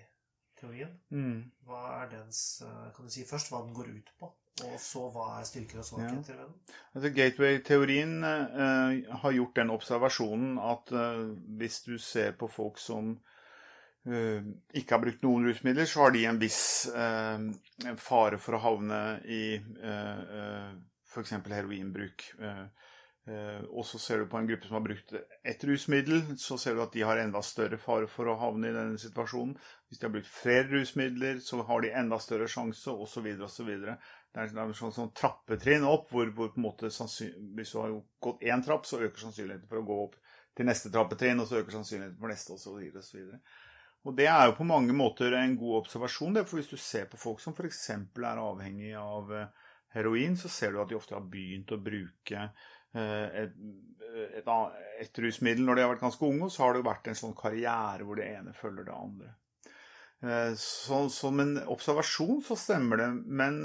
teorien. 0.58 0.94
Mm. 1.10 1.50
Hva 1.66 1.82
er 2.02 2.10
dens 2.18 2.62
eh, 2.64 2.88
Kan 2.94 3.06
du 3.06 3.12
si 3.12 3.24
først 3.28 3.52
hva 3.52 3.62
den 3.64 3.76
går 3.76 3.92
ut 3.94 4.10
på? 4.20 4.30
Og 4.64 4.74
så 4.78 5.08
hva 5.10 5.40
er 5.40 5.46
styrker 5.48 5.80
og 5.82 5.86
svakheter 5.88 6.36
ved 6.36 6.44
den? 6.44 6.74
Altså, 6.94 7.10
Gateway-teorien 7.16 8.12
eh, 8.28 9.14
har 9.22 9.34
gjort 9.38 9.56
den 9.58 9.72
observasjonen 9.74 10.60
at 10.62 10.92
eh, 10.94 11.22
hvis 11.58 11.80
du 11.88 11.96
ser 11.98 12.36
på 12.38 12.46
folk 12.46 12.78
som 12.78 13.16
uh, 14.06 14.46
ikke 14.76 14.94
har 14.94 15.02
brukt 15.02 15.24
noen 15.24 15.48
rusmidler, 15.48 15.88
så 15.90 16.04
har 16.04 16.14
de 16.14 16.22
en 16.28 16.38
viss 16.38 16.60
fare 18.04 18.38
for 18.38 18.54
å 18.54 18.62
havne 18.62 19.00
i 19.26 19.44
eh, 19.56 20.74
f.eks. 21.14 21.34
heroinbruk. 21.48 22.24
Eh, 22.40 22.66
og 23.24 23.86
så 23.88 23.98
ser 23.98 24.18
du 24.20 24.26
på 24.28 24.36
en 24.36 24.46
gruppe 24.46 24.66
som 24.68 24.76
har 24.76 24.82
brukt 24.84 25.12
ett 25.48 25.64
rusmiddel, 25.64 26.36
så 26.36 26.58
ser 26.60 26.74
du 26.76 26.82
at 26.84 26.92
de 26.92 27.06
har 27.08 27.16
enda 27.16 27.40
større 27.42 27.78
fare 27.80 28.08
for 28.10 28.28
å 28.28 28.36
havne 28.36 28.68
i 28.68 28.74
denne 28.74 29.00
situasjonen. 29.00 29.54
Hvis 29.88 30.02
de 30.02 30.04
har 30.04 30.12
brukt 30.12 30.28
flere 30.28 30.66
rusmidler, 30.68 31.40
så 31.40 31.62
har 31.64 31.80
de 31.80 31.92
enda 31.96 32.18
større 32.20 32.50
sjanse, 32.52 32.92
osv. 32.92 33.30
osv. 33.46 33.70
Det 33.80 34.42
er 34.42 34.52
en 34.52 34.76
sånn, 34.76 34.92
sånn 34.92 35.14
trappetrinn 35.16 35.86
opp, 35.88 36.10
hvor, 36.12 36.28
hvor, 36.36 36.52
på 36.52 36.60
en 36.60 36.66
måte 36.66 36.92
hvis 36.92 37.72
du 37.72 37.80
har 37.80 37.96
gått 38.28 38.44
én 38.44 38.66
trapp, 38.66 38.84
så 38.84 39.00
øker 39.00 39.24
sannsynligheten 39.24 39.72
for 39.72 39.80
å 39.80 39.88
gå 39.88 39.98
opp 40.04 40.20
til 40.54 40.68
neste 40.68 40.92
trappetrinn, 40.92 41.40
og 41.40 41.48
så 41.48 41.62
øker 41.62 41.78
sannsynligheten 41.78 42.20
for 42.20 42.34
neste, 42.34 42.60
osv. 42.60 43.24
Og 44.04 44.20
det 44.20 44.28
er 44.28 44.50
jo 44.50 44.58
på 44.58 44.68
mange 44.68 44.92
måter 44.92 45.32
en 45.40 45.56
god 45.56 45.80
observasjon. 45.80 46.36
Det, 46.36 46.44
for 46.44 46.60
hvis 46.60 46.74
du 46.74 46.76
ser 46.76 47.08
på 47.08 47.16
folk 47.16 47.40
som 47.40 47.56
f.eks. 47.56 47.86
er 47.96 48.44
avhengig 48.44 48.92
av 49.00 49.32
eh, 49.32 49.68
heroin, 49.96 50.36
så 50.36 50.52
ser 50.52 50.74
du 50.74 50.82
at 50.82 50.92
de 50.92 50.98
ofte 50.98 51.16
har 51.16 51.24
begynt 51.24 51.72
å 51.72 51.80
bruke 51.80 52.50
Eh, 52.83 52.83
et, 52.94 53.54
et, 54.38 54.50
et, 55.02 55.18
rusmiddel 55.24 55.64
når 55.66 55.76
de 55.76 55.84
har 55.84 55.90
vært 55.90 56.04
ganske 56.04 56.26
unge, 56.26 56.46
og 56.46 56.52
så 56.54 56.64
har 56.64 56.74
det 56.74 56.82
jo 56.82 56.90
vært 56.90 57.08
en 57.10 57.18
sånn 57.18 57.34
karriere 57.38 58.06
hvor 58.06 58.20
det 58.20 58.28
ene 58.30 58.54
følger 58.56 58.86
det 58.86 58.94
andre. 58.94 59.32
Eh, 60.24 60.54
så, 60.60 61.04
som 61.12 61.42
en 61.42 61.58
observasjon 61.70 62.40
så 62.46 62.56
stemmer 62.58 63.02
det, 63.02 63.10
men 63.26 63.60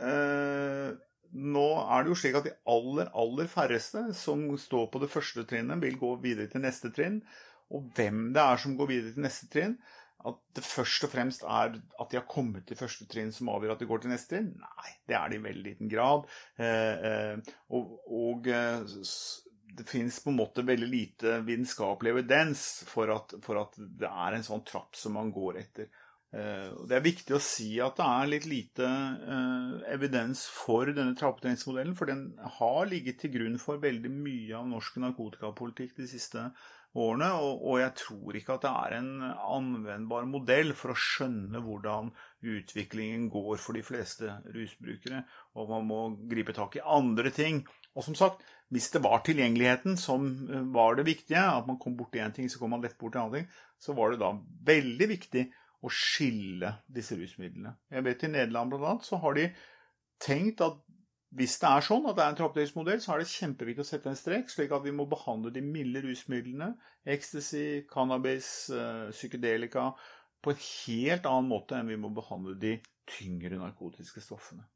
eh, 0.00 0.90
nå 1.30 1.68
er 1.84 2.02
det 2.02 2.10
jo 2.10 2.18
slik 2.18 2.40
at 2.40 2.48
de 2.48 2.56
aller, 2.72 3.10
aller 3.14 3.50
færreste 3.50 4.08
som 4.18 4.42
står 4.58 4.88
på 4.90 5.02
det 5.02 5.10
første 5.12 5.46
trinnet, 5.46 5.82
vil 5.84 5.98
gå 6.00 6.16
videre 6.24 6.50
til 6.50 6.64
neste 6.64 6.90
trinn. 6.94 7.20
Og 7.70 7.86
hvem 7.94 8.30
det 8.34 8.42
er 8.42 8.58
som 8.58 8.74
går 8.78 8.90
videre 8.90 9.14
til 9.14 9.26
neste 9.28 9.46
trinn, 9.52 9.76
at 10.28 10.40
det 10.56 10.64
først 10.66 11.06
og 11.06 11.12
fremst 11.14 11.44
er 11.44 11.76
at 11.78 12.10
de 12.10 12.18
har 12.18 12.26
kommet 12.28 12.66
til 12.68 12.78
første 12.78 13.06
trinn 13.10 13.32
som 13.32 13.48
avgjør 13.52 13.74
at 13.74 13.82
de 13.82 13.88
går 13.88 14.02
til 14.02 14.12
neste 14.12 14.34
trinn? 14.34 14.50
Nei, 14.60 14.90
det 15.08 15.16
er 15.16 15.30
det 15.30 15.38
i 15.38 15.44
veldig 15.46 15.64
liten 15.64 15.92
grad. 15.92 16.26
Eh, 16.60 17.06
eh, 17.10 17.54
og, 17.76 17.94
og 18.10 18.50
eh, 18.52 18.84
det 19.78 19.86
fins 19.88 20.20
på 20.20 20.32
en 20.32 20.40
måte 20.42 20.66
veldig 20.66 20.90
lite 20.90 21.40
vitenskapelig 21.46 22.12
evidens 22.12 22.68
for 22.90 23.12
at, 23.14 23.36
for 23.44 23.62
at, 23.62 23.78
det 23.78 24.10
er 24.10 24.36
en 24.36 24.46
sånn 24.46 24.64
trapp 24.68 24.98
som 24.98 25.16
man 25.16 25.32
går 25.34 25.62
etter. 25.64 25.90
Det 26.30 26.94
er 26.94 27.02
viktig 27.02 27.34
å 27.34 27.40
si 27.42 27.72
at 27.82 27.96
det 27.98 28.04
er 28.06 28.28
litt 28.30 28.44
lite 28.46 28.86
evidens 29.90 30.44
for 30.46 30.86
denne 30.86 31.16
trappetreningsmodellen, 31.18 31.96
for 31.98 32.06
den 32.06 32.20
har 32.58 32.84
ligget 32.86 33.18
til 33.18 33.32
grunn 33.34 33.56
for 33.58 33.82
veldig 33.82 34.12
mye 34.14 34.60
av 34.60 34.68
norsk 34.70 35.00
narkotikapolitikk 35.02 35.96
de 35.96 36.06
siste 36.12 36.38
årene 36.38 36.78
årene. 36.98 37.30
Og, 37.38 37.64
og, 37.64 37.76
jeg 37.82 37.94
tror 38.00 38.38
ikke 38.38 38.56
at 38.56 38.64
det 38.64 38.70
er 38.70 38.96
en 38.98 39.10
anvendbar 39.30 40.26
modell 40.30 40.72
for 40.78 40.94
å 40.94 40.98
skjønne 40.98 41.62
hvordan 41.64 42.10
utviklingen 42.40 43.28
går 43.32 43.60
for 43.62 43.78
de 43.78 43.84
fleste 43.86 44.32
rusbrukere. 44.54 45.24
Og 45.58 45.70
man 45.74 45.86
må 45.90 46.00
gripe 46.30 46.56
tak 46.56 46.78
i 46.78 46.84
andre 46.84 47.32
ting. 47.34 47.62
Og 47.94 48.06
som 48.06 48.16
sagt, 48.18 48.44
hvis 48.70 48.90
det 48.94 49.02
var 49.02 49.24
tilgjengeligheten 49.26 49.96
som 49.98 50.28
eh, 50.46 50.66
var 50.74 50.98
det 50.98 51.08
viktige, 51.08 51.42
at 51.42 51.66
man 51.66 51.80
kom 51.82 51.96
bort 51.98 52.12
til 52.14 52.24
én 52.24 52.34
ting, 52.34 52.50
så 52.50 52.60
kom 52.60 52.74
man 52.74 52.84
lett 52.84 52.98
bort 52.98 53.16
til 53.16 53.22
en 53.22 53.28
annen 53.28 53.42
ting, 53.42 53.64
så 53.80 53.96
var 53.98 54.12
det 54.12 54.22
da 54.22 54.34
veldig 54.70 55.10
viktig 55.10 55.48
å 55.80 55.90
skille 55.94 56.74
disse 56.92 57.16
rusmidlene. 57.16 57.72
Jeg 57.90 58.04
vet 58.06 58.24
I 58.26 58.32
Nederland 58.34 58.76
annet, 58.76 59.06
så 59.06 59.18
har 59.22 59.38
de 59.38 59.48
tenkt 60.20 60.60
at 60.62 60.76
hvis 61.38 61.60
det 61.62 61.68
er 61.70 61.84
sånn 61.86 62.08
at 62.10 62.16
det 62.18 62.24
er 62.24 62.32
en 62.32 62.38
trappedelsmodell, 62.40 63.02
så 63.02 63.12
er 63.14 63.22
det 63.22 63.30
kjempeviktig 63.30 63.84
å 63.84 63.86
sette 63.86 64.10
en 64.10 64.18
strek, 64.18 64.48
slik 64.50 64.72
at 64.74 64.82
vi 64.82 64.94
må 64.94 65.06
behandle 65.10 65.52
de 65.54 65.62
milde 65.62 66.02
rusmidlene, 66.02 66.72
ecstasy, 67.06 67.84
cannabis, 67.90 68.48
uh, 68.74 69.12
psykedelika, 69.14 69.92
på 70.42 70.54
en 70.54 70.64
helt 70.64 71.28
annen 71.30 71.52
måte 71.52 71.78
enn 71.78 71.92
vi 71.92 72.00
må 72.00 72.10
behandle 72.16 72.56
de 72.58 72.74
tyngre 73.10 73.60
narkotiske 73.60 74.22
stoffene. 74.24 74.66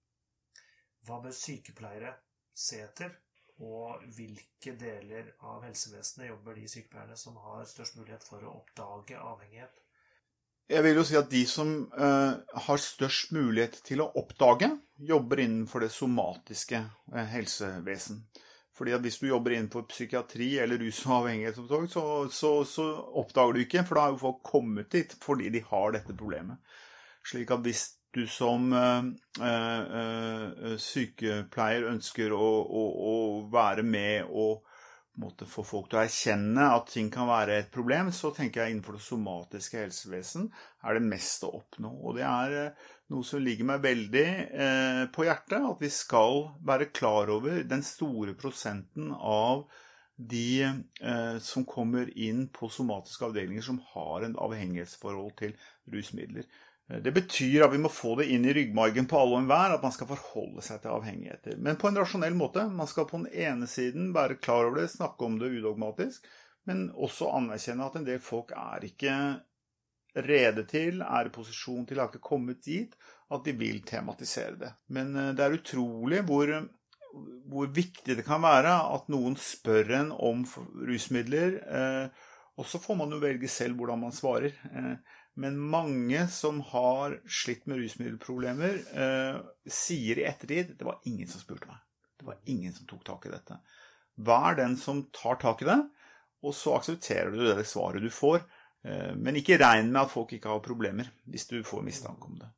Hva 1.04 1.18
bør 1.24 1.34
sykepleiere 1.34 2.14
se 2.54 2.78
etter, 2.84 3.16
og 3.64 4.04
hvilke 4.14 4.74
deler 4.78 5.34
av 5.46 5.66
helsevesenet 5.66 6.30
jobber 6.30 6.58
de 6.58 6.70
sykepleierne 6.70 7.18
som 7.18 7.36
har 7.42 7.66
størst 7.70 7.98
mulighet 7.98 8.26
for 8.26 8.46
å 8.46 8.54
oppdage 8.60 9.18
avhengighet? 9.18 9.83
Jeg 10.70 10.80
vil 10.80 10.96
jo 10.96 11.04
si 11.04 11.16
at 11.18 11.28
de 11.28 11.42
som 11.48 11.74
eh, 11.92 12.60
har 12.66 12.80
størst 12.80 13.34
mulighet 13.36 13.82
til 13.84 14.00
å 14.00 14.08
oppdage, 14.16 14.70
jobber 14.96 15.42
innenfor 15.42 15.84
det 15.84 15.90
somatiske 15.92 16.78
eh, 16.80 17.26
helsevesen. 17.34 18.22
Fordi 18.74 18.94
at 18.96 19.04
Hvis 19.04 19.20
du 19.20 19.28
jobber 19.28 19.52
innenfor 19.54 19.84
psykiatri 19.86 20.56
eller 20.58 20.80
rus 20.80 21.04
og 21.06 21.18
avhengighetsomsorg, 21.20 21.90
så, 21.90 22.04
så, 22.32 22.54
så, 22.66 22.86
oppdager 23.20 23.54
du 23.54 23.60
ikke, 23.62 23.84
for 23.86 23.94
da 23.94 24.06
har 24.06 24.14
jo 24.16 24.22
folk 24.24 24.40
kommet 24.42 24.90
dit 24.90 25.14
fordi 25.22 25.52
de 25.54 25.62
har 25.68 25.94
dette 25.94 26.16
problemet. 26.16 26.58
Slik 27.24 27.52
at 27.54 27.62
hvis 27.62 27.84
du 28.14 28.24
som 28.30 28.72
uh, 28.74 29.02
sykepleier 30.78 31.86
ønsker 31.92 32.34
å, 32.34 32.50
å, 32.66 32.82
å 33.12 33.14
være 33.52 33.86
med 33.86 34.26
og 34.30 34.64
måte 35.20 35.46
få 35.48 35.62
folk 35.66 35.90
til 35.90 36.00
å 36.00 36.02
erkjenne 36.04 36.66
at 36.74 36.88
ting 36.90 37.10
kan 37.12 37.28
være 37.28 37.60
et 37.60 37.70
problem, 37.74 38.10
så 38.14 38.32
tenker 38.34 38.62
jeg 38.62 38.74
innenfor 38.74 38.98
det 38.98 39.04
somatiske 39.06 39.78
helsevesen 39.84 40.48
er 40.84 40.98
det 40.98 41.06
mest 41.06 41.46
å 41.46 41.52
oppnå. 41.60 41.92
Og 42.02 42.18
det 42.18 42.26
er 42.26 42.56
eh, 42.60 42.90
noe 43.14 43.26
som 43.26 43.42
ligger 43.44 43.68
meg 43.70 43.84
veldig 43.84 44.26
eh, 44.26 45.00
på 45.14 45.26
hjertet, 45.28 45.60
at 45.60 45.82
vi 45.82 45.90
skal 45.92 46.48
være 46.66 46.90
klar 46.94 47.32
over 47.34 47.62
den 47.68 47.84
store 47.86 48.36
prosenten 48.38 49.12
av 49.14 49.66
de 50.16 50.62
eh, 50.62 51.38
som 51.42 51.64
kommer 51.66 52.10
inn 52.18 52.46
på 52.54 52.70
somatiske 52.70 53.30
avdelinger 53.30 53.66
som 53.66 53.80
har 53.94 54.26
en 54.26 54.36
avhengighetsforhold 54.38 55.34
til 55.40 55.56
rusmidler. 55.90 56.46
Det 56.84 57.14
betyr 57.16 57.62
at 57.64 57.72
vi 57.72 57.80
må 57.80 57.88
få 57.88 58.12
det 58.18 58.26
inn 58.34 58.44
i 58.44 58.52
ryggmargen 58.52 59.06
på 59.08 59.16
alle 59.16 59.38
og 59.38 59.40
enhver 59.40 59.72
at 59.72 59.84
man 59.86 59.92
skal 59.94 60.08
forholde 60.10 60.64
seg 60.66 60.82
til 60.82 60.92
avhengigheter. 60.92 61.56
Men 61.56 61.78
på 61.80 61.88
en 61.88 61.96
rasjonell 61.96 62.36
måte. 62.36 62.66
Man 62.68 62.90
skal 62.90 63.08
på 63.08 63.22
den 63.22 63.30
ene 63.32 63.68
siden 63.70 64.10
være 64.12 64.36
klar 64.36 64.68
over 64.68 64.82
det, 64.82 64.90
snakke 64.92 65.24
om 65.24 65.38
det 65.40 65.48
udogmatisk, 65.56 66.28
men 66.68 66.90
også 66.92 67.30
anerkjenne 67.38 67.88
at 67.88 67.96
en 67.96 68.06
del 68.08 68.20
folk 68.20 68.52
er 68.52 68.84
ikke 68.84 69.16
rede 70.28 70.66
til, 70.70 71.00
er 71.02 71.28
i 71.28 71.34
posisjon 71.34 71.86
til, 71.88 71.98
har 71.98 72.12
ikke 72.12 72.22
kommet 72.24 72.62
dit 72.66 72.94
at 73.32 73.44
de 73.46 73.56
vil 73.58 73.80
tematisere 73.86 74.56
det. 74.60 74.72
Men 74.92 75.16
eh, 75.16 75.32
det 75.36 75.44
er 75.44 75.56
utrolig 75.58 76.22
hvor, 76.28 76.52
hvor 77.50 77.72
viktig 77.74 78.18
det 78.18 78.26
kan 78.26 78.44
være 78.44 78.76
at 78.94 79.10
noen 79.12 79.36
spør 79.40 79.92
en 80.02 80.12
om 80.14 80.44
rusmidler. 80.88 81.58
Eh, 81.64 82.30
og 82.60 82.68
så 82.70 82.78
får 82.78 83.00
man 83.00 83.10
jo 83.10 83.22
velge 83.22 83.50
selv 83.50 83.80
hvordan 83.80 84.04
man 84.04 84.14
svarer. 84.14 84.54
Eh, 84.70 84.94
men 85.34 85.58
mange 85.58 86.26
som 86.30 86.60
har 86.70 87.16
slitt 87.26 87.66
med 87.70 87.80
rusmiddelproblemer, 87.82 88.78
sier 89.66 90.20
i 90.20 90.26
ettertid 90.28 90.74
det 90.78 90.86
var 90.86 91.00
ingen 91.10 91.30
som 91.30 91.42
spurte 91.42 91.66
meg. 91.70 91.80
Det 92.20 92.28
var 92.28 92.38
ingen 92.52 92.72
som 92.72 92.86
tok 92.90 93.02
tak 93.06 93.26
i 93.26 93.32
dette. 93.32 93.58
Vær 94.22 94.54
den 94.58 94.76
som 94.78 95.02
tar 95.10 95.40
tak 95.42 95.64
i 95.64 95.68
det, 95.68 95.80
og 96.44 96.54
så 96.54 96.76
aksepterer 96.78 97.34
du 97.34 97.42
det 97.42 97.66
svaret 97.66 98.04
du 98.04 98.10
får. 98.14 98.44
Men 99.16 99.40
ikke 99.40 99.58
regn 99.58 99.90
med 99.90 100.02
at 100.04 100.12
folk 100.12 100.36
ikke 100.36 100.52
har 100.52 100.62
problemer 100.64 101.08
hvis 101.32 101.48
du 101.50 101.58
får 101.64 101.82
mistanke 101.86 102.28
om 102.28 102.38
det. 102.42 102.50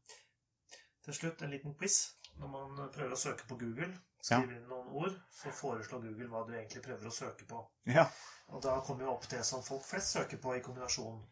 Til 1.06 1.14
slutt 1.14 1.42
en 1.46 1.52
liten 1.54 1.74
quiz. 1.78 2.00
Når 2.36 2.50
man 2.52 2.90
prøver 2.92 3.14
å 3.14 3.16
søke 3.16 3.46
på 3.48 3.56
Google, 3.56 3.88
skriver 4.20 4.58
inn 4.58 4.68
noen 4.68 4.90
ord, 5.00 5.14
så 5.32 5.48
foreslår 5.54 6.02
Google 6.02 6.26
hva 6.28 6.42
du 6.44 6.52
egentlig 6.52 6.82
prøver 6.84 7.08
å 7.08 7.14
søke 7.14 7.46
på. 7.48 7.62
Ja. 7.88 8.04
Og 8.52 8.60
da 8.64 8.74
kommer 8.84 9.06
jo 9.06 9.14
opp 9.14 9.24
det 9.30 9.40
som 9.46 9.64
folk 9.64 9.86
flest 9.86 10.12
søker 10.18 10.42
på 10.42 10.52
i 10.58 10.60
kombinasjon 10.64 11.22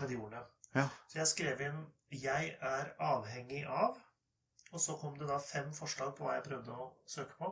med 0.00 0.06
de 0.08 0.16
ordene. 0.16 0.40
Ja. 0.74 0.88
Så 1.08 1.18
jeg 1.18 1.26
skrev 1.30 1.60
inn 1.60 1.84
'Jeg 2.10 2.56
er 2.60 2.90
avhengig 2.98 3.64
av', 3.66 4.00
og 4.72 4.80
så 4.80 4.96
kom 5.00 5.18
det 5.18 5.28
da 5.28 5.38
fem 5.38 5.72
forslag 5.74 6.16
på 6.16 6.24
hva 6.24 6.34
jeg 6.34 6.44
prøvde 6.48 6.72
å 6.72 6.86
søke 7.06 7.34
på. 7.38 7.50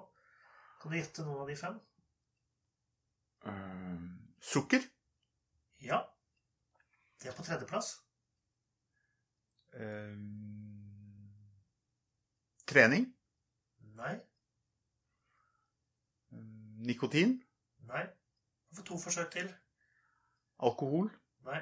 Kan 0.83 0.91
du 0.91 0.97
gjette 0.97 1.23
noen 1.23 1.41
av 1.41 1.49
de 1.51 1.57
fem? 1.57 1.81
Uh, 3.47 3.99
sukker? 4.41 4.83
Ja. 5.83 6.03
Det 7.23 7.31
er 7.31 7.37
på 7.37 7.43
tredjeplass. 7.47 7.93
Uh, 9.75 10.19
Trening? 12.67 13.07
Nei. 13.99 14.15
Nikotin? 16.87 17.43
Nei. 17.91 18.07
Få 18.75 18.83
to 18.83 18.99
forsøk 18.99 19.31
til. 19.31 19.55
Alkohol? 20.59 21.11
Nei. 21.47 21.61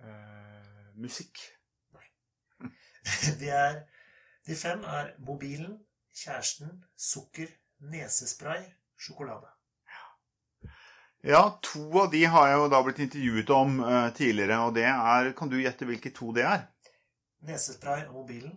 Uh, 0.00 0.90
musikk? 1.00 1.38
Nei. 1.96 2.06
De, 3.40 3.48
er, 3.48 3.80
de 4.46 4.56
fem 4.56 4.84
er 4.84 5.14
mobilen, 5.26 5.78
kjæresten, 6.16 6.82
sukker, 6.96 7.48
nesespray, 7.92 8.64
sjokolade. 9.00 9.48
Ja, 11.24 11.42
to 11.60 11.82
av 12.00 12.08
de 12.12 12.22
har 12.32 12.46
jeg 12.48 12.56
jo 12.56 12.68
da 12.72 12.78
blitt 12.84 13.02
intervjuet 13.04 13.50
om 13.52 13.80
uh, 13.84 14.08
tidligere, 14.16 14.56
og 14.64 14.72
det 14.76 14.86
er 14.88 15.34
Kan 15.36 15.50
du 15.52 15.58
gjette 15.60 15.84
hvilke 15.84 16.12
to 16.16 16.32
det 16.32 16.46
er? 16.48 16.62
Nesespray 17.44 18.06
og 18.06 18.22
mobilen. 18.22 18.54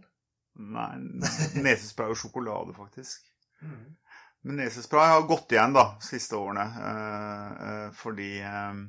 Nei, 0.55 0.93
nesespray 1.65 2.13
og 2.13 2.19
sjokolade, 2.19 2.75
faktisk. 2.77 3.25
Mm. 3.63 3.95
Men 4.43 4.59
nesespray 4.59 5.11
har 5.11 5.27
gått 5.27 5.55
igjen 5.55 5.75
da, 5.75 5.85
siste 6.03 6.39
årene. 6.39 6.65
uh, 6.77 7.51
uh, 7.67 7.89
fordi 7.95 8.31
eh, 8.39 8.49
eh, 8.49 8.81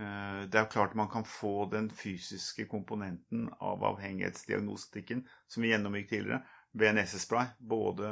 det 0.00 0.56
er 0.56 0.68
klart 0.72 0.94
man 0.96 1.10
kan 1.12 1.26
få 1.28 1.66
den 1.72 1.90
fysiske 1.92 2.64
komponenten 2.70 3.48
av 3.60 3.82
avhengighetsdiagnostikken 3.90 5.22
som 5.50 5.64
vi 5.64 5.72
gjennomgikk 5.74 6.08
tidligere, 6.12 6.40
ved 6.72 6.94
nesespray. 6.94 7.52
Både 7.58 8.08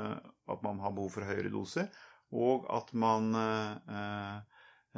at 0.49 0.63
man 0.63 0.81
har 0.83 0.95
behov 0.95 1.13
for 1.17 1.29
høyere 1.29 1.53
doser, 1.53 1.89
og 2.35 2.67
at 2.75 2.91
man 2.99 3.31
eh, 3.39 4.39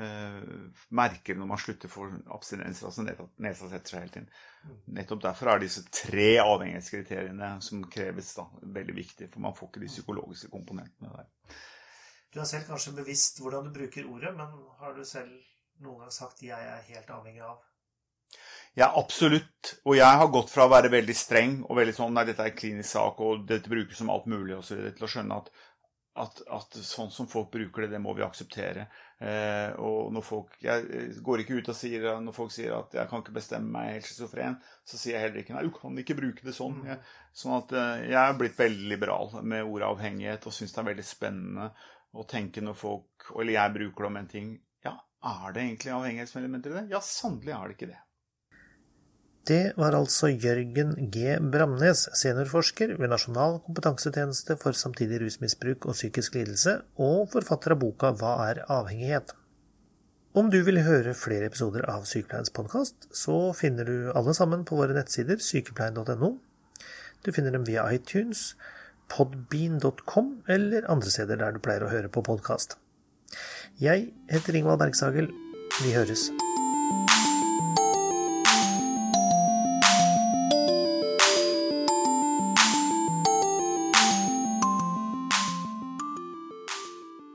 eh, 0.03 0.79
merker 0.97 1.39
når 1.39 1.51
man 1.53 1.61
slutter 1.63 1.93
for 1.93 2.15
abstinenser. 2.35 2.89
Altså 2.89 3.05
nesa 3.43 3.69
setter 3.71 3.95
seg 3.95 4.07
helt 4.07 4.17
tiden. 4.17 4.31
Mm. 4.65 4.79
Nettopp 4.99 5.25
derfor 5.29 5.53
er 5.53 5.63
disse 5.63 5.85
tre 5.95 6.31
avhengighetskriteriene 6.43 7.53
som 7.65 7.85
kreves, 7.93 8.33
da, 8.39 8.49
veldig 8.79 8.97
viktige. 8.97 9.31
For 9.33 9.45
man 9.45 9.57
får 9.59 9.71
ikke 9.71 9.85
de 9.85 9.93
psykologiske 9.93 10.51
komponentene 10.53 11.13
der. 11.15 11.31
Du 12.31 12.39
er 12.39 12.47
selv 12.47 12.69
kanskje 12.69 12.95
bevisst 12.95 13.41
hvordan 13.43 13.67
du 13.67 13.75
bruker 13.75 14.07
ordet, 14.07 14.35
men 14.39 14.53
har 14.79 14.95
du 14.95 15.03
selv 15.07 15.35
noen 15.81 16.05
gang 16.05 16.15
sagt 16.15 16.43
'jeg 16.43 16.71
er 16.75 16.87
helt 16.93 17.11
avhengig 17.11 17.43
av'? 17.43 17.59
Ja, 18.79 18.93
absolutt. 18.97 19.75
Og 19.85 19.97
jeg 19.99 20.19
har 20.23 20.31
gått 20.31 20.53
fra 20.53 20.69
å 20.69 20.71
være 20.71 20.93
veldig 20.93 21.17
streng 21.17 21.57
og 21.67 21.81
veldig 21.81 21.97
sånn 21.97 22.15
nei, 22.15 22.25
dette 22.29 22.45
er 22.45 22.53
en 22.53 22.61
klinisk 22.61 22.93
sak, 22.93 23.19
og 23.21 23.49
dette 23.49 23.73
brukes 23.73 23.99
som 23.99 24.13
alt 24.15 24.29
mulig, 24.31 24.61
videre, 24.63 24.93
til 24.95 25.07
å 25.07 25.11
skjønne 25.11 25.39
at, 25.43 25.51
at, 26.23 26.43
at, 26.59 26.79
sånn 26.87 27.11
som 27.15 27.27
folk 27.31 27.51
bruker 27.51 27.85
det, 27.85 27.91
det 27.97 28.03
må 28.03 28.15
vi 28.15 28.23
akseptere. 28.23 28.87
Eh, 29.21 29.75
og 29.83 30.13
når 30.15 30.25
folk 30.25 30.55
Jeg 30.63 31.11
går 31.27 31.43
ikke 31.43 31.59
ut 31.61 31.69
og 31.69 31.77
sier 31.77 32.07
når 32.23 32.33
folk 32.33 32.55
sier 32.55 32.73
at 32.79 32.95
'jeg 32.95 33.09
kan 33.11 33.21
ikke 33.21 33.37
bestemme 33.37 33.73
meg 33.75 33.93
helt 33.95 34.07
schizofren', 34.07 34.57
så 34.85 34.97
sier 34.97 35.15
jeg 35.17 35.25
heller 35.27 35.43
ikke 35.43 35.55
'nei, 35.55 35.67
du 35.67 35.75
kan 35.75 35.99
ikke 35.99 36.21
bruke 36.23 36.47
det 36.47 36.55
sånn'. 36.55 36.87
Jeg, 36.87 36.99
sånn 37.33 37.59
at 37.59 37.73
eh, 37.73 38.09
jeg 38.15 38.23
er 38.23 38.39
blitt 38.39 38.59
veldig 38.59 38.89
liberal 38.95 39.43
med 39.43 39.65
ordet 39.65 39.91
avhengighet 39.91 40.47
og 40.47 40.55
syns 40.55 40.73
det 40.73 40.81
er 40.85 40.93
veldig 40.95 41.05
spennende 41.05 41.73
å 42.15 42.27
tenke 42.27 42.63
når 42.63 42.75
folk 42.75 43.31
Eller 43.39 43.53
jeg 43.53 43.75
bruker 43.75 44.03
det 44.03 44.11
om 44.11 44.17
en 44.17 44.31
ting. 44.31 44.59
Er 45.21 45.53
det 45.53 45.67
egentlig 45.67 45.93
avhengighetselementer 45.93 46.73
i 46.73 46.79
det? 46.79 46.87
Ja, 46.95 47.01
sannelig 47.05 47.53
er 47.53 47.67
det 47.69 47.77
ikke 47.77 47.91
det. 47.91 47.99
Det 49.51 49.73
var 49.81 49.97
altså 49.97 50.29
Jørgen 50.29 50.93
G. 51.13 51.35
Bramnes, 51.53 52.07
seniorforsker 52.21 52.93
ved 53.01 53.11
Nasjonal 53.11 53.59
kompetansetjeneste 53.65 54.57
for 54.61 54.77
samtidig 54.77 55.23
rusmisbruk 55.23 55.89
og 55.89 55.97
psykisk 55.97 56.37
lidelse, 56.37 56.77
og 57.01 57.31
forfatter 57.33 57.75
av 57.75 57.81
boka 57.81 58.13
Hva 58.21 58.35
er 58.51 58.63
avhengighet? 58.69 59.33
Om 60.37 60.53
du 60.53 60.61
vil 60.63 60.79
høre 60.87 61.17
flere 61.19 61.49
episoder 61.51 61.89
av 61.91 62.05
Sykepleiens 62.07 62.53
podkast, 62.55 63.09
så 63.11 63.51
finner 63.57 63.89
du 63.89 64.13
alle 64.15 64.37
sammen 64.37 64.63
på 64.69 64.77
våre 64.79 64.95
nettsider 64.95 65.41
sykepleien.no. 65.43 66.37
Du 67.25 67.33
finner 67.35 67.57
dem 67.57 67.67
via 67.67 67.89
iTunes, 67.91 68.53
podbean.com 69.11 70.31
eller 70.49 70.87
andre 70.93 71.11
steder 71.11 71.41
der 71.43 71.57
du 71.57 71.65
pleier 71.65 71.83
å 71.83 71.91
høre 71.91 72.13
på 72.13 72.23
podkast. 72.29 72.77
Jeg 73.81 74.11
heter 74.31 74.55
Ingvald 74.55 74.79
Bergshagel. 74.79 75.31
Vi 75.83 75.93
høres. 75.95 76.29